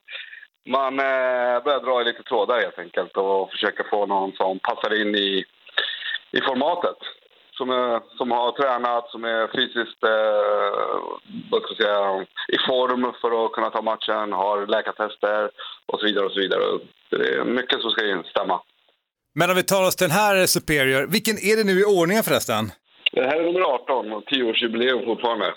Man 0.68 1.00
eh, 1.00 1.64
börjar 1.64 1.86
dra 1.86 2.02
i 2.02 2.04
lite 2.04 2.24
trådar 2.24 2.60
helt 2.60 2.80
enkelt 2.80 3.18
och 3.18 3.52
försöka 3.52 3.84
få 3.90 4.06
någon 4.06 4.32
som 4.32 4.60
passar 4.60 5.02
in 5.02 5.16
i, 5.16 5.46
i 6.32 6.42
formatet. 6.42 6.98
Som, 7.52 7.70
är, 7.70 8.18
som 8.18 8.32
har 8.32 8.52
tränat, 8.52 9.10
som 9.10 9.24
är 9.24 9.48
fysiskt 9.58 10.04
eh, 10.04 11.76
säga, 11.78 12.26
i 12.56 12.58
form 12.70 13.14
för 13.22 13.46
att 13.46 13.52
kunna 13.52 13.70
ta 13.70 13.82
matchen, 13.82 14.32
har 14.32 14.68
läkartester 14.68 15.50
och 15.86 16.00
så 16.00 16.06
vidare. 16.06 16.26
och 16.26 16.32
så 16.32 16.40
vidare. 16.40 16.62
Det 17.10 17.36
är 17.36 17.44
mycket 17.44 17.82
som 17.82 17.92
ska 17.92 18.08
instämma. 18.08 18.62
Men 19.36 19.50
om 19.50 19.56
vi 19.56 19.64
tar 19.64 19.88
oss 19.88 19.96
till 19.96 20.08
den 20.08 20.18
här 20.18 20.46
Superior, 20.46 21.08
vilken 21.08 21.38
är 21.38 21.56
det 21.58 21.64
nu 21.64 21.80
i 21.80 21.86
ordningen 21.86 22.24
förresten? 22.24 22.72
Det 23.12 23.22
här 23.22 23.40
är 23.40 23.44
nummer 23.44 23.62
18 23.62 24.14
och 24.14 24.24
10-årsjubileum 24.24 25.06
fortfarande. 25.06 25.54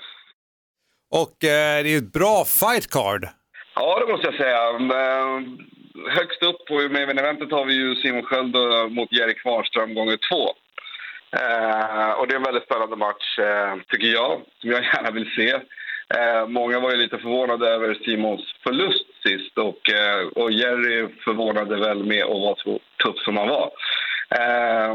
Och 1.10 1.44
eh, 1.44 1.82
det 1.82 1.94
är 1.94 1.98
ett 1.98 2.12
bra 2.12 2.44
fight 2.44 2.90
card. 2.90 3.28
Ja, 3.74 4.00
det 4.00 4.12
måste 4.12 4.26
jag 4.26 4.34
säga. 4.34 4.68
Eh, 4.70 5.40
högst 6.08 6.42
upp 6.42 6.66
på 6.66 6.74
main 6.74 7.18
eventet 7.18 7.50
har 7.50 7.64
vi 7.64 7.74
ju 7.74 7.96
Simon 7.96 8.22
Sköld 8.22 8.56
eh, 8.56 8.88
mot 8.88 9.12
Jerry 9.12 9.34
Kvarnström 9.34 9.94
gånger 9.94 10.18
två. 10.30 10.42
Eh, 11.32 12.10
och 12.10 12.26
det 12.26 12.34
är 12.34 12.36
en 12.36 12.42
väldigt 12.42 12.64
spännande 12.64 12.96
match, 12.96 13.38
eh, 13.38 13.74
tycker 13.88 14.06
jag, 14.06 14.40
som 14.60 14.70
jag 14.70 14.82
gärna 14.94 15.10
vill 15.10 15.30
se. 15.36 15.50
Eh, 16.18 16.46
många 16.46 16.80
var 16.80 16.90
ju 16.90 16.96
lite 16.96 17.18
förvånade 17.18 17.68
över 17.68 17.94
Simons 17.94 18.54
förlust 18.62 19.06
sist 19.22 19.58
och, 19.58 19.90
eh, 19.90 20.26
och 20.26 20.52
Jerry 20.52 21.08
förvånade 21.24 21.76
väl 21.76 22.04
med 22.04 22.22
att 22.22 22.40
vara 22.40 22.56
så 22.56 22.80
tuff 23.04 23.18
som 23.24 23.36
han 23.36 23.48
var. 23.48 23.70
Eh, 24.30 24.94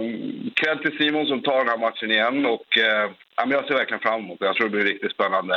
Kväll 0.53 0.77
till 0.77 0.97
Simon 0.97 1.25
som 1.25 1.41
tar 1.41 1.57
den 1.57 1.69
här 1.69 1.77
matchen 1.77 2.11
igen 2.11 2.45
och 2.45 2.77
eh, 2.77 3.09
jag 3.45 3.67
ser 3.67 3.75
verkligen 3.75 4.01
fram 4.01 4.19
emot 4.19 4.39
det. 4.39 4.45
Jag 4.45 4.55
tror 4.55 4.69
det 4.69 4.77
blir 4.77 4.93
riktigt 4.93 5.11
spännande. 5.11 5.55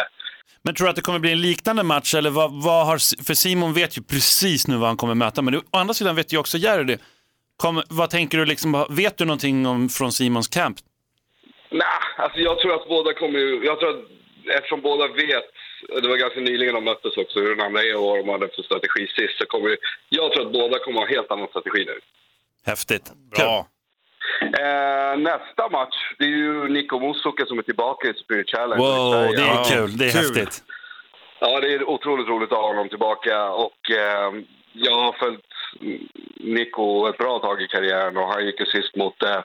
Men 0.63 0.75
tror 0.75 0.85
du 0.87 0.91
att 0.91 0.97
det 0.97 1.03
kommer 1.03 1.19
bli 1.19 1.33
en 1.33 1.41
liknande 1.41 1.83
match? 1.83 2.15
Eller 2.15 2.31
vad, 2.31 2.63
vad 2.63 2.87
har, 2.87 3.25
för 3.25 3.35
Simon 3.35 3.73
vet 3.73 3.99
ju 3.99 4.03
precis 4.03 4.67
nu 4.69 4.77
vad 4.77 4.89
han 4.89 4.97
kommer 4.97 5.15
möta, 5.15 5.43
men 5.43 5.55
å 5.57 5.63
andra 5.71 5.95
sidan 5.95 6.17
vet 6.17 6.33
ju 6.33 6.39
också 6.39 6.59
Jerry 6.59 6.85
det. 6.85 6.99
Kom, 7.57 7.83
vad 7.89 8.11
tänker 8.11 8.39
du, 8.39 8.45
liksom, 8.45 8.87
vet 8.91 9.17
du 9.19 9.25
någonting 9.25 9.67
om, 9.67 9.89
från 9.89 10.13
Simons 10.13 10.49
camp? 10.49 10.77
Nej, 11.71 11.87
alltså 12.19 12.39
jag 12.41 12.59
tror 12.59 12.75
att 12.75 12.89
båda 12.89 13.15
kommer 13.15 13.39
ju... 13.39 13.65
Jag 13.65 13.79
tror 13.81 13.91
att 13.91 14.05
eftersom 14.57 14.81
båda 14.81 15.07
vet, 15.09 15.45
det 16.03 16.09
var 16.09 16.17
ganska 16.17 16.41
nyligen 16.41 16.75
de 16.75 16.85
möttes 16.85 17.17
också, 17.17 17.41
hur 17.41 17.57
den 17.57 17.67
andra 17.67 17.83
är 17.83 17.97
och 17.97 18.03
vad 18.03 18.19
de 18.19 18.29
hade 18.29 18.49
för 18.49 18.63
strategi 18.63 19.07
sist, 19.07 19.39
så 19.39 19.47
kommer 19.47 19.69
ju- 19.69 19.77
jag 20.09 20.33
tror 20.33 20.47
att 20.47 20.53
båda 20.53 20.79
kommer 20.79 20.99
ha 21.01 21.07
en 21.09 21.15
helt 21.15 21.31
annan 21.31 21.49
strategi 21.49 21.85
nu. 21.85 22.01
Häftigt. 22.67 23.13
Bra. 23.37 23.67
Eh, 24.43 25.19
nästa 25.19 25.69
match, 25.71 25.97
det 26.19 26.25
är 26.25 26.29
ju 26.29 26.69
Niko 26.69 26.99
Musoke 27.01 27.47
som 27.47 27.59
är 27.59 27.63
tillbaka 27.63 28.09
i 28.09 28.15
Spirit 28.15 28.51
Challenge. 28.51 28.83
Wow, 28.85 29.13
det 29.37 29.43
är 29.43 29.47
Ja. 29.47 29.65
kul. 29.69 29.97
Det 29.97 30.05
är 30.07 30.11
kul. 30.11 30.21
häftigt. 30.21 30.63
Ja, 31.41 31.61
det 31.61 31.73
är 31.75 31.89
otroligt 31.89 32.29
roligt 32.29 32.53
att 32.53 32.59
ha 32.59 32.67
honom 32.67 32.89
tillbaka. 32.89 33.51
Och 33.51 33.91
eh, 33.91 34.33
Jag 34.73 34.95
har 34.95 35.13
följt 35.13 35.45
Nico 36.37 37.09
ett 37.09 37.19
bra 37.19 37.39
tag 37.39 37.63
i 37.63 37.67
karriären 37.69 38.17
och 38.17 38.29
han 38.33 38.47
gick 38.47 38.61
ju 38.61 38.67
sist 38.67 38.97
mot 38.97 39.23
eh, 39.23 39.43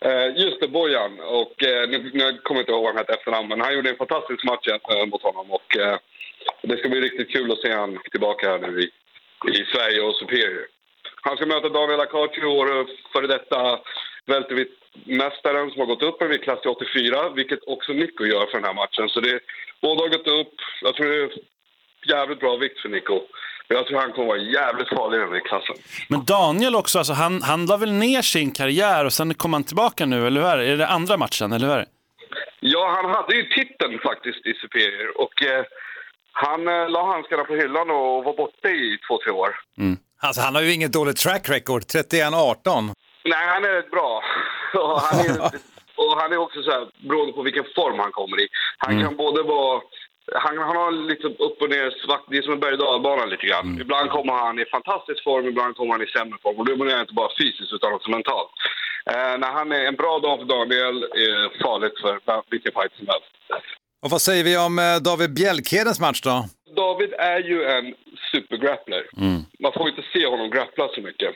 eh, 0.00 0.36
just 0.36 0.60
det, 0.60 0.68
Bojan. 0.68 1.20
Och, 1.20 1.62
eh, 1.64 1.88
nu, 1.88 2.10
nu 2.14 2.38
kommer 2.42 2.60
jag 2.60 2.62
inte 2.62 2.72
ihåg 2.72 2.82
vad 2.82 2.86
han 2.94 2.96
hette 2.96 3.12
efternamn, 3.14 3.48
men 3.48 3.60
han 3.60 3.74
gjorde 3.74 3.90
en 3.90 3.96
fantastisk 3.96 4.44
match 4.44 4.68
eh, 4.68 5.06
mot 5.06 5.22
honom. 5.22 5.50
Och, 5.50 5.76
eh, 5.76 5.96
det 6.62 6.76
ska 6.78 6.88
bli 6.88 7.00
riktigt 7.00 7.30
kul 7.32 7.52
att 7.52 7.58
se 7.58 7.72
han 7.72 7.98
tillbaka 8.10 8.50
här 8.50 8.58
nu 8.58 8.80
i, 8.80 8.90
i 9.60 9.64
Sverige 9.74 10.00
och 10.02 10.14
Superior. 10.14 10.66
Han 11.22 11.36
ska 11.36 11.46
möta 11.46 11.68
Daniel 11.68 12.00
Akachi, 12.00 12.40
vår 12.40 12.68
före 13.12 13.26
detta 13.26 13.78
welterviktmästaren 14.26 15.70
som 15.70 15.80
har 15.80 15.86
gått 15.86 16.02
upp 16.02 16.22
en 16.22 16.28
viktklass 16.28 16.60
till 16.60 16.70
84, 16.70 17.30
vilket 17.30 17.58
också 17.66 17.92
Nico 17.92 18.24
gör 18.24 18.46
för 18.46 18.58
den 18.58 18.64
här 18.64 18.74
matchen. 18.74 19.08
Så 19.08 19.20
det, 19.20 19.40
båda 19.82 20.02
har 20.02 20.08
gått 20.08 20.26
upp. 20.40 20.54
Jag 20.82 20.94
tror 20.94 21.06
det 21.06 21.22
är 21.22 21.30
jävligt 22.14 22.40
bra 22.40 22.56
vikt 22.56 22.80
för 22.80 22.88
Nico. 22.88 23.20
Jag 23.68 23.86
tror 23.86 23.98
han 23.98 24.12
kommer 24.12 24.28
vara 24.28 24.38
jävligt 24.38 24.88
farlig 24.88 25.16
i 25.18 25.20
den 25.20 25.32
här 25.32 25.40
klassen. 25.40 25.76
Men 26.08 26.24
Daniel 26.24 26.74
också, 26.74 26.98
alltså, 26.98 27.12
han, 27.12 27.42
han 27.42 27.66
la 27.66 27.76
väl 27.76 27.92
ner 27.92 28.22
sin 28.22 28.50
karriär 28.50 29.04
och 29.04 29.12
sen 29.12 29.34
kom 29.34 29.52
han 29.52 29.64
tillbaka 29.64 30.06
nu, 30.06 30.26
eller 30.26 30.40
hur 30.40 30.48
är 30.48 30.58
det? 30.58 30.64
Är 30.64 30.76
det 30.76 30.86
andra 30.86 31.16
matchen, 31.16 31.52
eller 31.52 31.66
hur 31.66 31.74
är 31.74 31.78
det? 31.78 31.86
Ja, 32.60 33.00
han 33.02 33.10
hade 33.10 33.34
ju 33.36 33.44
titeln 33.44 33.98
faktiskt 33.98 34.46
i 34.46 34.54
Superior 34.54 35.20
och 35.20 35.42
eh, 35.42 35.64
han 36.32 36.68
eh, 36.68 36.90
la 36.90 37.12
handskarna 37.12 37.44
på 37.44 37.54
hyllan 37.54 37.90
och 37.90 38.24
var 38.24 38.36
borta 38.36 38.68
i 38.68 38.98
två, 39.08 39.18
tre 39.24 39.32
år. 39.32 39.50
Alltså, 40.20 40.40
han 40.40 40.54
har 40.54 40.62
ju 40.62 40.72
inget 40.72 40.92
dåligt 40.92 41.16
track 41.16 41.48
record, 41.48 41.82
31-18. 41.82 42.92
Nej, 43.24 43.46
han 43.54 43.64
är 43.64 43.72
rätt 43.78 43.90
bra. 43.90 44.22
Och 44.74 45.00
han 45.00 45.20
är, 45.26 45.50
och 46.02 46.12
han 46.20 46.32
är 46.32 46.38
också 46.46 46.62
så 46.62 46.70
här, 46.70 46.84
beroende 47.08 47.32
på 47.32 47.42
vilken 47.42 47.64
form 47.74 47.98
han 47.98 48.12
kommer 48.12 48.40
i. 48.40 48.48
Han 48.78 49.02
kan 49.02 49.16
både 49.16 49.42
vara... 49.42 49.80
Han, 50.44 50.58
han 50.58 50.76
har 50.76 50.92
lite 51.10 51.26
upp 51.46 51.62
och 51.62 51.70
ner, 51.70 51.88
svart, 52.04 52.24
det 52.30 52.36
är 52.38 52.42
som 52.42 52.52
en 52.52 52.60
berg 52.60 52.74
och 52.74 53.28
lite 53.28 53.46
grann. 53.46 53.80
Ibland 53.80 54.10
kommer 54.10 54.32
han 54.32 54.58
i 54.58 54.64
fantastisk 54.64 55.24
form, 55.24 55.46
ibland 55.46 55.76
kommer 55.76 55.92
han 55.92 56.02
i 56.02 56.06
sämre 56.06 56.38
form. 56.42 56.56
Och 56.58 56.66
då 56.66 56.76
menar 56.76 56.92
jag 56.92 57.00
inte 57.00 57.20
bara 57.22 57.30
fysiskt 57.38 57.72
utan 57.72 57.92
också 57.92 58.10
mentalt. 58.10 58.50
Eh, 59.12 59.34
när 59.42 59.52
han 59.58 59.72
är 59.72 59.84
en 59.84 59.96
bra 60.02 60.18
dag 60.18 60.38
för 60.38 60.46
Daniel 60.46 60.96
är 61.02 61.62
farligt 61.64 61.96
för 62.02 62.42
vilken 62.50 62.72
fight 62.72 62.92
som 62.98 63.06
helst. 63.12 63.32
Och 64.02 64.10
vad 64.10 64.20
säger 64.20 64.44
vi 64.44 64.56
om 64.56 64.78
eh, 64.78 64.96
David 65.08 65.34
Bjälkedens 65.34 66.00
match 66.00 66.20
då? 66.20 66.44
David 66.76 67.12
är 67.18 67.38
ju 67.40 67.64
en 67.64 67.94
supergrappler. 68.32 69.02
Man 69.62 69.72
får 69.72 69.88
inte 69.88 70.02
se 70.12 70.26
honom 70.26 70.50
grappla 70.50 70.88
så 70.94 71.00
mycket. 71.00 71.28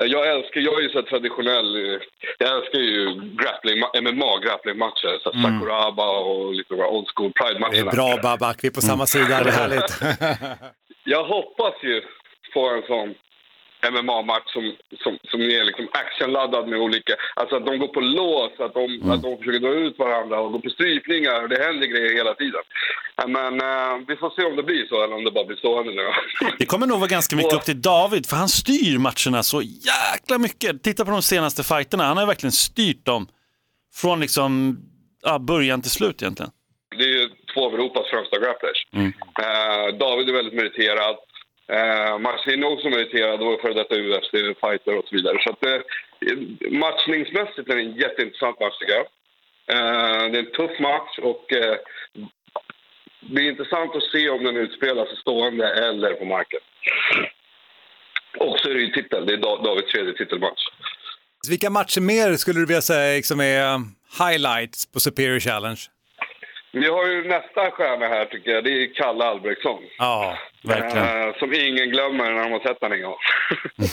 Eh, 0.00 0.06
Jag 0.06 0.28
älskar, 0.36 0.60
jag 0.60 0.78
är 0.78 0.82
ju 0.82 0.88
så 0.88 1.02
traditionell, 1.02 1.76
eh, 1.76 2.00
jag 2.38 2.56
älskar 2.58 2.78
ju 2.78 3.04
grappling, 3.40 3.78
MMA-grapplingmatcher. 4.02 5.18
Så 5.22 5.32
här 5.32 5.42
Sakuraba 5.42 6.08
och 6.18 6.54
lite 6.54 6.74
old 6.74 7.08
school 7.14 7.32
Det 7.34 7.44
är 7.44 7.48
pride-matcherna. 7.48 7.90
bra 7.90 8.18
Babak, 8.22 8.56
vi 8.64 8.68
är 8.68 8.72
på 8.72 8.80
samma 8.80 9.06
sida, 9.06 9.26
det 9.44 9.50
är 9.50 9.52
härligt. 9.52 9.92
Jag 11.04 11.24
hoppas 11.24 11.74
ju 11.82 12.02
få 12.54 12.70
en 12.70 12.82
sån 12.82 13.14
MMA-match 13.82 14.52
som, 14.52 14.64
som, 15.02 15.18
som 15.30 15.40
är 15.40 15.64
liksom 15.64 15.88
actionladdad 15.92 16.68
med 16.68 16.78
olika... 16.80 17.12
Alltså 17.36 17.56
att 17.56 17.66
de 17.66 17.78
går 17.78 17.88
på 17.88 18.00
lås, 18.00 18.52
att 18.60 18.74
de, 18.74 18.84
Mm. 18.90 19.10
att 19.10 19.22
de 19.22 19.38
försöker 19.38 19.58
dra 19.58 19.74
ut 19.74 19.98
varandra 19.98 20.40
och 20.40 20.52
gå 20.52 20.60
på 20.60 20.70
strypningar. 20.70 21.48
Det 21.48 21.64
händer 21.64 21.86
grejer 21.86 22.14
hela 22.14 22.34
tiden. 22.34 22.60
Men 23.26 23.60
eh, 23.60 24.04
vi 24.08 24.16
får 24.16 24.30
se 24.36 24.44
om 24.44 24.56
det 24.56 24.62
blir 24.62 24.86
så 24.88 25.04
eller 25.04 25.16
om 25.16 25.24
det 25.24 25.30
bara 25.30 25.44
blir 25.44 25.56
stående 25.56 25.92
nu. 25.92 26.02
Det 26.58 26.66
kommer 26.66 26.86
nog 26.86 26.98
vara 26.98 27.08
ganska 27.08 27.36
mycket 27.36 27.52
upp 27.54 27.64
till 27.64 27.82
David, 27.82 28.26
för 28.26 28.36
han 28.36 28.48
styr 28.48 28.98
matcherna 28.98 29.42
så 29.42 29.62
jäkla 29.62 30.38
mycket. 30.38 30.82
Titta 30.82 31.04
på 31.04 31.10
de 31.10 31.22
senaste 31.22 31.62
fighterna, 31.62 32.04
han 32.04 32.16
har 32.16 32.26
verkligen 32.26 32.52
styrt 32.52 33.04
dem 33.04 33.28
från 33.94 34.20
liksom, 34.20 34.78
ja, 35.22 35.38
början 35.38 35.82
till 35.82 35.90
slut 35.90 36.22
egentligen. 36.22 36.52
Det 36.98 37.04
är 37.04 37.08
ju 37.20 37.28
två 37.54 37.66
av 37.66 37.74
Europas 37.74 38.06
främsta 38.10 38.38
grapplers. 38.38 38.86
Eh, 38.94 39.98
David 39.98 40.28
är 40.28 40.32
väldigt 40.32 40.54
meriterad. 40.54 41.16
Eh, 41.72 42.18
Marcin 42.18 42.62
är 42.62 42.72
också 42.72 42.88
meriterad 42.88 43.42
och 43.42 43.52
är 43.52 43.62
före 43.62 43.74
detta 43.74 43.94
UFC-fighter 43.94 44.98
och 44.98 45.04
så 45.08 45.16
vidare. 45.16 45.38
Så 45.40 45.50
att, 45.50 45.64
eh, 45.64 45.80
matchningsmässigt 46.70 47.68
är 47.68 47.76
det 47.76 47.82
en 47.82 47.96
jätteintressant 47.96 48.60
match 48.60 48.78
tycker 48.78 48.92
jag. 48.92 49.06
Eh, 49.72 50.30
det 50.30 50.38
är 50.38 50.44
en 50.46 50.52
tuff 50.52 50.78
match 50.80 51.18
och 51.22 51.52
eh, 51.52 51.76
det 53.20 53.42
är 53.42 53.50
intressant 53.50 53.96
att 53.96 54.10
se 54.12 54.28
om 54.28 54.44
den 54.44 54.56
utspelar 54.56 55.06
sig 55.06 55.16
stående 55.16 55.66
eller 55.74 56.14
på 56.14 56.24
marken. 56.24 56.60
Och 58.38 58.58
så 58.58 58.70
är 58.70 58.74
det 58.74 58.80
ju 58.80 58.92
titel. 58.92 59.26
Det 59.26 59.32
är 59.32 59.64
Davids 59.64 59.92
tredje 59.92 60.12
titelmatch. 60.12 60.64
Vilka 61.48 61.70
matcher 61.70 62.00
mer 62.00 62.36
skulle 62.36 62.60
du 62.60 62.66
vilja 62.66 62.82
säga 62.82 63.16
liksom 63.16 63.40
är 63.40 63.74
um, 63.74 63.94
highlights 64.18 64.92
på 64.92 65.00
Superior 65.00 65.40
Challenge? 65.40 65.80
Vi 66.72 66.86
har 66.88 67.06
ju 67.06 67.28
nästa 67.28 67.70
stjärna 67.70 68.06
här 68.06 68.24
tycker 68.24 68.50
jag. 68.50 68.64
Det 68.64 68.70
är 68.70 68.94
Kalle 68.94 69.24
Albrektsson. 69.24 69.82
Ja, 69.98 70.38
verkligen. 70.62 71.28
Eh, 71.28 71.38
som 71.38 71.54
ingen 71.54 71.90
glömmer 71.90 72.32
när 72.32 72.42
de 72.42 72.52
har 72.52 72.60
sett 72.60 72.80
honom 72.80 72.98
en 72.98 73.02
gång. 73.02 73.16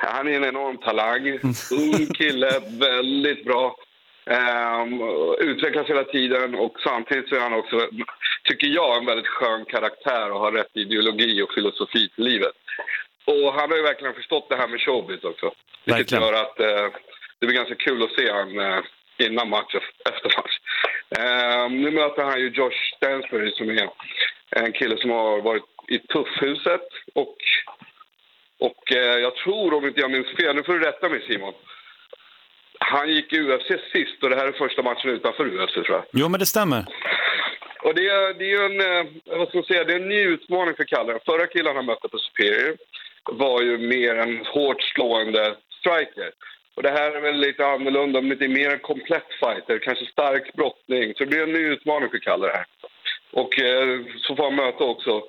Han 0.00 0.28
är 0.28 0.32
en 0.32 0.44
enorm 0.44 0.76
talang. 0.78 1.28
Ung 1.70 2.06
kille, 2.06 2.50
väldigt 2.80 3.44
bra. 3.44 3.76
Um, 4.24 5.02
utvecklas 5.38 5.86
hela 5.86 6.04
tiden 6.04 6.54
och 6.54 6.76
samtidigt 6.84 7.28
så 7.28 7.34
är 7.34 7.40
han 7.40 7.52
också, 7.52 7.88
tycker 8.44 8.66
jag, 8.66 8.98
en 8.98 9.06
väldigt 9.06 9.26
skön 9.26 9.64
karaktär 9.64 10.32
och 10.32 10.40
har 10.40 10.52
rätt 10.52 10.76
ideologi 10.76 11.42
och 11.42 11.54
filosofi 11.54 12.08
till 12.08 12.24
livet. 12.24 12.52
Och 13.24 13.52
han 13.52 13.70
har 13.70 13.76
ju 13.76 13.82
verkligen 13.82 14.14
förstått 14.14 14.48
det 14.48 14.56
här 14.56 14.68
med 14.68 14.80
showbiz 14.80 15.24
också. 15.24 15.52
Vilket 15.84 16.12
Verkligen. 16.12 16.22
gör 16.24 16.42
att 16.42 16.60
eh, 16.60 16.98
det 17.38 17.46
blir 17.46 17.56
ganska 17.56 17.74
kul 17.74 18.02
att 18.02 18.12
se 18.12 18.32
han 18.32 18.58
eh, 18.58 18.80
innan 19.20 19.48
match 19.48 19.74
och 19.74 19.82
efter 20.12 20.32
match. 20.36 20.58
Eh, 21.18 21.70
nu 21.70 21.90
möter 21.90 22.22
han 22.22 22.40
ju 22.40 22.48
Josh 22.48 22.94
Stansbury 22.96 23.50
som 23.52 23.70
är 23.70 23.88
en 24.50 24.72
kille 24.72 24.96
som 24.98 25.10
har 25.10 25.40
varit 25.40 25.64
i 25.88 25.98
tuffhuset 25.98 26.88
och, 27.14 27.36
och 28.58 28.92
eh, 28.92 29.18
jag 29.18 29.36
tror, 29.36 29.74
om 29.74 29.86
inte 29.86 30.00
jag 30.00 30.10
minns 30.10 30.36
fel, 30.36 30.56
nu 30.56 30.62
får 30.62 30.72
du 30.72 30.86
rätta 30.86 31.08
mig 31.08 31.26
Simon. 31.28 31.54
Han 32.78 33.08
gick 33.08 33.32
i 33.32 33.40
UFC 33.40 33.66
sist 33.92 34.22
och 34.22 34.30
det 34.30 34.36
här 34.36 34.46
är 34.46 34.52
första 34.52 34.82
matchen 34.82 35.10
utanför 35.10 35.46
UFC 35.46 35.72
tror 35.72 35.90
jag. 35.90 36.04
Jo, 36.12 36.28
men 36.28 36.40
det 36.40 36.46
stämmer. 36.46 36.84
Och 37.82 37.94
det 37.94 38.08
är, 38.08 38.34
det 38.34 38.52
är 38.52 38.64
en, 38.64 38.80
eh, 38.80 39.12
vad 39.38 39.48
ska 39.48 39.58
man 39.58 39.64
säga, 39.64 39.84
det 39.84 39.92
är 39.92 40.00
en 40.00 40.08
ny 40.08 40.20
utmaning 40.20 40.74
för 40.74 40.84
Kalle. 40.84 41.18
Förra 41.26 41.46
killen 41.46 41.76
han 41.76 41.86
mötte 41.86 42.08
på 42.08 42.18
Superior 42.18 42.76
var 43.32 43.62
ju 43.62 43.78
mer 43.78 44.14
en 44.16 44.46
hårt 44.46 44.82
slående 44.82 45.56
striker. 45.80 46.30
Och 46.76 46.82
det 46.82 46.90
här 46.90 47.10
är 47.16 47.20
väl 47.20 47.40
lite 47.40 47.66
annorlunda, 47.66 48.20
men 48.20 48.38
det 48.38 48.44
är 48.44 48.48
mer 48.48 48.70
en 48.70 48.78
komplett 48.78 49.30
fighter, 49.40 49.78
kanske 49.78 50.04
stark 50.06 50.52
brottning. 50.58 51.14
Så 51.14 51.24
det 51.24 51.30
blir 51.30 51.42
en 51.42 51.52
ny 51.52 51.64
utmaning 51.74 52.10
för 52.10 52.18
Kalle 52.18 52.46
det 52.46 52.52
här. 52.52 52.66
Och 53.32 53.60
eh, 53.60 54.00
så 54.24 54.36
får 54.36 54.44
han 54.44 54.54
möta 54.54 54.84
också 54.84 55.22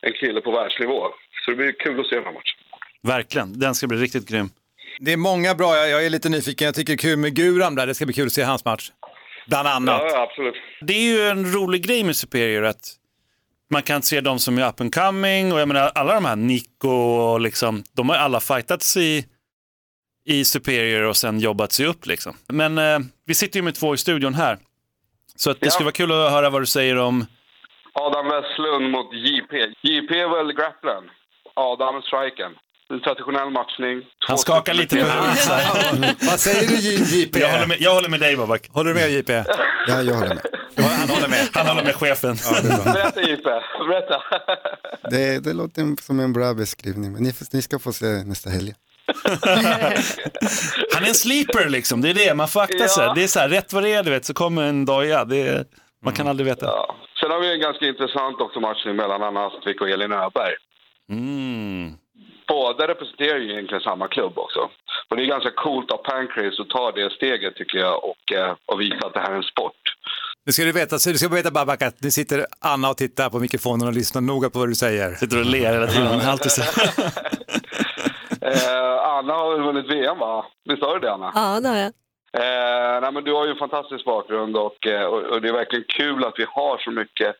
en 0.00 0.12
kille 0.12 0.40
på 0.40 0.50
världsnivå. 0.50 1.00
Så 1.44 1.50
det 1.50 1.56
blir 1.56 1.72
kul 1.72 2.00
att 2.00 2.06
se 2.06 2.14
den 2.14 2.24
här 2.24 2.32
matchen. 2.32 2.58
Verkligen, 3.02 3.58
den 3.58 3.74
ska 3.74 3.86
bli 3.86 3.98
riktigt 3.98 4.28
grym. 4.28 4.50
Det 4.98 5.12
är 5.12 5.16
många 5.16 5.54
bra, 5.54 5.76
jag, 5.76 5.88
jag 5.88 6.06
är 6.06 6.10
lite 6.10 6.28
nyfiken, 6.28 6.64
jag 6.64 6.74
tycker 6.74 6.92
det 6.92 6.96
är 6.96 7.08
kul 7.08 7.18
med 7.18 7.34
Guram 7.34 7.74
där, 7.74 7.86
det 7.86 7.94
ska 7.94 8.04
bli 8.04 8.14
kul 8.14 8.26
att 8.26 8.32
se 8.32 8.42
hans 8.42 8.64
match. 8.64 8.90
Bland 9.46 9.68
annat. 9.68 10.02
Ja, 10.04 10.22
absolut. 10.22 10.54
Det 10.80 10.92
är 10.92 11.12
ju 11.12 11.20
en 11.20 11.52
rolig 11.52 11.86
grej 11.86 12.04
med 12.04 12.16
Superior 12.16 12.64
att 12.64 12.96
man 13.70 13.82
kan 13.82 14.02
se 14.02 14.20
dem 14.20 14.38
som 14.38 14.58
är 14.58 14.68
up 14.68 14.80
and 14.80 14.94
coming 14.94 15.52
och 15.52 15.60
jag 15.60 15.68
menar 15.68 15.90
alla 15.94 16.14
de 16.14 16.24
här 16.24 16.36
Nico 16.36 16.88
och 16.88 17.40
liksom, 17.40 17.84
de 17.96 18.08
har 18.08 18.16
ju 18.16 18.22
alla 18.22 18.40
fightats 18.40 18.96
i, 18.96 19.24
i 20.26 20.44
Superior 20.44 21.02
och 21.02 21.16
sen 21.16 21.38
jobbat 21.40 21.72
sig 21.72 21.86
upp 21.86 22.06
liksom. 22.06 22.36
Men 22.48 22.78
eh, 22.78 22.98
vi 23.26 23.34
sitter 23.34 23.58
ju 23.58 23.62
med 23.62 23.74
två 23.74 23.94
i 23.94 23.98
studion 23.98 24.34
här. 24.34 24.58
Så 25.36 25.50
att 25.50 25.60
det 25.60 25.66
Ja. 25.66 25.70
skulle 25.70 25.84
vara 25.84 25.92
kul 25.92 26.12
att 26.12 26.30
höra 26.30 26.50
vad 26.50 26.62
du 26.62 26.66
säger 26.66 26.96
om, 26.98 27.26
Adam 27.96 28.24
Westlund 28.26 28.90
mot 28.90 29.12
JP. 29.14 29.56
JP 29.82 30.10
är 30.20 30.28
väl 30.36 30.52
grapplern. 30.56 31.04
Adam 31.54 31.96
är 31.96 32.00
strikern. 32.00 32.52
En 32.90 33.00
traditionell 33.00 33.50
matchning. 33.50 34.02
han 34.28 34.38
skakar 34.38 34.74
lite 34.74 34.96
på 34.96 35.02
huvudet. 35.04 36.16
Vad 36.30 36.40
säger 36.40 36.68
du 36.68 36.74
JP? 37.18 37.38
Jag 37.40 37.48
håller 37.52 37.66
med, 37.66 37.76
jag 37.80 37.94
håller 37.94 38.08
med 38.08 38.20
dig 38.20 38.36
Babak. 38.36 38.68
Håller 38.72 38.94
du 38.94 39.00
med 39.00 39.10
JP? 39.12 39.32
Ja, 39.88 40.02
jag 40.02 40.14
håller 40.14 40.28
med. 40.34 40.46
Han 40.76 41.08
håller 41.08 41.28
med, 41.28 41.48
han 41.52 41.66
håller 41.66 41.84
med 41.84 41.94
chefen. 41.94 42.36
Berätta 42.84 43.22
JP, 43.22 43.42
berätta. 43.88 44.22
Det, 45.10 45.44
det 45.44 45.52
låter 45.52 46.02
som 46.02 46.20
en 46.20 46.32
bra 46.32 46.54
beskrivning, 46.54 47.12
men 47.12 47.22
ni, 47.22 47.32
ni 47.52 47.62
ska 47.62 47.78
få 47.78 47.92
se 47.92 48.06
nästa 48.06 48.50
helg. 48.50 48.74
Han 50.94 51.04
är 51.04 51.08
en 51.08 51.14
sleeper 51.14 51.68
liksom, 51.68 52.00
det 52.00 52.10
är 52.10 52.14
det, 52.14 52.34
man 52.34 52.48
får 52.48 52.60
akta 52.60 52.88
sig. 52.88 53.04
Ja. 53.04 53.14
Det 53.14 53.22
är 53.22 53.26
så 53.26 53.40
här, 53.40 53.48
rätt 53.48 53.72
vad 53.72 53.82
det 53.82 53.92
är, 53.92 54.02
du 54.02 54.10
vet, 54.10 54.24
så 54.24 54.34
kommer 54.34 54.62
en 54.62 54.84
doja. 54.84 55.24
Det 55.24 55.42
är, 55.42 55.64
man 56.04 56.14
kan 56.14 56.28
aldrig 56.28 56.46
veta. 56.46 56.66
Ja. 56.66 56.96
Sen 57.20 57.30
har 57.30 57.40
vi 57.40 57.52
en 57.52 57.60
ganska 57.60 57.86
intressant 57.86 58.40
också 58.40 58.60
matchning 58.60 58.96
mellan 58.96 59.22
Anna 59.22 59.46
Astvik 59.46 59.80
och 59.80 59.88
Elin 59.88 60.12
Öberg. 60.12 60.54
Mm. 61.10 61.92
Båda 62.48 62.88
representerar 62.88 63.38
ju 63.38 63.52
egentligen 63.52 63.82
samma 63.82 64.08
klubb 64.08 64.38
också. 64.38 64.60
Och 65.08 65.16
det 65.16 65.22
är 65.22 65.26
ganska 65.26 65.50
coolt 65.50 65.90
av 65.90 65.96
Pancrase 65.96 66.62
att 66.62 66.68
ta 66.68 66.92
det 66.92 67.12
steget 67.12 67.54
tycker 67.56 67.78
jag 67.78 68.04
och, 68.04 68.32
eh, 68.32 68.54
och 68.66 68.80
visa 68.80 69.06
att 69.06 69.14
det 69.14 69.20
här 69.20 69.32
är 69.32 69.36
en 69.36 69.42
sport. 69.42 69.82
Nu 70.46 70.52
ska 70.52 70.64
du 70.64 70.72
veta, 70.72 70.98
så 70.98 71.10
du 71.10 71.18
ska 71.18 71.28
veta 71.28 71.50
Babak 71.50 71.82
att 71.82 72.02
nu 72.02 72.10
sitter 72.10 72.46
Anna 72.60 72.90
och 72.90 72.96
tittar 72.96 73.30
på 73.30 73.38
mikrofonen 73.38 73.88
och 73.88 73.94
lyssnar 73.94 74.22
noga 74.22 74.50
på 74.50 74.58
vad 74.58 74.68
du 74.68 74.74
säger. 74.74 75.14
Sitter 75.14 75.38
och 75.38 75.46
ler 75.46 75.72
hela 75.72 75.86
tiden. 75.86 76.20
Alltid 76.26 76.52
så. 76.52 76.62
Eh, 78.44 79.08
Anna 79.08 79.32
har 79.32 79.52
väl 79.52 79.62
vunnit 79.62 79.90
VM 79.90 80.18
va? 80.18 80.46
Visst 80.64 80.82
har 80.82 80.94
du 80.94 81.00
det 81.00 81.12
Anna? 81.12 81.32
Ja, 81.34 81.60
det 81.60 81.68
har 81.68 81.76
jag. 81.76 81.92
Eh, 82.36 83.00
nej, 83.00 83.12
men 83.12 83.24
du 83.24 83.32
har 83.32 83.44
ju 83.44 83.50
en 83.50 83.58
fantastisk 83.58 84.04
bakgrund 84.04 84.56
och, 84.56 84.86
eh, 84.86 85.04
och, 85.04 85.22
och 85.22 85.42
det 85.42 85.48
är 85.48 85.52
verkligen 85.52 85.84
kul 85.88 86.24
att 86.24 86.38
vi 86.38 86.46
har 86.48 86.78
så 86.78 86.90
mycket 86.90 87.36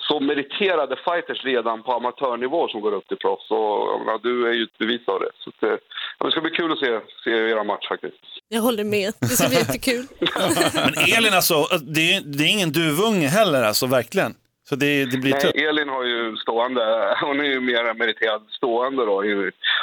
så 0.00 0.20
meriterade 0.20 0.96
fighters 0.96 1.44
redan 1.44 1.82
på 1.82 1.92
amatörnivå 1.92 2.68
som 2.68 2.80
går 2.80 2.92
upp 2.92 3.08
till 3.08 3.16
proffs. 3.16 3.50
Och, 3.50 4.00
menar, 4.00 4.20
du 4.22 4.48
är 4.48 4.52
ju 4.52 4.62
ett 4.62 4.78
bevis 4.78 5.00
av 5.06 5.20
det. 5.20 5.30
Så 5.38 5.50
att, 5.50 5.62
eh, 5.62 5.78
ja, 6.18 6.26
det 6.26 6.32
ska 6.32 6.40
bli 6.40 6.50
kul 6.50 6.72
att 6.72 6.78
se, 6.78 7.00
se 7.24 7.30
era 7.30 7.64
match 7.64 7.88
faktiskt. 7.88 8.14
Jag 8.48 8.60
håller 8.60 8.84
med. 8.84 9.12
Det 9.20 9.26
ska 9.26 9.48
bli 9.48 9.58
jättekul. 9.58 10.06
Men 10.74 10.94
Elin 11.16 11.34
alltså, 11.34 11.66
det 11.82 12.14
är, 12.14 12.20
det 12.20 12.44
är 12.44 12.48
ingen 12.48 12.72
duvunge 12.72 13.28
heller 13.28 13.62
alltså, 13.62 13.86
verkligen. 13.86 14.34
Så 14.68 14.76
det, 14.76 15.04
det 15.04 15.16
blir 15.16 15.32
tufft. 15.32 15.54
Nej, 15.54 15.64
Elin 15.64 15.88
har 15.88 16.04
ju 16.04 16.36
stående, 16.36 17.16
hon 17.20 17.40
är 17.40 17.44
ju 17.44 17.60
mer 17.60 17.94
meriterad 17.94 18.42
stående 18.48 19.04
då 19.04 19.22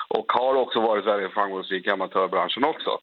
och 0.07 0.31
har 0.31 0.55
också 0.55 0.81
varit 0.81 1.05
väldigt 1.05 1.33
framgångsrik 1.33 1.87
i 1.87 1.89
amatörbranschen 1.89 2.63
också. 2.63 2.97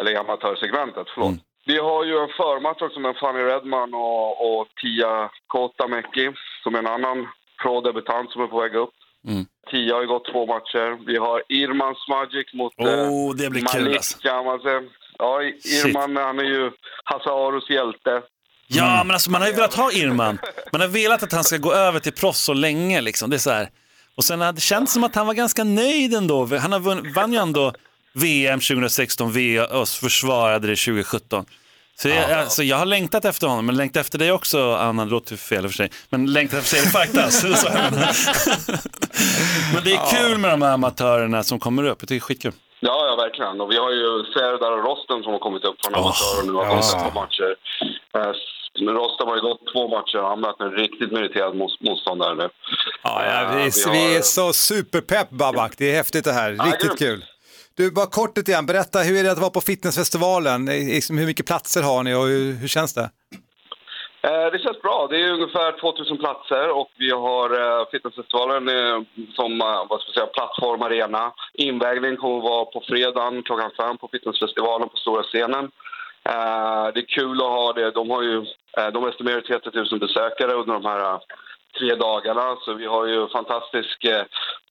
Eller 0.00 0.10
i 0.10 0.16
amatörsegmentet, 0.16 1.06
förlåt. 1.14 1.28
Mm. 1.28 1.40
Vi 1.66 1.78
har 1.78 2.04
ju 2.04 2.18
en 2.18 2.28
förmatch 2.28 2.82
också 2.82 3.00
med 3.00 3.16
Fanny 3.16 3.40
Redman 3.40 3.94
och, 3.94 4.60
och 4.60 4.68
Tia 4.82 5.30
Kotamäki 5.46 6.30
som 6.62 6.74
är 6.74 6.78
en 6.78 6.86
annan 6.86 7.28
pro-debutant 7.62 8.30
som 8.30 8.42
är 8.42 8.46
på 8.46 8.60
väg 8.60 8.74
upp. 8.74 8.94
Mm. 9.28 9.44
Tia 9.70 9.94
har 9.94 10.02
ju 10.02 10.08
gått 10.08 10.32
två 10.32 10.46
matcher. 10.46 11.06
Vi 11.06 11.16
har 11.16 11.42
Irman 11.48 11.94
Smagic 11.94 12.54
mot 12.54 12.72
Oh, 12.76 13.34
det 13.34 13.50
blir 13.50 13.64
kul, 13.64 13.82
Malik 13.82 13.96
alltså. 13.96 14.26
Jamase. 14.26 14.82
Ja, 15.18 15.42
Irman 15.42 16.16
han 16.16 16.38
är 16.38 16.44
ju 16.44 16.70
Hasse 17.04 17.30
Aros 17.30 17.70
hjälte. 17.70 18.22
Ja, 18.70 19.04
men 19.04 19.10
alltså 19.10 19.30
man 19.30 19.40
har 19.40 19.48
ju 19.48 19.54
velat 19.54 19.74
ha 19.74 19.92
Irman. 19.92 20.38
Man 20.72 20.80
har 20.80 20.88
velat 20.88 21.22
att 21.22 21.32
han 21.32 21.44
ska 21.44 21.56
gå 21.56 21.72
över 21.72 22.00
till 22.00 22.12
proffs 22.12 22.40
så 22.40 22.54
länge. 22.54 23.00
Liksom. 23.00 23.30
Det 23.30 23.36
är 23.36 23.38
så 23.38 23.50
här. 23.50 23.68
Och 24.16 24.24
sen 24.24 24.40
har 24.40 24.52
det 24.52 24.60
känts 24.60 24.92
som 24.92 25.04
att 25.04 25.14
han 25.14 25.26
var 25.26 25.34
ganska 25.34 25.64
nöjd 25.64 26.14
ändå. 26.14 26.46
Han 26.56 26.72
har 26.72 26.80
vunn, 26.80 27.12
vann 27.12 27.32
ju 27.32 27.38
ändå 27.38 27.72
VM 28.12 28.60
2016 28.60 29.32
v 29.32 29.60
och 29.60 29.88
försvarade 29.88 30.66
det 30.66 30.76
2017. 30.76 31.44
Så 32.00 32.08
jag, 32.08 32.32
alltså, 32.32 32.62
jag 32.62 32.76
har 32.76 32.86
längtat 32.86 33.24
efter 33.24 33.46
honom, 33.46 33.66
men 33.66 33.76
längtat 33.76 34.00
efter 34.00 34.18
dig 34.18 34.32
också, 34.32 34.74
Anna, 34.74 35.04
det 35.04 35.10
låter 35.10 35.36
fel 35.36 35.62
för 35.62 35.74
sig. 35.74 35.90
Men 36.10 36.32
längtat 36.32 36.58
efter 36.58 36.76
dig 36.76 36.86
menar. 37.74 38.16
men 39.74 39.84
det 39.84 39.92
är 39.92 40.10
kul 40.16 40.38
med 40.38 40.50
de 40.50 40.62
här 40.62 40.72
amatörerna 40.72 41.42
som 41.42 41.58
kommer 41.58 41.84
upp, 41.84 41.98
jag 42.00 42.08
tycker 42.08 42.14
det 42.14 42.18
är 42.18 42.20
skitkul. 42.20 42.52
Ja, 42.80 43.06
ja, 43.06 43.16
verkligen. 43.16 43.60
Och 43.60 43.70
vi 43.70 43.76
har 43.78 43.90
ju 43.90 44.24
Serdar 44.34 44.72
och 44.72 44.84
Rosten 44.84 45.22
som 45.22 45.32
har 45.32 45.38
kommit 45.38 45.64
upp 45.64 45.76
från 45.84 45.94
Åh, 45.94 46.00
amatör 46.00 46.40
och 46.40 46.46
nu 46.46 46.52
har 46.52 46.64
ja. 46.64 47.10
matcher. 47.14 47.54
Men 48.80 48.94
Rosten 48.94 49.28
har 49.28 49.36
ju 49.36 49.42
gått 49.42 49.60
två 49.72 49.88
matcher 49.88 50.18
och 50.22 50.28
han 50.28 50.40
mött 50.40 50.60
en 50.60 50.70
riktigt 50.72 51.12
meriterad 51.12 51.56
motståndare 51.80 52.34
nu. 52.34 52.48
Ja, 53.02 53.24
ja, 53.24 53.42
Eh, 53.42 53.56
vi, 53.56 53.62
vi 53.62 53.90
vi 53.92 54.10
är 54.10 54.14
har- 54.14 54.22
så 54.22 54.52
superpepp 54.52 55.30
Babak, 55.30 55.72
det 55.78 55.90
är 55.92 55.96
häftigt 55.96 56.24
det 56.24 56.32
här, 56.32 56.50
riktigt 56.50 56.80
grymt. 56.98 56.98
kul. 56.98 57.24
Du, 57.76 57.90
bara 57.90 58.06
kort 58.06 58.36
lite 58.36 58.52
grann, 58.52 58.66
berätta 58.66 58.98
hur 58.98 59.18
är 59.20 59.24
det 59.24 59.32
att 59.32 59.38
vara 59.38 59.50
på 59.50 59.60
fitnessfestivalen? 59.60 60.64
Liksom, 60.66 61.18
hur 61.18 61.26
mycket 61.26 61.46
platser 61.46 61.82
har 61.82 62.02
ni 62.02 62.14
och 62.14 62.22
hur, 62.26 62.52
hur 62.52 62.68
känns 62.68 62.94
det? 62.94 63.10
Eh, 64.22 64.46
Det 64.52 64.58
känns 64.58 64.82
bra. 64.82 65.06
Det 65.10 65.16
är 65.22 65.30
ungefär 65.32 65.72
2000 65.80 66.18
platser 66.18 66.68
och 66.78 66.88
vi 66.98 67.10
har 67.10 67.48
eh, 67.80 67.86
fitnessfestivalen 67.92 68.64
som 69.36 69.58
vad 69.88 70.00
ska 70.00 70.08
jag 70.10 70.14
säga, 70.14 70.26
plattformarena. 70.26 71.32
Invägningen 71.54 72.16
kommer 72.16 72.36
att 72.38 72.44
vara 72.44 72.64
på 72.64 72.82
fredagen 72.88 73.42
klockan 73.42 73.70
fem 73.76 73.96
på 73.98 74.08
fitnessfestivalen 74.12 74.88
på 74.88 74.96
stora 74.96 75.22
scenen. 75.22 75.70
Eh, 76.28 76.92
Det 76.94 77.00
är 77.00 77.14
kul 77.18 77.36
att 77.40 77.56
ha 77.58 77.72
det. 77.72 77.90
De 77.90 78.10
har 78.10 78.22
ju 78.22 78.38
eh, 78.78 78.88
de 78.92 79.08
estimerar 79.08 79.40
30 79.40 79.70
000 79.90 80.00
besökare 80.00 80.52
under 80.52 80.74
de 80.74 80.84
här 80.84 81.00
eh, 81.14 81.20
tre 81.78 81.94
dagarna. 81.94 82.56
Så 82.60 82.74
vi 82.74 82.86
har 82.86 83.06
ju 83.06 83.28
fantastiskt 83.28 84.04
eh, 84.04 84.22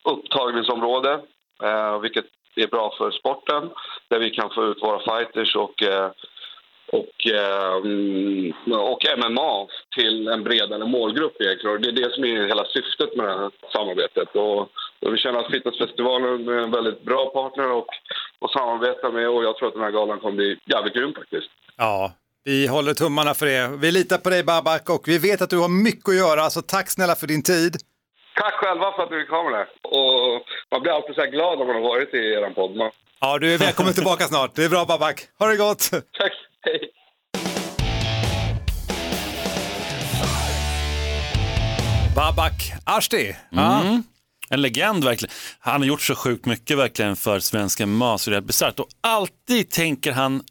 upptagningsområde, 0.04 1.20
eh, 1.64 2.00
vilket 2.00 2.26
är 2.56 2.68
bra 2.68 2.94
för 2.98 3.12
sporten. 3.12 3.70
Där 4.08 4.20
vi 4.20 4.30
kan 4.30 4.50
få 4.50 4.66
ut 4.66 4.82
våra 4.82 5.00
fighters 5.00 5.56
och 5.56 5.84
eh, 5.84 6.12
och, 6.92 7.28
eh, 7.28 7.76
mm, 7.76 8.54
och 8.72 9.06
MMA 9.18 9.68
till 9.96 10.28
en 10.28 10.44
bredare 10.44 10.86
målgrupp 10.86 11.42
egentligen. 11.42 11.82
Det 11.82 11.88
är 11.88 11.92
det 11.92 12.14
som 12.14 12.24
är 12.24 12.48
hela 12.48 12.66
syftet 12.66 13.16
med 13.16 13.26
det 13.26 13.38
här 13.38 13.52
samarbetet. 13.74 14.36
Och, 14.36 14.70
och 15.06 15.14
vi 15.14 15.18
känner 15.18 15.40
att 15.40 15.52
Fitnessfestivalen 15.52 16.48
är 16.48 16.52
en 16.66 16.72
väldigt 16.72 17.02
bra 17.06 17.30
partner 17.38 17.72
och, 17.72 17.88
och 18.40 18.50
samarbeta 18.52 19.12
med 19.12 19.30
och 19.30 19.44
jag 19.44 19.58
tror 19.58 19.68
att 19.68 19.74
den 19.74 19.84
här 19.84 19.92
galan 19.92 20.20
kommer 20.20 20.36
bli 20.36 20.60
jävligt 20.66 20.94
grym 20.94 21.14
faktiskt. 21.14 21.50
Ja, 21.78 22.12
vi 22.44 22.68
håller 22.68 22.94
tummarna 22.94 23.34
för 23.34 23.46
det. 23.46 23.68
Vi 23.82 23.92
litar 23.92 24.18
på 24.18 24.30
dig 24.30 24.44
Babak 24.44 24.90
och 24.90 25.04
vi 25.08 25.18
vet 25.18 25.42
att 25.42 25.50
du 25.50 25.58
har 25.58 25.70
mycket 25.70 26.10
att 26.10 26.16
göra, 26.16 26.50
så 26.50 26.62
tack 26.62 26.90
snälla 26.90 27.16
för 27.16 27.28
din 27.28 27.44
tid. 27.44 27.76
Tack 28.42 28.54
själva 28.54 28.92
för 28.92 29.04
att 29.04 29.10
du 29.10 29.26
kom 29.26 29.52
med 29.52 29.60
det. 29.60 29.68
Och 29.98 30.42
man 30.72 30.82
blir 30.82 30.92
alltid 30.92 31.16
så 31.16 31.22
här 31.22 31.32
glad 31.32 31.60
när 31.60 31.66
man 31.66 31.76
har 31.76 31.82
varit 31.84 32.14
i 32.14 32.18
er 32.18 32.50
podd. 32.54 32.76
Man- 32.76 32.92
Ja, 33.20 33.38
du 33.40 33.54
är 33.54 33.58
välkommen 33.58 33.94
tillbaka 33.94 34.24
snart. 34.24 34.56
Det 34.56 34.64
är 34.66 34.70
bra 34.70 34.86
Babak. 34.86 35.22
Ha 35.40 35.48
det 35.48 35.58
gott! 35.58 35.90
Tack, 35.92 36.32
hej! 36.62 36.92
Babak 42.16 42.54
Ashti. 42.86 43.36
Ja. 43.50 43.82
Mm. 44.50 44.60
En 44.60 44.62
legend 44.62 45.04
verkligen. 45.04 45.36
Han 45.60 45.82
har 45.82 45.88
gjort 45.88 46.02
så 46.02 46.16
sjukt 46.16 46.46
mycket 46.46 46.78
verkligen 46.78 47.16
för 47.16 47.40
svenska 47.40 47.86
MMA 47.86 48.18
så 48.18 48.30
det 48.30 48.38
är 48.38 48.42
bisarrt. 48.42 48.80
Och 48.80 48.88
alltid 49.02 49.70
tänker 49.70 50.12
han 50.12 50.44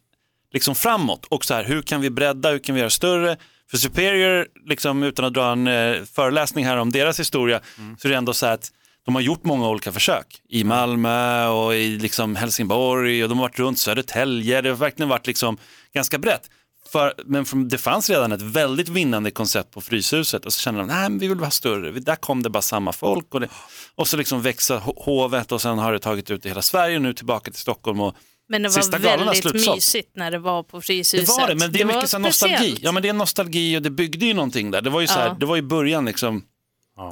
liksom 0.53 0.75
framåt 0.75 1.27
och 1.29 1.45
så 1.45 1.55
här, 1.55 1.65
hur 1.65 1.83
kan 1.83 2.01
vi 2.01 2.11
bredda, 2.11 2.51
hur 2.51 2.59
kan 2.59 2.75
vi 2.75 2.81
göra 2.81 2.91
större? 2.91 3.37
För 3.71 3.77
Superior, 3.77 4.47
liksom, 4.67 5.03
utan 5.03 5.25
att 5.25 5.35
dra 5.35 5.53
en 5.53 5.67
eh, 5.67 6.05
föreläsning 6.05 6.65
här 6.65 6.77
om 6.77 6.93
deras 6.93 7.21
historia, 7.21 7.61
så 7.99 8.09
är 8.09 8.11
det 8.11 8.17
ändå 8.19 8.33
så 8.33 8.47
här 8.47 8.53
att 8.55 8.73
de 9.07 9.15
har 9.15 9.23
gjort 9.23 9.45
många 9.45 9.69
olika 9.69 9.93
försök 9.93 10.43
i 10.49 10.65
Malmö 10.65 11.47
och 11.47 11.75
i 11.75 11.99
liksom 11.99 12.37
Helsingborg 12.37 13.23
och 13.23 13.29
de 13.29 13.39
har 13.39 13.45
varit 13.45 13.59
runt 13.59 13.79
Södertälje. 13.79 14.61
Det 14.61 14.69
har 14.69 14.77
verkligen 14.77 15.09
varit 15.09 15.27
liksom 15.27 15.59
ganska 15.95 16.19
brett. 16.19 16.51
För, 16.89 17.15
men 17.25 17.45
från, 17.45 17.69
det 17.69 17.79
fanns 17.79 18.11
redan 18.11 18.33
ett 18.33 18.43
väldigt 18.43 18.89
vinnande 18.89 19.31
koncept 19.31 19.71
på 19.71 19.81
Fryshuset 19.81 20.47
och 20.47 20.53
så 20.53 20.61
kände 20.61 20.81
de, 20.81 20.87
nej 20.87 21.09
men 21.11 21.19
vi 21.19 21.29
vill 21.29 21.39
vara 21.39 21.51
större, 21.51 21.91
där 22.01 22.17
kom 22.17 22.43
det 22.43 22.51
bara 22.51 22.63
samma 22.63 22.93
folk 22.93 23.35
och, 23.35 23.41
det, 23.41 23.49
och 23.95 24.09
så 24.09 24.17
liksom 24.17 24.43
växa 24.43 24.79
ho- 24.79 25.05
hovet 25.05 25.53
och 25.53 25.63
sen 25.63 25.79
har 25.79 25.93
det 25.93 25.99
tagit 25.99 26.31
ut 26.31 26.47
i 26.47 26.49
hela 26.49 26.63
Sverige 26.63 26.97
och 26.97 27.03
nu 27.03 27.13
tillbaka 27.15 27.51
till 27.51 27.61
Stockholm 27.61 28.01
och 28.01 28.15
Men 28.49 28.63
det 28.63 28.71
sista 28.71 28.99
var 28.99 29.19
väldigt 29.19 29.55
mysigt 29.55 30.11
när 30.17 30.31
det 30.31 30.39
var 30.39 30.63
på 30.63 30.81
Fryshuset. 30.81 31.27
Det 31.27 31.33
var 31.43 31.49
det, 31.49 31.55
men 31.55 31.73
det 31.73 31.81
är 31.81 31.85
mycket 31.85 32.11
så 32.11 32.19
nostalgi. 32.19 32.79
Ja, 32.81 32.93
men 32.93 33.03
det 33.03 33.09
är 33.09 33.13
nostalgi 33.13 33.77
och 33.79 33.83
det 33.83 33.91
byggde 33.91 34.27
ju 34.27 34.35
någonting 34.35 34.71
där. 34.71 34.83
Det 34.83 34.91
var 34.91 35.01
ju, 35.01 35.07
så 35.07 35.13
här, 35.15 35.27
Ja. 35.27 35.37
det 35.41 35.47
var 35.47 35.57
ju 35.57 35.63
början 35.63 36.05
liksom, 36.05 36.43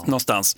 någonstans. 0.06 0.56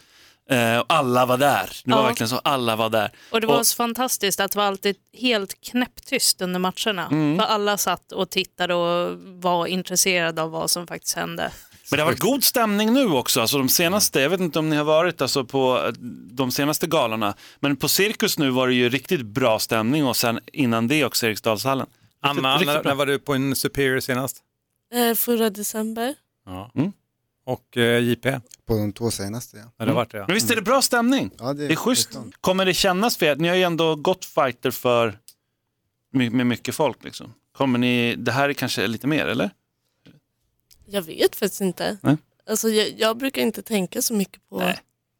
Eh, 0.50 0.78
och 0.78 0.84
alla 0.88 1.26
var 1.26 1.38
där. 1.38 1.70
Det 1.84 1.90
var 1.90 1.98
Ja. 1.98 2.06
verkligen 2.06 2.28
så, 2.28 2.38
alla 2.44 2.76
var 2.76 2.90
där. 2.90 3.10
Och 3.30 3.40
det 3.40 3.46
var 3.46 3.62
så 3.62 3.76
fantastiskt 3.76 4.40
att 4.40 4.52
det 4.52 4.58
var 4.58 4.64
alltid 4.64 4.96
helt 5.18 5.60
knäpptyst 5.60 6.42
under 6.42 6.58
matcherna. 6.60 7.06
Mm. 7.10 7.38
För 7.38 7.44
alla 7.44 7.76
satt 7.78 8.12
och 8.12 8.30
tittade 8.30 8.74
och 8.74 9.18
var 9.20 9.66
intresserade 9.66 10.42
av 10.42 10.50
vad 10.50 10.70
som 10.70 10.86
faktiskt 10.86 11.16
hände. 11.16 11.50
Men 11.90 11.96
det 11.96 12.02
har 12.02 12.10
varit 12.10 12.20
god 12.20 12.44
stämning 12.44 12.92
nu 12.92 13.06
också. 13.06 13.40
Alltså 13.40 13.58
de 13.58 13.68
senaste, 13.68 14.20
jag 14.20 14.30
vet 14.30 14.40
inte 14.40 14.58
om 14.58 14.70
ni 14.70 14.76
har 14.76 14.84
varit 14.84 15.22
alltså 15.22 15.44
på 15.44 15.82
eh, 15.86 15.92
de 16.32 16.50
senaste 16.50 16.86
galorna, 16.86 17.34
men 17.60 17.76
på 17.76 17.88
Cirkus 17.88 18.38
nu 18.38 18.50
var 18.50 18.68
det 18.68 18.74
ju 18.74 18.88
riktigt 18.88 19.22
bra 19.26 19.58
stämning 19.58 20.06
och 20.06 20.16
sen 20.16 20.40
innan 20.52 20.88
det 20.88 21.04
också 21.04 21.26
Eriksdalshallen. 21.26 21.86
Riktigt- 21.86 22.38
Anna, 22.44 22.54
riktigt 22.54 22.66
när, 22.66 22.82
bra. 22.82 22.90
när 22.90 22.94
var 22.96 23.06
du 23.06 23.18
på 23.18 23.34
en 23.34 23.56
Superior 23.56 24.00
senast? 24.00 24.36
Eh, 24.94 25.14
förra 25.14 25.50
december. 25.50 26.14
Ja. 26.46 26.70
Mm. 26.74 26.92
Och 27.46 27.76
eh, 27.76 27.98
JP? 28.04 28.40
På 28.66 28.74
de 28.76 28.92
två 28.92 29.10
senaste, 29.10 29.56
ja. 29.56 29.62
Ja, 29.76 29.84
det 29.84 29.90
har 29.90 29.96
varit 29.96 30.10
det. 30.10 30.18
Ja. 30.18 30.24
Men 30.28 30.34
visst 30.34 30.50
är 30.50 30.56
det 30.56 30.62
bra 30.62 30.82
stämning? 30.82 31.30
Ja, 31.38 31.52
det, 31.52 31.66
Det 31.68 31.74
är 31.74 31.76
schysst. 31.76 32.12
det 32.12 32.18
är. 32.18 32.24
Kommer 32.40 32.64
det 32.66 32.74
kännas 32.74 33.16
för 33.16 33.26
er? 33.26 33.36
Ni 33.36 33.48
har 33.48 33.56
ju 33.56 33.62
ändå 33.62 33.94
gått 33.96 34.24
fighter 34.24 34.70
för 34.70 35.18
med 36.12 36.46
mycket 36.46 36.74
folk. 36.74 37.04
Liksom. 37.04 37.34
Kommer 37.52 37.78
ni, 37.78 38.14
det 38.16 38.32
här 38.32 38.48
är 38.48 38.52
kanske 38.52 38.86
lite 38.86 39.06
mer, 39.06 39.26
eller? 39.26 39.50
Jag 40.86 41.02
vet 41.02 41.36
faktiskt 41.36 41.60
inte. 41.60 41.96
Nej. 42.02 42.16
Alltså, 42.48 42.68
jag, 42.68 43.00
jag 43.00 43.16
brukar 43.16 43.42
inte 43.42 43.62
tänka 43.62 44.02
så 44.02 44.14
mycket 44.14 44.48
på 44.48 44.58
Nej. 44.58 44.78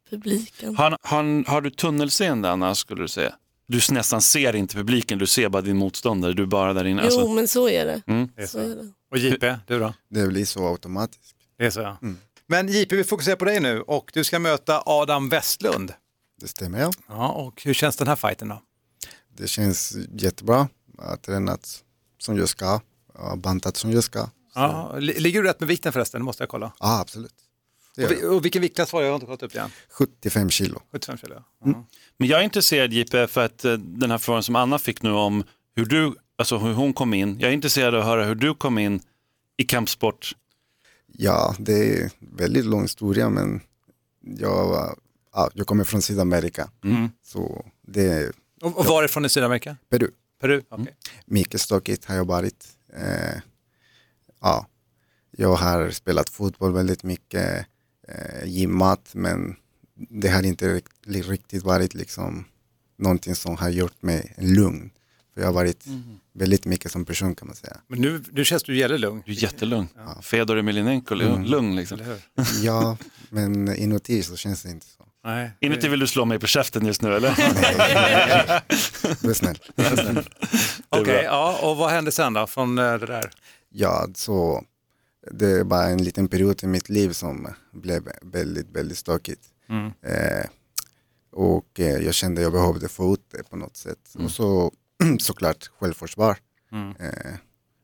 publiken. 0.09 0.75
Har, 0.77 0.97
har, 1.01 1.49
har 1.49 1.61
du 1.61 1.69
tunnelseende, 1.69 2.49
Anna, 2.51 2.75
skulle 2.75 3.01
du 3.01 3.07
säga? 3.07 3.35
Du 3.67 3.79
nästan 3.91 4.21
ser 4.21 4.55
inte 4.55 4.75
publiken, 4.75 5.19
du 5.19 5.27
ser 5.27 5.49
bara 5.49 5.61
din 5.61 5.77
motståndare, 5.77 6.33
du 6.33 6.43
är 6.43 6.47
bara 6.47 6.73
där 6.73 6.85
inne. 6.85 7.01
Jo, 7.01 7.05
Alltså, 7.05 7.33
men 7.33 7.47
så 7.47 7.69
är 7.69 7.85
det. 7.85 8.01
mm. 8.07 8.29
Det 8.35 8.41
är 8.41 8.45
Så 8.47 8.51
så. 8.51 8.59
är 8.59 8.75
det. 8.75 8.91
Och 9.11 9.17
JP, 9.17 9.55
du 9.67 9.79
då? 9.79 9.93
Det 10.09 10.27
blir 10.27 10.45
så 10.45 10.67
automatiskt. 10.67 11.35
Det 11.57 11.65
är 11.65 11.69
så 11.69 11.79
ja. 11.79 11.97
Mm. 12.01 12.17
Men 12.47 12.67
JP, 12.67 12.95
vi 12.95 13.03
fokuserar 13.03 13.35
på 13.35 13.45
dig 13.45 13.59
nu 13.59 13.81
och 13.81 14.11
du 14.13 14.23
ska 14.23 14.39
möta 14.39 14.83
Adam 14.85 15.29
Westlund. 15.29 15.93
Det 16.41 16.47
stämmer, 16.47 16.79
ja. 16.79 16.91
Ja, 17.07 17.29
och 17.29 17.61
hur 17.63 17.73
känns 17.73 17.95
den 17.97 18.07
här 18.07 18.15
fighten 18.15 18.47
då? 18.47 18.61
Det 19.37 19.47
känns 19.47 19.95
jättebra. 20.13 20.69
Jag 20.97 21.03
har 21.03 21.17
tränat 21.17 21.83
som 22.19 22.37
jag 22.37 22.49
ska. 22.49 22.81
Jag 23.13 23.21
har 23.23 23.37
bantat 23.37 23.77
som 23.77 23.91
jag 23.91 24.03
ska. 24.03 24.29
Ja, 24.55 24.95
li- 24.99 25.19
ligger 25.19 25.41
du 25.43 25.47
rätt 25.47 25.59
med 25.59 25.67
vikten 25.69 25.93
förresten? 25.93 26.21
Det 26.21 26.25
måste 26.25 26.43
jag 26.43 26.49
kolla. 26.49 26.71
Ja, 26.79 26.99
absolut. 26.99 27.33
Och, 28.23 28.35
och 28.35 28.45
vilken 28.45 28.61
viktklass 28.61 28.93
var 28.93 29.01
det? 29.01 29.05
Jag 29.07 29.11
har 29.11 29.15
inte 29.15 29.25
kollat 29.25 29.43
upp 29.43 29.55
igen. 29.55 29.69
75 29.89 30.49
kilo. 30.49 30.81
75 30.91 31.17
kilo. 31.17 31.43
Men 32.17 32.27
jag 32.27 32.39
är 32.39 32.43
intresserad, 32.43 32.93
JP, 32.93 33.27
för 33.27 33.45
att 33.45 33.65
eh, 33.65 33.73
den 33.73 34.11
här 34.11 34.17
frågan 34.17 34.43
som 34.43 34.55
Anna 34.55 34.79
fick 34.79 35.01
nu 35.01 35.11
om 35.11 35.43
hur, 35.75 35.85
du, 35.85 36.15
alltså 36.37 36.57
hur 36.57 36.73
hon 36.73 36.93
kom 36.93 37.13
in. 37.13 37.39
Jag 37.39 37.49
är 37.49 37.53
intresserad 37.53 37.95
av 37.95 37.99
att 38.01 38.05
höra 38.07 38.23
hur 38.23 38.35
du 38.35 38.53
kom 38.55 38.77
in 38.77 38.99
i 39.57 39.63
kampsport. 39.63 40.31
Ja, 41.19 41.55
det 41.59 41.99
är 42.01 42.11
väldigt 42.19 42.65
lång 42.65 42.81
historia 42.81 43.29
men 43.29 43.61
jag, 44.21 44.95
ja, 45.33 45.49
jag 45.53 45.67
kommer 45.67 45.83
från 45.83 46.01
Sydamerika. 46.01 46.69
Mm. 46.83 47.09
Så 47.23 47.65
det 47.81 48.31
Och, 48.61 48.77
och 48.79 48.85
varifrån 48.85 49.25
i 49.25 49.29
Sydamerika? 49.29 49.77
Peru. 49.89 50.11
Peru? 50.41 50.61
Okej. 50.69 50.95
Mycket 51.25 51.61
stökigt 51.61 52.05
har 52.05 52.15
jag 52.15 52.25
varit. 52.25 52.67
Eh, 52.93 53.41
ja, 54.41 54.67
jag 55.31 55.55
har 55.55 55.89
spelat 55.89 56.29
fotboll 56.29 56.73
väldigt 56.73 57.03
mycket, 57.03 57.65
eh, 58.07 58.45
gymmat, 58.45 59.09
men 59.13 59.55
det 60.09 60.27
har 60.29 60.43
inte 60.43 60.73
rikt- 60.73 61.07
riktigt 61.29 61.63
varit 61.63 61.93
liksom 61.93 62.45
någonting 62.97 63.35
som 63.35 63.55
har 63.57 63.69
gjort 63.69 64.01
mig 64.01 64.33
lugn. 64.37 64.89
För 65.37 65.41
jag 65.41 65.47
har 65.47 65.53
varit 65.53 65.85
väldigt 66.33 66.65
mycket 66.65 66.91
som 66.91 67.05
person 67.05 67.35
kan 67.35 67.47
man 67.47 67.55
säga. 67.55 67.77
Men 67.87 68.01
nu, 68.01 68.23
nu 68.31 68.45
känns 68.45 68.63
du 68.63 68.77
jävligt 68.77 68.99
lugn. 68.99 69.23
Du 69.25 69.31
är 69.31 69.43
jättelugn. 69.43 69.87
Fedor 70.21 70.57
Emelianenko, 70.57 71.15
lugn, 71.15 71.45
lugn 71.45 71.75
liksom. 71.75 71.99
Ja, 72.61 72.97
men 73.29 73.75
inuti 73.75 74.23
så 74.23 74.35
känns 74.35 74.63
det 74.63 74.69
inte 74.69 74.85
så. 74.85 75.05
Nej. 75.23 75.51
Inuti 75.59 75.87
vill 75.87 75.99
du 75.99 76.07
slå 76.07 76.25
mig 76.25 76.39
på 76.39 76.47
käften 76.47 76.85
just 76.85 77.01
nu 77.01 77.15
eller? 77.15 77.29
Du 79.21 79.29
är 79.29 79.33
snäll. 79.33 79.59
Okej, 80.89 81.23
ja, 81.23 81.59
och 81.61 81.77
vad 81.77 81.89
hände 81.89 82.11
sen 82.11 82.33
då 82.33 82.47
från 82.47 82.77
eh, 82.77 82.93
det 82.97 83.05
där? 83.05 83.31
Ja, 83.69 84.07
så 84.15 84.63
det 85.31 85.63
var 85.63 85.83
en 85.83 86.03
liten 86.03 86.27
period 86.27 86.63
i 86.63 86.67
mitt 86.67 86.89
liv 86.89 87.11
som 87.11 87.47
blev 87.73 88.09
väldigt, 88.21 88.67
väldigt 88.71 88.97
stökigt. 88.97 89.41
Mm. 89.69 89.85
Eh, 89.85 90.45
och 91.31 91.79
eh, 91.79 92.05
jag 92.05 92.13
kände 92.13 92.41
att 92.41 92.43
jag 92.43 92.53
behövde 92.53 92.89
få 92.89 93.13
ut 93.13 93.25
det 93.31 93.49
på 93.49 93.55
något 93.55 93.77
sätt. 93.77 94.15
Och 94.23 94.31
så 94.31 94.71
såklart 95.19 95.69
självförsvar. 95.79 96.37
Mm. 96.71 96.89
Eh, 96.99 97.33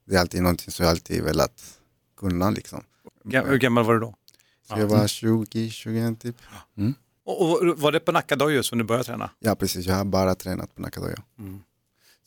det 0.05 0.15
är 0.15 0.19
alltid 0.19 0.41
någonting 0.41 0.71
som 0.71 0.83
jag 0.85 0.91
alltid 0.91 1.23
velat 1.23 1.79
kunna 2.17 2.49
liksom. 2.49 2.83
Gam- 3.23 3.47
Hur 3.49 3.57
gammal 3.57 3.83
var 3.83 3.93
du 3.93 3.99
då? 3.99 4.15
Så 4.67 4.79
jag 4.79 4.87
var 4.87 5.07
20, 5.07 5.69
21 5.69 6.19
typ. 6.21 6.35
Och, 7.25 7.51
och 7.51 7.79
var 7.79 7.91
det 7.91 7.99
på 7.99 8.11
Nacka 8.11 8.35
Dojo 8.35 8.63
som 8.63 8.77
du 8.77 8.83
började 8.83 9.03
träna? 9.03 9.29
Ja 9.39 9.55
precis, 9.55 9.85
jag 9.85 9.95
har 9.95 10.05
bara 10.05 10.35
tränat 10.35 10.75
på 10.75 10.81
Nakadojo. 10.81 11.15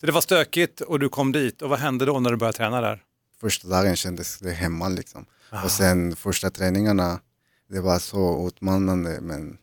Så 0.01 0.07
det 0.07 0.12
var 0.12 0.20
stökigt 0.20 0.80
och 0.80 0.99
du 1.01 1.09
kom 1.09 1.32
dit 1.32 1.62
och 1.62 1.70
vad 1.70 1.78
hände 1.78 2.05
då 2.05 2.20
när 2.20 2.30
du 2.30 2.37
började 2.37 2.57
träna 2.59 2.80
där? 2.80 3.03
Första 3.41 3.68
dagen 3.68 3.97
kändes 3.97 4.39
det 4.39 4.53
hemma 4.53 4.89
liksom. 4.89 5.26
Och 5.64 5.70
sen 5.70 6.16
första 6.16 6.51
träningarna, 6.51 7.20
det 7.68 7.80
var 7.80 7.99
så 7.99 8.49
utmanande 8.49 9.20
men 9.20 9.59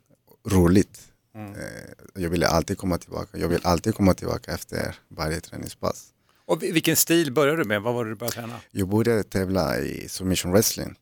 roligt. 0.48 1.02
Eh, 1.36 2.22
jag 2.24 2.30
ville 2.30 2.48
alltid 2.48 2.78
komma 2.78 2.98
tillbaka. 2.98 3.38
Jag 3.38 3.48
vill 3.48 3.60
alltid 3.64 3.96
komma 3.96 4.14
tillbaka 4.14 4.52
efter 4.54 4.96
varje 5.08 5.40
träningspass. 5.42 6.10
Och 6.46 6.64
vi- 6.64 6.72
vilken 6.72 6.96
stil 6.96 7.34
började 7.34 7.58
du 7.58 7.64
med? 7.68 7.82
Vad 7.82 7.94
var 7.94 8.06
det 8.06 8.12
du 8.12 8.16
började 8.16 8.36
träna? 8.36 8.60
Jag 8.72 8.88
började 8.90 9.24
tävla 9.24 9.80
i 9.80 10.10
submission 10.10 10.52
wrestling 10.52 10.96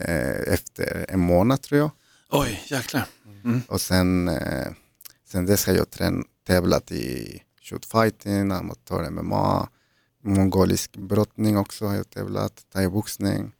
eh, 0.00 0.52
efter 0.54 1.06
en 1.08 1.20
månad 1.20 1.62
tror 1.62 1.78
jag. 1.80 1.90
Oj, 2.30 2.62
jäklar. 2.66 3.06
Och 3.68 3.80
sen, 3.80 4.28
eh, 4.28 4.66
sen 5.28 5.46
dess 5.46 5.66
har 5.66 5.74
jag 5.74 5.86
trän- 5.90 6.24
tävlat 6.46 6.92
i 6.92 7.42
shootfighting, 7.62 8.50
amatör 8.52 9.10
MMA, 9.10 9.68
mongolisk 10.24 10.96
brottning 10.96 11.56
också 11.58 11.86
har 11.86 11.94
jag 11.94 12.10
tävlat, 12.10 12.64
thaiboxning. 12.72 13.52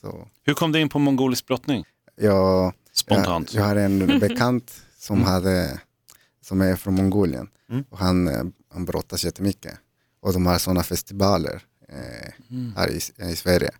Så 0.00 0.28
Hur 0.44 0.54
kom 0.54 0.72
du 0.72 0.80
in 0.80 0.88
på 0.88 0.98
mongolisk 0.98 1.46
brottning? 1.46 1.84
jag, 2.16 2.72
Spontant. 2.92 3.54
Jag, 3.54 3.62
jag 3.62 3.68
har 3.68 3.76
en 3.76 4.18
bekant 4.20 4.81
som, 5.02 5.22
hade, 5.22 5.80
som 6.40 6.60
är 6.60 6.76
från 6.76 6.94
Mongolien 6.94 7.48
Mm. 7.70 7.84
och 7.90 7.98
han, 7.98 8.28
eh, 8.28 8.44
han 8.72 8.84
brottas 8.84 9.24
jättemycket. 9.24 9.78
Och 10.20 10.32
de 10.32 10.46
har 10.46 10.58
sådana 10.58 10.82
festivaler 10.82 11.62
eh, 11.88 12.32
Mm. 12.50 12.72
här 12.76 12.90
i, 12.90 12.96
i 13.32 13.36
Sverige. 13.36 13.70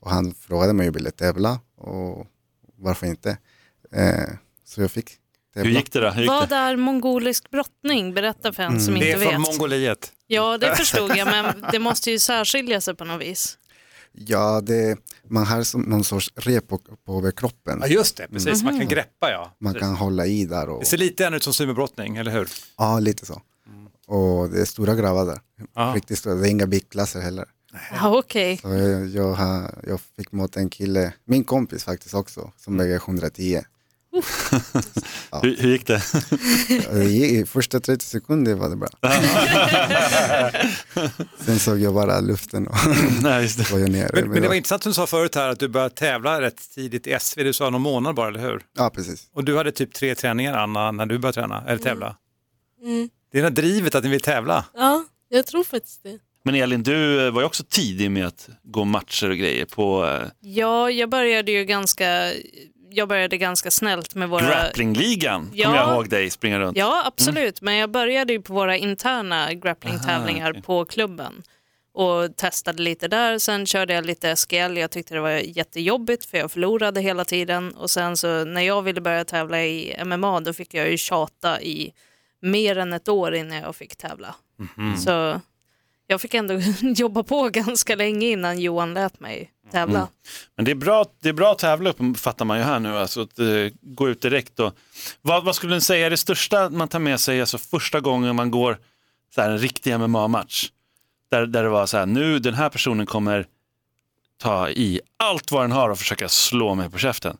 Och 0.00 0.10
han 0.10 0.34
frågade 0.34 0.72
mig 0.72 0.82
om 0.82 0.86
jag 0.86 0.92
ville 0.92 1.10
tävla 1.10 1.60
och 1.76 2.26
varför 2.76 3.06
inte. 3.06 3.38
Eh, 3.92 4.28
så 4.64 4.80
jag 4.80 4.90
fick 4.90 5.10
tävla. 5.54 5.68
Hur 5.70 5.76
gick 5.76 5.92
det 5.92 6.00
då? 6.00 6.14
Gick 6.20 6.28
Vad 6.28 6.48
det? 6.48 6.54
är 6.56 6.76
mongolisk 6.76 7.50
brottning? 7.50 8.14
Berätta 8.14 8.52
för 8.52 8.62
en 8.62 8.80
som 8.80 8.94
Det 8.94 8.98
inte 9.10 9.26
är 9.26 9.30
från 9.30 9.42
vet. 9.42 9.50
Mongoliet. 9.52 10.12
Ja, 10.26 10.58
det 10.58 10.76
förstod 10.76 11.16
jag, 11.16 11.26
men 11.26 11.64
det 11.72 11.78
måste 11.78 12.10
ju 12.10 12.18
särskilja 12.18 12.80
sig 12.80 12.94
på 12.94 13.04
något 13.04 13.22
vis. 13.22 13.58
Ja, 14.12 14.60
det, 14.60 14.98
man 15.28 15.46
har 15.46 15.62
som 15.62 15.82
någon 15.82 16.04
sorts 16.04 16.32
rep 16.36 16.68
på, 16.68 16.78
på 16.78 17.18
överkroppen. 17.18 17.78
Ja 17.82 17.86
just 17.86 18.16
det, 18.16 18.28
precis. 18.28 18.62
Man 18.62 18.78
kan 18.78 18.88
greppa 18.88 19.30
ja. 19.30 19.56
Man 19.60 19.74
kan 19.74 19.94
hålla 19.94 20.26
i 20.26 20.44
där. 20.44 20.68
Och, 20.68 20.80
Det 20.80 20.86
ser 20.86 20.96
lite 20.98 21.22
grann 21.22 21.34
ut 21.34 21.42
som 21.42 21.54
sumobrottning, 21.54 22.16
eller 22.16 22.30
hur? 22.30 22.48
ja, 22.78 22.98
lite 22.98 23.26
så. 23.26 23.42
Och 24.06 24.50
det 24.50 24.60
är 24.60 24.64
stora 24.64 24.94
grabbar 24.94 25.26
där. 25.26 25.40
Ja. 25.74 25.92
Riktigt 25.96 26.18
stora. 26.18 26.34
Det 26.34 26.48
är 26.48 26.50
inga 26.50 26.66
bigklasser 26.66 27.20
heller. 27.20 27.44
Ja, 27.92 28.18
Okej. 28.18 28.56
Så 28.56 28.68
jag, 28.68 29.06
jag, 29.06 29.32
har, 29.32 29.74
jag 29.86 30.00
fick 30.16 30.32
mot 30.32 30.56
en 30.56 30.70
kille, 30.70 31.12
min 31.24 31.44
kompis 31.44 31.84
faktiskt 31.84 32.14
också, 32.14 32.52
som 32.56 32.76
väger 32.76 32.96
110. 32.96 33.60
Hur, 35.42 35.56
hur 35.56 35.70
gick 35.70 35.86
det? 35.86 37.46
Första 37.48 37.80
30 37.80 38.04
sekunder 38.04 38.54
var 38.54 38.68
det 38.68 38.76
bra. 38.76 38.88
Sen 41.38 41.58
såg 41.58 41.78
jag 41.78 41.94
bara 41.94 42.20
luften 42.20 42.66
och 42.66 42.74
Nej, 43.22 43.42
just 43.42 43.58
det. 43.58 43.72
var 43.72 43.78
jag 43.78 43.90
nere. 43.90 44.10
Men, 44.12 44.30
men 44.30 44.42
det 44.42 44.48
var 44.48 44.54
intressant 44.54 44.82
som 44.82 44.90
du 44.90 44.94
sa 44.94 45.06
förut 45.06 45.34
här 45.34 45.48
att 45.48 45.58
du 45.58 45.68
började 45.68 45.94
tävla 45.94 46.40
rätt 46.40 46.70
tidigt 46.74 47.06
i 47.06 47.16
SV, 47.20 47.44
du 47.44 47.52
sa 47.52 47.70
någon 47.70 47.82
månad 47.82 48.14
bara, 48.14 48.28
eller 48.28 48.40
hur? 48.40 48.62
Ja, 48.76 48.90
precis. 48.90 49.28
Och 49.34 49.44
du 49.44 49.56
hade 49.56 49.72
typ 49.72 49.94
tre 49.94 50.14
träningar 50.14 50.54
Anna 50.54 50.92
när 50.92 51.06
du 51.06 51.18
började 51.18 51.40
träna, 51.40 51.64
eller 51.66 51.78
tävla. 51.78 52.16
Mm. 52.84 53.08
Det 53.32 53.38
är 53.38 53.42
det 53.42 53.50
drivet 53.50 53.94
att 53.94 54.04
ni 54.04 54.10
vill 54.10 54.20
tävla. 54.20 54.64
Ja, 54.74 55.04
jag 55.28 55.46
tror 55.46 55.64
faktiskt 55.64 56.02
det. 56.02 56.18
Men 56.44 56.54
Elin, 56.54 56.82
du 56.82 57.30
var 57.30 57.40
ju 57.40 57.46
också 57.46 57.64
tidig 57.68 58.10
med 58.10 58.26
att 58.26 58.48
gå 58.64 58.84
matcher 58.84 59.30
och 59.30 59.36
grejer 59.36 59.64
på 59.64 60.06
eh, 60.06 60.28
Ja, 60.40 60.90
jag 60.90 61.10
började 61.10 61.52
ju 61.52 61.64
ganska, 61.64 62.32
jag 62.90 63.08
började 63.08 63.36
ganska 63.36 63.70
snällt 63.70 64.14
med 64.14 64.28
våra... 64.28 64.42
grapplинgligan. 64.46 65.50
Ja. 65.54 65.64
Kommer 65.64 65.78
jag 65.78 65.94
ihåg 65.94 66.08
dig 66.08 66.30
springa 66.30 66.58
runt. 66.58 66.76
Ja, 66.76 67.02
absolut. 67.06 67.60
Men 67.60 67.76
jag 67.76 67.90
började 67.90 68.32
ju 68.32 68.42
på 68.42 68.54
våra 68.54 68.76
interna 68.76 69.54
grapplingtävlingar 69.54 70.44
Aha, 70.44 70.50
okej. 70.50 70.62
på 70.62 70.84
klubben 70.84 71.42
och 71.94 72.36
testade 72.36 72.82
lite 72.82 73.08
där. 73.08 73.38
Sen 73.38 73.66
körde 73.66 73.94
jag 73.94 74.06
lite 74.06 74.36
SGL. 74.36 74.76
Jag 74.76 74.90
tyckte 74.90 75.14
det 75.14 75.20
var 75.20 75.30
jättejobbigt 75.30 76.24
för 76.24 76.38
jag 76.38 76.50
förlorade 76.50 77.00
hela 77.00 77.24
tiden. 77.24 77.74
Och 77.74 77.90
sen 77.90 78.16
så 78.16 78.44
när 78.44 78.60
jag 78.60 78.82
ville 78.82 79.00
börja 79.00 79.24
tävla 79.24 79.62
i 79.64 79.96
MMA 80.04 80.40
då 80.40 80.52
fick 80.52 80.74
jag 80.74 80.90
ju 80.90 80.96
tjata 80.96 81.62
i 81.62 81.92
mer 82.42 82.78
än 82.78 82.92
ett 82.92 83.08
år 83.08 83.34
innan 83.34 83.58
jag 83.58 83.76
fick 83.76 83.96
tävla. 83.96 84.34
Mhm. 84.76 84.96
Så 84.96 85.40
jag 86.10 86.20
fick 86.20 86.34
ändå 86.34 86.54
jobba 86.96 87.22
på 87.22 87.48
ganska 87.48 87.94
länge 87.96 88.26
innan 88.26 88.58
Johan 88.58 88.94
lät 88.94 89.20
mig 89.20 89.50
tävla. 89.72 89.98
Mm. 89.98 90.10
Men 90.56 90.64
det 90.64 90.70
är 90.70 90.74
bra, 90.74 91.04
det 91.20 91.28
är 91.28 91.32
bra 91.32 91.52
att 91.52 91.58
tävla 91.58 91.90
upp, 91.90 92.18
fattar 92.18 92.44
man 92.44 92.58
ju 92.58 92.64
här 92.64 92.78
nu. 92.80 92.96
Alltså 92.96 93.20
att 93.20 93.38
uh, 93.38 93.70
gå 93.82 94.08
ut 94.08 94.22
direkt. 94.22 94.60
Och, 94.60 94.74
vad, 95.22 95.44
vad 95.44 95.54
skulle 95.54 95.74
du 95.74 95.80
säga 95.80 96.06
är 96.06 96.10
det 96.10 96.16
största 96.16 96.70
man 96.70 96.88
tar 96.88 96.98
med 96.98 97.20
sig 97.20 97.40
alltså 97.40 97.58
första 97.58 98.00
gången 98.00 98.36
man 98.36 98.50
går 98.50 98.78
så 99.34 99.40
här, 99.40 99.50
en 99.50 99.58
riktig 99.58 99.98
MMA-match? 99.98 100.70
Där, 101.30 101.46
där 101.46 101.62
det 101.62 101.68
var 101.68 101.86
så 101.86 101.96
här, 101.98 102.06
nu 102.06 102.38
den 102.38 102.54
här 102.54 102.68
personen 102.68 103.06
kommer 103.06 103.46
ta 104.38 104.70
i 104.70 105.00
allt 105.16 105.52
vad 105.52 105.62
den 105.62 105.72
har 105.72 105.90
och 105.90 105.98
försöka 105.98 106.28
slå 106.28 106.74
mig 106.74 106.90
på 106.90 106.98
käften. 106.98 107.36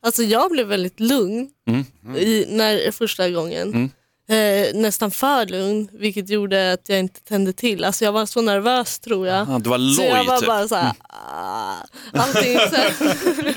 Alltså 0.00 0.22
jag 0.22 0.50
blev 0.50 0.66
väldigt 0.66 1.00
lugn 1.00 1.50
Mm. 1.66 1.84
i, 2.16 2.46
när, 2.48 2.90
första 2.90 3.30
gången. 3.30 3.90
Mm. 4.28 4.74
Eh, 4.74 4.80
nästan 4.80 5.10
för 5.10 5.46
lugn, 5.46 5.88
vilket 5.92 6.30
gjorde 6.30 6.72
att 6.72 6.88
jag 6.88 6.98
inte 6.98 7.20
tände 7.20 7.52
till. 7.52 7.84
Alltså 7.84 8.04
jag 8.04 8.12
var 8.12 8.26
så 8.26 8.42
nervös 8.42 8.98
tror 8.98 9.26
jag. 9.26 9.48
Ja, 9.48 9.58
du 9.58 9.70
var 9.70 9.78
så 9.94 10.02
jag 10.02 10.16
loj 10.16 10.26
var 10.26 10.38
typ. 10.38 10.46
bara 10.46 10.68
så 10.68 10.74
här, 10.74 10.92
ah, 11.08 11.74
allting 12.12 12.58
så. 12.58 13.04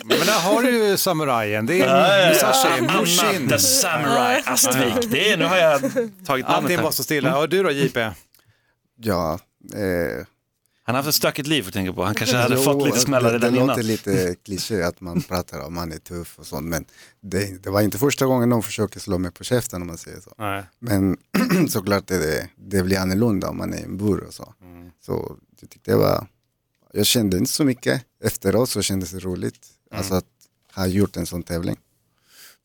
Men 0.03 0.19
där 0.19 0.39
har 0.51 0.61
du 0.63 0.87
ju 0.87 0.97
samurajen, 0.97 1.65
det 1.65 1.77
Ja, 1.77 1.85
ja, 1.85 2.07
är 2.07 2.23
ja. 2.23 2.29
Musashi, 2.29 2.81
Mushin. 2.99 3.49
the 3.49 3.59
Samurai 3.59 4.41
Astvik. 4.45 5.11
Det 5.11 5.31
är, 5.31 5.37
nu 5.37 5.45
har 5.45 5.57
jag 5.57 5.81
tagit 5.81 6.45
namnet 6.47 6.47
Allting 6.47 6.81
var 6.81 6.91
så 6.91 7.03
stilla. 7.03 7.37
Och 7.37 7.49
du 7.49 7.63
då 7.63 7.71
JP? 7.71 8.09
Ja, 9.01 9.39
eh, 9.75 10.25
Han 10.89 10.95
har 10.95 11.03
haft 11.03 11.09
ett 11.09 11.15
stökigt 11.15 11.47
liv 11.47 11.61
för 11.61 11.69
att 11.69 11.73
tänka 11.73 11.93
på. 11.93 12.03
Han 12.03 12.15
kanske 12.15 12.37
hade 12.37 12.55
jo, 12.57 12.61
fått 12.61 12.85
lite 12.85 12.99
smällar 12.99 13.29
det, 13.29 13.35
redan 13.35 13.51
det 13.53 13.57
innan. 13.57 13.67
låter 13.67 13.83
lite 13.83 14.35
kliché 14.45 14.81
att 14.81 15.01
man 15.01 15.21
pratar 15.29 15.59
om 15.59 15.73
man 15.73 15.91
är 15.91 15.97
tuff 15.97 16.39
och 16.39 16.45
sånt, 16.45 16.67
men 16.67 16.85
det, 17.21 17.63
det 17.63 17.69
var 17.69 17.81
inte 17.81 17.97
första 17.97 18.25
gången 18.25 18.49
någon 18.49 18.63
försöker 18.63 18.99
slå 18.99 19.17
mig 19.17 19.31
på 19.31 19.43
käften 19.43 19.81
om 19.81 19.87
man 19.87 19.97
säger 19.97 20.19
så. 20.19 20.33
Nej. 20.37 20.63
Men 20.79 21.17
såklart 21.69 22.07
det, 22.07 22.49
det 22.55 22.83
blir 22.83 22.99
annorlunda 22.99 23.49
om 23.49 23.57
man 23.57 23.73
är 23.73 23.77
i 23.77 23.83
en 23.83 23.97
bur 23.97 24.23
och 24.23 24.33
så. 24.33 24.53
Så 25.05 25.37
jag 25.61 25.69
tyckte 25.69 25.91
det 25.91 25.97
var, 25.97 26.27
jag 26.93 27.05
kände 27.05 27.37
inte 27.37 27.51
så 27.51 27.63
mycket. 27.63 28.05
Efteråt 28.23 28.69
så 28.69 28.81
kändes 28.81 29.11
det 29.11 29.19
roligt, 29.19 29.67
alltså 29.91 30.13
att 30.13 30.25
ha 30.75 30.87
gjort 30.87 31.17
en 31.17 31.25
sån 31.25 31.43
tävling. 31.43 31.77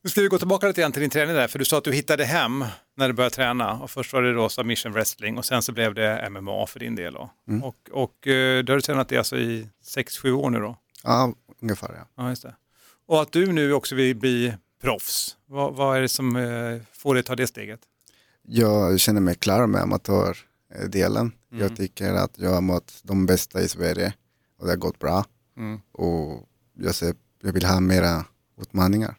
Nu 0.05 0.11
ska 0.11 0.20
vi 0.20 0.28
gå 0.28 0.38
tillbaka 0.38 0.66
lite 0.66 0.80
grann 0.80 0.92
till 0.92 1.00
din 1.00 1.11
träning 1.11 1.34
där, 1.34 1.48
för 1.48 1.59
du 1.59 1.64
sa 1.64 1.78
att 1.78 1.84
du 1.84 1.92
hittade 1.92 2.24
hem 2.24 2.64
när 2.96 3.09
du 3.09 3.14
började 3.14 3.34
träna. 3.34 3.72
Och 3.72 3.90
först 3.90 4.12
var 4.12 4.22
det 4.22 4.32
då 4.32 4.48
submission 4.48 4.92
wrestling 4.92 5.38
och 5.38 5.44
sen 5.44 5.62
så 5.62 5.72
blev 5.72 5.94
det 5.94 6.28
MMA 6.30 6.66
för 6.66 6.80
din 6.80 6.94
del. 6.94 7.14
Då. 7.14 7.30
Mm. 7.48 7.64
Och, 7.64 7.76
och 7.92 8.26
eh, 8.26 8.64
du 8.64 8.72
har 8.72 8.80
tränat 8.80 9.09
det 9.09 9.18
alltså 9.18 9.36
i 9.36 9.68
6-7 9.96 10.32
år 10.32 10.50
nu 10.50 10.59
då? 10.59 10.76
Ja, 11.02 11.34
ungefär 11.62 11.94
ja. 11.98 12.22
Ja, 12.22 12.28
just 12.28 12.42
det. 12.42 12.55
Och 13.07 13.22
att 13.22 13.32
du 13.32 13.52
nu 13.52 13.72
också 13.72 13.94
vill 13.94 14.16
bli 14.16 14.55
proffs, 14.82 15.36
vad, 15.46 15.74
vad 15.74 15.96
är 15.96 16.00
det 16.00 16.09
som 16.09 16.36
eh, 16.36 16.80
får 16.92 17.14
dig 17.14 17.20
att 17.20 17.26
ta 17.26 17.36
det 17.36 17.46
steget? 17.46 17.80
Jag 18.42 19.00
känner 19.00 19.20
mig 19.20 19.34
klar 19.34 19.66
med 19.66 19.82
amatördelen. 19.82 21.32
Jag 21.50 21.76
tycker 21.76 22.12
att 22.12 22.38
jag 22.38 22.50
har 22.50 22.61
mött 22.61 23.00
de 23.02 23.26
bästa 23.26 23.62
i 23.62 23.68
Sverige 23.68 24.14
och 24.59 24.66
det 24.66 24.72
har 24.72 24.76
gått 24.76 24.98
bra. 24.98 25.24
Mm. 25.57 25.80
Och 25.92 26.48
jag, 26.78 26.94
ser, 26.94 27.14
jag 27.42 27.52
vill 27.52 27.64
ha 27.64 27.80
mera 27.80 28.24
utmaningar, 28.61 29.14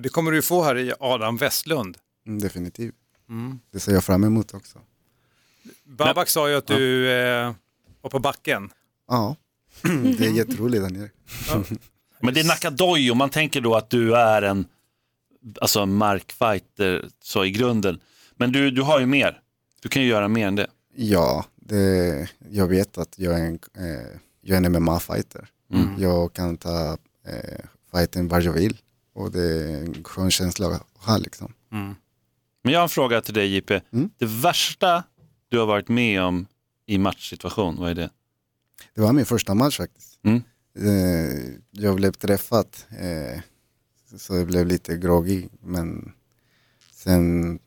Och 0.00 0.02
det 0.02 0.08
kommer 0.08 0.32
du 0.32 0.42
få 0.42 0.62
här 0.62 0.78
i 0.78 0.92
Adam 1.00 1.36
Westlund. 1.36 1.98
mm, 2.26 2.40
definitivt. 2.40 2.94
Mm. 3.28 3.60
Det 3.72 3.80
ser 3.80 3.92
jag 3.92 4.04
fram 4.04 4.24
emot 4.24 4.54
också. 4.54 4.78
Babak 5.84 6.28
sa 6.28 6.48
ju 6.48 6.56
att 6.56 6.66
du 6.66 7.10
eh, 7.10 7.52
var 8.00 8.10
på 8.10 8.18
backen. 8.18 8.70
Ja, 9.08 9.36
det 10.18 10.26
är 10.26 10.32
jätteroligt 10.32 10.82
där 10.82 10.90
nere. 10.90 11.10
Men 12.20 12.34
det 12.34 12.40
är 12.40 12.44
Nakadojo, 12.44 13.14
man 13.14 13.30
tänker 13.30 13.60
då 13.60 13.74
att 13.74 13.90
du 13.90 14.16
är 14.16 14.42
en 14.42 14.64
alltså 15.60 15.86
markfighter 15.86 17.08
så 17.22 17.44
i 17.44 17.50
grunden. 17.50 18.00
Men 18.36 18.52
du, 18.52 18.70
du 18.70 18.82
har 18.82 19.00
ju 19.00 19.06
mer. 19.06 19.40
Du 19.82 19.88
kan 19.88 20.02
ju 20.02 20.08
göra 20.08 20.28
mer 20.28 20.46
än 20.46 20.56
det. 20.56 20.66
Ja, 20.94 21.44
det, 21.56 22.28
jag 22.50 22.66
vet 22.66 22.98
att 22.98 23.18
jag 23.18 23.40
är 23.40 23.44
en, 23.44 23.58
eh, 23.76 24.18
jag 24.40 24.56
är 24.56 24.66
en 24.66 24.76
MMA-fighter. 24.76 25.48
Mm. 25.72 25.94
Jag 25.98 26.32
kan 26.32 26.56
ta 26.56 26.98
eh, 27.26 27.64
fighten 27.92 28.28
var 28.28 28.40
jag 28.40 28.52
vill 28.52 28.76
och 29.12 29.30
det 29.32 29.42
är 29.42 29.82
en 29.82 30.04
skön 30.04 30.30
känsla 30.30 30.66
att 30.66 30.86
ha 30.94 31.16
liksom. 31.18 31.54
Men 32.62 32.72
jag 32.72 32.80
har 32.80 32.82
en 32.82 32.88
fråga 32.88 33.20
till 33.20 33.34
dig 33.34 33.56
JP. 33.56 33.80
Mm. 33.92 34.10
Det 34.18 34.26
värsta 34.26 35.04
du 35.48 35.58
har 35.58 35.66
varit 35.66 35.88
med 35.88 36.22
om 36.22 36.46
i 36.86 36.98
matchsituation, 36.98 37.76
vad 37.76 37.90
är 37.90 37.94
det? 37.94 38.10
Det 38.94 39.00
var 39.00 39.12
min 39.12 39.26
första 39.26 39.54
match 39.54 39.76
faktiskt. 39.76 40.18
Mm. 40.22 40.42
Eh, 40.78 41.54
jag 41.70 41.96
blev 41.96 42.12
träffad 42.12 42.66
eh, 42.90 43.40
så 44.16 44.36
jag 44.36 44.46
blev 44.46 44.66
lite 44.66 44.96
groggy 44.96 45.48
men 45.60 46.12
sen 46.92 47.58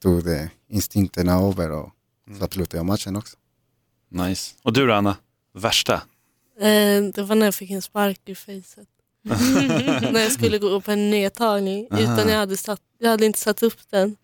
tog 0.00 0.24
det 0.24 0.50
instinkterna 0.68 1.32
över 1.32 1.70
och 1.70 1.90
så 2.38 2.48
slutade 2.50 2.76
jag 2.76 2.86
matchen 2.86 3.16
också. 3.16 3.36
Nice. 4.08 4.54
Och 4.62 4.72
du 4.72 4.86
då 4.86 4.92
Anna? 4.92 5.16
Värsta? 5.54 5.94
Eh, 6.60 7.02
det 7.14 7.22
var 7.22 7.34
när 7.34 7.46
jag 7.46 7.54
fick 7.54 7.70
en 7.70 7.82
spark 7.82 8.20
i 8.24 8.34
facet. 8.34 8.88
när 10.12 10.20
jag 10.20 10.32
skulle 10.32 10.58
gå 10.58 10.80
på 10.80 10.90
en 10.90 11.10
nedtagning 11.10 11.88
utan 11.90 12.28
jag 12.28 12.36
hade, 12.36 12.56
satt, 12.56 12.80
jag 12.98 13.10
hade 13.10 13.26
inte 13.26 13.38
satt 13.38 13.62
upp 13.62 13.90
den. 13.90 14.16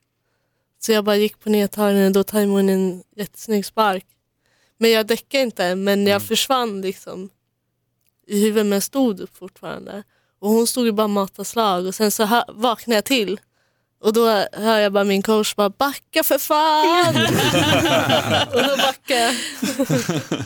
Så 0.80 0.92
jag 0.92 1.04
bara 1.04 1.16
gick 1.16 1.40
på 1.40 1.50
nedtagningen 1.50 2.06
och 2.06 2.12
då 2.12 2.22
tajmade 2.22 2.58
hon 2.58 2.68
en 2.68 3.02
jättesnygg 3.16 3.66
spark. 3.66 4.06
Men 4.78 4.90
jag 4.90 5.06
däckade 5.06 5.42
inte 5.42 5.74
men 5.74 6.06
jag 6.06 6.22
försvann 6.22 6.80
liksom 6.80 7.30
i 8.26 8.40
huvudet 8.40 8.66
men 8.66 8.80
stod 8.80 9.20
upp 9.20 9.36
fortfarande. 9.36 10.02
Och 10.40 10.50
hon 10.50 10.66
stod 10.66 10.86
ju 10.86 10.92
bara 10.92 11.04
och 11.04 11.10
matade 11.10 11.44
slag 11.44 11.86
och 11.86 11.94
sen 11.94 12.10
så 12.10 12.44
vaknade 12.48 12.94
jag 12.96 13.04
till. 13.04 13.40
Och 14.00 14.12
då 14.12 14.46
hör 14.52 14.78
jag 14.78 14.92
bara 14.92 15.04
min 15.04 15.22
coach 15.22 15.54
bara 15.56 15.70
backa 15.70 16.22
för 16.24 16.38
fan. 16.38 17.16
och 18.54 18.62
då 18.62 18.76
backade 18.76 19.20
jag. 19.20 19.34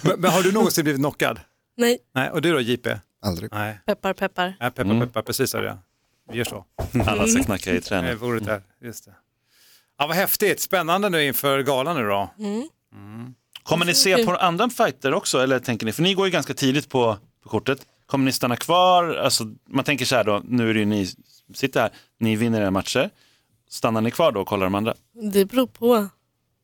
Men, 0.03 0.21
men 0.21 0.31
har 0.31 0.43
du 0.43 0.53
någonsin 0.53 0.85
blivit 0.85 1.01
knockad? 1.01 1.41
Nej. 1.77 1.99
Nej. 2.15 2.31
Och 2.31 2.43
du 2.43 2.53
då 2.53 2.61
JP? 2.61 2.89
Aldrig. 3.23 3.53
Nej, 3.53 3.79
Peppar, 3.87 4.13
peppar. 4.13 4.55
Nej 4.61 4.71
peppar 4.71 4.83
Mm. 4.91 5.01
peppar, 5.01 5.23
precis 5.23 5.51
så 5.51 5.59
är 5.59 5.63
det. 5.63 5.79
Vi 6.31 6.39
gör 6.39 6.45
så. 6.45 6.65
Alla 7.07 7.27
ska 7.27 7.43
knacka 7.43 7.71
i 7.71 7.75
Det 7.75 7.81
träning. 7.81 8.17
vore 8.17 8.41
där, 8.41 8.63
just 8.83 9.05
det. 9.05 9.13
Ja, 9.99 10.07
vad 10.07 10.17
häftigt, 10.17 10.61
spännande 10.61 11.09
nu 11.09 11.25
inför 11.25 11.63
galan 11.63 11.97
nu 11.97 12.03
då. 12.09 12.31
Kommer 13.63 13.85
ni 13.87 13.95
se 13.95 14.25
på 14.27 14.37
andra 14.37 14.69
fighter 14.71 15.15
också? 15.15 15.39
Eller 15.39 15.59
tänker 15.59 15.87
ni, 15.87 15.93
för 15.93 16.03
ni 16.03 16.15
går 16.15 16.27
ju 16.27 16.31
ganska 16.33 16.55
tidigt 16.55 16.89
på, 16.89 17.17
på 17.43 17.49
kortet. 17.49 17.87
Kommer 18.07 18.25
ni 18.25 18.33
stanna 18.33 18.57
kvar? 18.57 19.15
Alltså, 19.15 19.45
man 19.69 19.85
tänker 19.85 20.05
så 20.05 20.17
här 20.17 20.25
då, 20.25 20.43
nu 20.45 20.71
är 20.71 20.75
det 20.75 20.81
ju 20.81 20.87
ni 20.87 21.07
som 21.07 21.55
sitter 21.55 21.81
här, 21.81 21.91
ni 22.21 22.37
vinner 22.37 22.61
era 22.61 22.71
matcher. 22.71 23.11
Stannar 23.71 24.01
ni 24.01 24.11
kvar 24.11 24.33
då 24.33 24.41
och 24.41 24.47
kollar 24.49 24.67
de 24.67 24.75
andra? 24.75 24.95
Det 25.33 25.45
beror 25.45 25.67
på. 25.67 26.09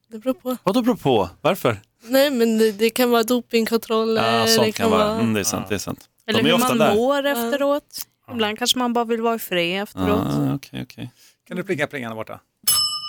Det 0.08 0.18
beror 0.18 0.34
på. 0.34 0.56
Vad 0.62 0.74
då 0.74 0.82
beror 0.82 0.94
på? 0.96 1.28
Varför? 1.40 1.76
Nej 2.02 2.30
men 2.30 2.58
det, 2.58 2.72
det 2.72 2.90
kan 2.90 3.10
vara 3.10 3.22
dopingkontroller. 3.22 4.32
Ja, 4.32 4.42
det 4.42 4.48
sånt 4.48 4.74
kan 4.74 4.90
vara. 4.90 5.14
Mm, 5.14 5.34
det 5.34 5.40
är 5.40 5.44
sant. 5.44 5.68
Det 5.68 5.74
är 5.74 5.78
sant. 5.78 6.08
Eller 6.28 6.42
hur 6.42 6.58
man 6.58 6.78
där. 6.78 6.94
mår 6.94 7.26
efteråt. 7.26 8.06
Ibland 8.32 8.58
kanske 8.58 8.78
man 8.78 8.92
bara 8.92 9.04
vill 9.04 9.22
vara 9.22 9.34
i 9.34 9.38
fred 9.38 9.82
efteråt. 9.82 10.26
Ah, 10.26 10.54
okej, 10.54 10.82
okej. 10.82 11.10
Kan 11.48 11.56
du 11.56 11.62
plinga 11.62 11.86
plingan 11.86 12.10
där 12.10 12.16
borta? 12.16 12.40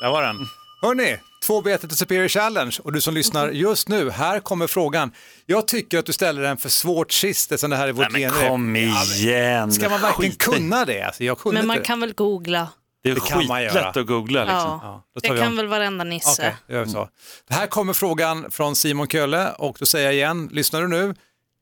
Där 0.03 0.09
var 0.11 0.23
den. 0.23 0.35
Hörni, 0.81 1.17
två 1.45 1.61
biljetter 1.61 1.87
till 1.87 1.97
Superior 1.97 2.27
Challenge 2.27 2.77
och 2.83 2.93
du 2.93 3.01
som 3.01 3.13
lyssnar 3.13 3.49
just 3.49 3.87
nu, 3.89 4.09
här 4.09 4.39
kommer 4.39 4.67
frågan. 4.67 5.11
Jag 5.45 5.67
tycker 5.67 5.99
att 5.99 6.05
du 6.05 6.13
ställer 6.13 6.41
den 6.41 6.57
för 6.57 6.69
svårt 6.69 7.11
sist 7.11 7.51
eftersom 7.51 7.69
det 7.69 7.75
här 7.77 7.87
är 7.87 7.91
vårt 7.91 8.11
Nej, 8.11 8.29
men 8.31 8.49
kom 8.49 8.75
igen. 8.75 9.71
Ska 9.71 9.89
man 9.89 10.01
verkligen 10.01 10.31
Skit 10.31 10.41
kunna 10.41 10.85
det? 10.85 11.01
Alltså, 11.01 11.23
jag 11.23 11.39
kunde 11.39 11.59
Men 11.59 11.67
man 11.67 11.75
inte 11.77 11.87
kan 11.87 11.99
väl 11.99 12.13
googla? 12.13 12.67
Det 13.03 13.09
är 13.09 13.15
Det 13.15 13.21
kan 13.21 13.47
man 13.47 13.63
göra. 13.63 13.73
skitlätt 13.73 13.97
att 13.97 14.07
googla. 14.07 14.39
Liksom. 14.39 14.55
Ja, 14.59 15.03
tar 15.23 15.33
det 15.33 15.39
kan 15.39 15.47
om. 15.47 15.55
väl 15.55 15.67
varenda 15.67 16.03
nisse. 16.03 16.55
Okej, 16.69 16.85
det. 16.85 17.07
Det 17.47 17.53
här 17.53 17.67
kommer 17.67 17.93
frågan 17.93 18.51
från 18.51 18.75
Simon 18.75 19.07
Kölle 19.07 19.51
och 19.51 19.77
då 19.79 19.85
säger 19.85 20.05
jag 20.05 20.13
igen, 20.15 20.49
lyssnar 20.51 20.81
du 20.81 20.87
nu? 20.87 21.15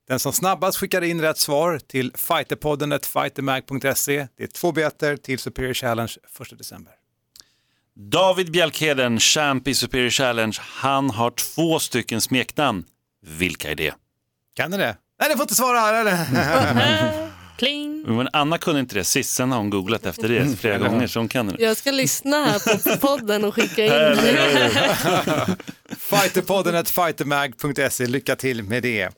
Den 0.08 0.20
som 0.20 0.34
snabbast 0.34 0.78
skickar 0.78 1.02
in 1.04 1.22
rätt 1.22 1.38
svar 1.38 1.80
till 1.88 2.12
fighterpodden 2.16 3.00
fightermag.se. 3.00 4.28
Det 4.38 4.44
är 4.44 4.48
två 4.48 4.72
biljetter 4.72 5.18
till 5.18 5.40
Superior 5.40 5.74
Challenge 5.74 6.12
1 6.52 6.58
december. 6.58 6.94
David 7.96 8.52
Bjelkheden, 8.52 9.20
champ 9.20 9.68
i 9.68 9.76
Superior 9.76 10.10
Challenge, 10.10 10.58
han 10.62 11.10
har 11.10 11.32
två 11.32 11.80
stycken 11.80 12.22
smeknamn. 12.22 12.84
Vilka 13.26 13.72
är 13.72 13.76
det? 13.76 13.94
Kan 14.56 14.72
du 14.72 14.78
det? 14.78 14.98
Nej, 15.20 15.30
du 15.30 15.36
får 15.36 15.44
inte 15.44 15.56
svara! 15.56 16.00
Eller? 16.00 17.28
Pling. 17.58 18.04
Men 18.08 18.30
Anna 18.34 18.58
kunde 18.58 18.80
inte 18.80 18.96
det 18.96 19.04
sist, 19.04 19.36
sen 19.36 19.52
har 19.52 19.60
hon 19.60 19.70
googlat 19.70 20.06
efter 20.06 20.30
det 20.30 20.60
flera 20.60 20.78
gånger 20.78 21.08
så 21.08 21.20
hon 21.20 21.28
kan 21.28 21.48
det. 21.48 21.64
Jag 21.64 21.78
ska 21.78 21.92
lyssna 21.92 22.46
här 22.46 22.78
på 22.78 22.98
podden 23.08 23.46
och 23.46 23.56
skicka 23.56 23.86
in. 23.86 23.92
Fighterpodden 25.98 26.86
fightermag.se, 26.86 28.08
lycka 28.08 28.36
till 28.36 28.64
med 28.64 28.84
det. 28.84 29.10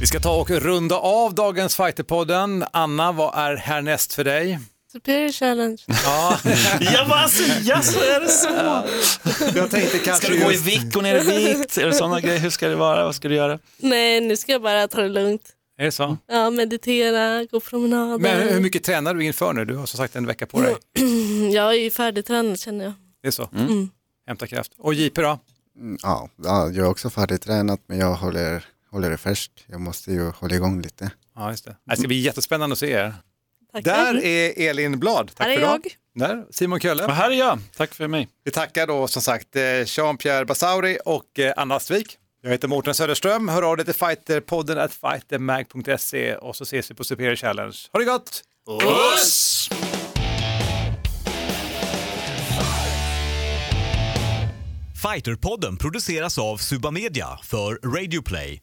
Vi 0.00 0.06
ska 0.06 0.20
ta 0.20 0.40
och 0.40 0.50
runda 0.50 0.96
av 0.96 1.34
dagens 1.34 1.76
Fighterpodden. 1.76 2.64
Anna, 2.72 3.12
vad 3.12 3.34
är 3.38 3.56
härnäst 3.56 4.14
för 4.14 4.24
dig? 4.24 4.58
Superior 4.92 5.32
Challenge. 5.32 5.78
Ja, 5.88 6.38
Jag 6.80 7.08
bara, 7.08 7.20
alltså, 7.20 7.42
ja, 7.62 7.82
så 7.82 7.98
är 7.98 8.20
det 8.20 8.28
så. 8.28 8.48
jag 9.58 9.70
tänkte 9.70 9.98
kanske 9.98 10.26
Ska 10.26 10.34
du 10.34 10.44
gå 10.44 10.52
i 10.52 10.56
vikt, 10.56 10.94
gå 10.94 11.00
ner 11.00 11.14
i 11.16 11.24
vikt? 11.54 11.78
Är 11.78 11.86
det 11.86 11.92
sådana 11.92 12.20
grejer? 12.20 12.38
Hur 12.38 12.50
ska 12.50 12.68
det 12.68 12.76
vara? 12.76 13.04
Vad 13.04 13.14
ska 13.14 13.28
du 13.28 13.34
göra? 13.34 13.58
Nej, 13.78 14.20
nu 14.20 14.36
ska 14.36 14.52
jag 14.52 14.62
bara 14.62 14.88
ta 14.88 15.00
det 15.00 15.08
lugnt. 15.08 15.42
Är 15.78 15.84
det 15.84 15.92
så? 15.92 16.16
Ja, 16.28 16.50
meditera, 16.50 17.44
gå 17.44 17.60
promenader. 17.60 18.18
Men 18.18 18.48
hur 18.48 18.60
mycket 18.60 18.84
tränar 18.84 19.14
du 19.14 19.24
inför 19.24 19.52
nu? 19.52 19.64
Du 19.64 19.76
har 19.76 19.86
som 19.86 19.98
sagt 19.98 20.16
en 20.16 20.26
vecka 20.26 20.46
på 20.46 20.60
dig. 20.60 20.76
Jag 21.54 21.68
är 21.74 21.78
ju 21.78 21.90
färdigtränad 21.90 22.60
känner 22.60 22.84
jag. 22.84 22.92
Det 23.22 23.28
är 23.28 23.32
så? 23.32 23.48
Mm. 23.56 23.90
Hämta 24.26 24.46
kraft. 24.46 24.72
Och 24.78 24.94
JP 24.94 25.22
då? 25.22 25.38
Mm, 25.80 25.98
Ja, 26.02 26.28
ja, 26.44 26.66
jag 26.68 26.76
är 26.76 26.90
också 26.90 27.10
färdigtränat 27.10 27.80
men 27.86 27.98
jag 27.98 28.14
håller, 28.14 28.64
håller 28.90 29.10
det 29.10 29.16
först. 29.18 29.52
Jag 29.66 29.80
måste 29.80 30.12
ju 30.12 30.30
hålla 30.30 30.54
igång 30.54 30.82
lite. 30.82 31.10
Ja, 31.36 31.50
just 31.50 31.64
det. 31.64 31.76
Det 31.84 31.96
ska 31.96 32.06
bli 32.08 32.20
jättespännande 32.20 32.72
att 32.72 32.78
se 32.78 32.90
er. 32.90 33.14
Tack. 33.72 33.84
Där 33.84 34.24
är 34.24 34.68
Elin 34.70 34.98
Blad. 34.98 35.30
Tack 35.34 35.46
Här 35.46 35.52
är 35.52 35.58
för 35.58 35.62
jag. 35.62 35.86
Där, 36.14 36.44
Simon 36.50 36.80
Kölle. 36.80 37.04
Och 37.04 37.12
här 37.12 37.30
är 37.30 37.34
jag. 37.34 37.58
Tack 37.76 37.94
för 37.94 38.08
mig. 38.08 38.28
Vi 38.44 38.50
tackar 38.50 38.86
då 38.86 39.08
som 39.08 39.22
sagt 39.22 39.56
eh, 39.56 39.62
Jean-Pierre 39.62 40.44
Basauri 40.44 40.98
och 41.04 41.38
eh, 41.38 41.52
Anna 41.56 41.74
Astvik. 41.74 42.16
Jag 42.42 42.50
heter 42.50 42.68
Mårten 42.68 42.94
Söderström. 42.94 43.48
Hör 43.48 43.62
av 43.62 43.76
dig 43.76 43.86
till 43.86 43.94
fighterpodden 43.94 44.78
at 44.78 44.92
fightermag.se 44.92 46.34
och 46.34 46.56
så 46.56 46.62
ses 46.62 46.90
vi 46.90 46.94
på 46.94 47.04
Superior 47.04 47.36
Challenge. 47.36 47.76
Ha 47.92 47.98
det 47.98 48.04
gott! 48.04 48.42
Puss! 48.80 49.68
Fighterpodden 55.02 55.76
produceras 55.76 56.38
av 56.38 56.56
Suba 56.56 56.90
Media 56.90 57.38
för 57.42 57.74
Radio 57.96 58.22
Play. 58.22 58.62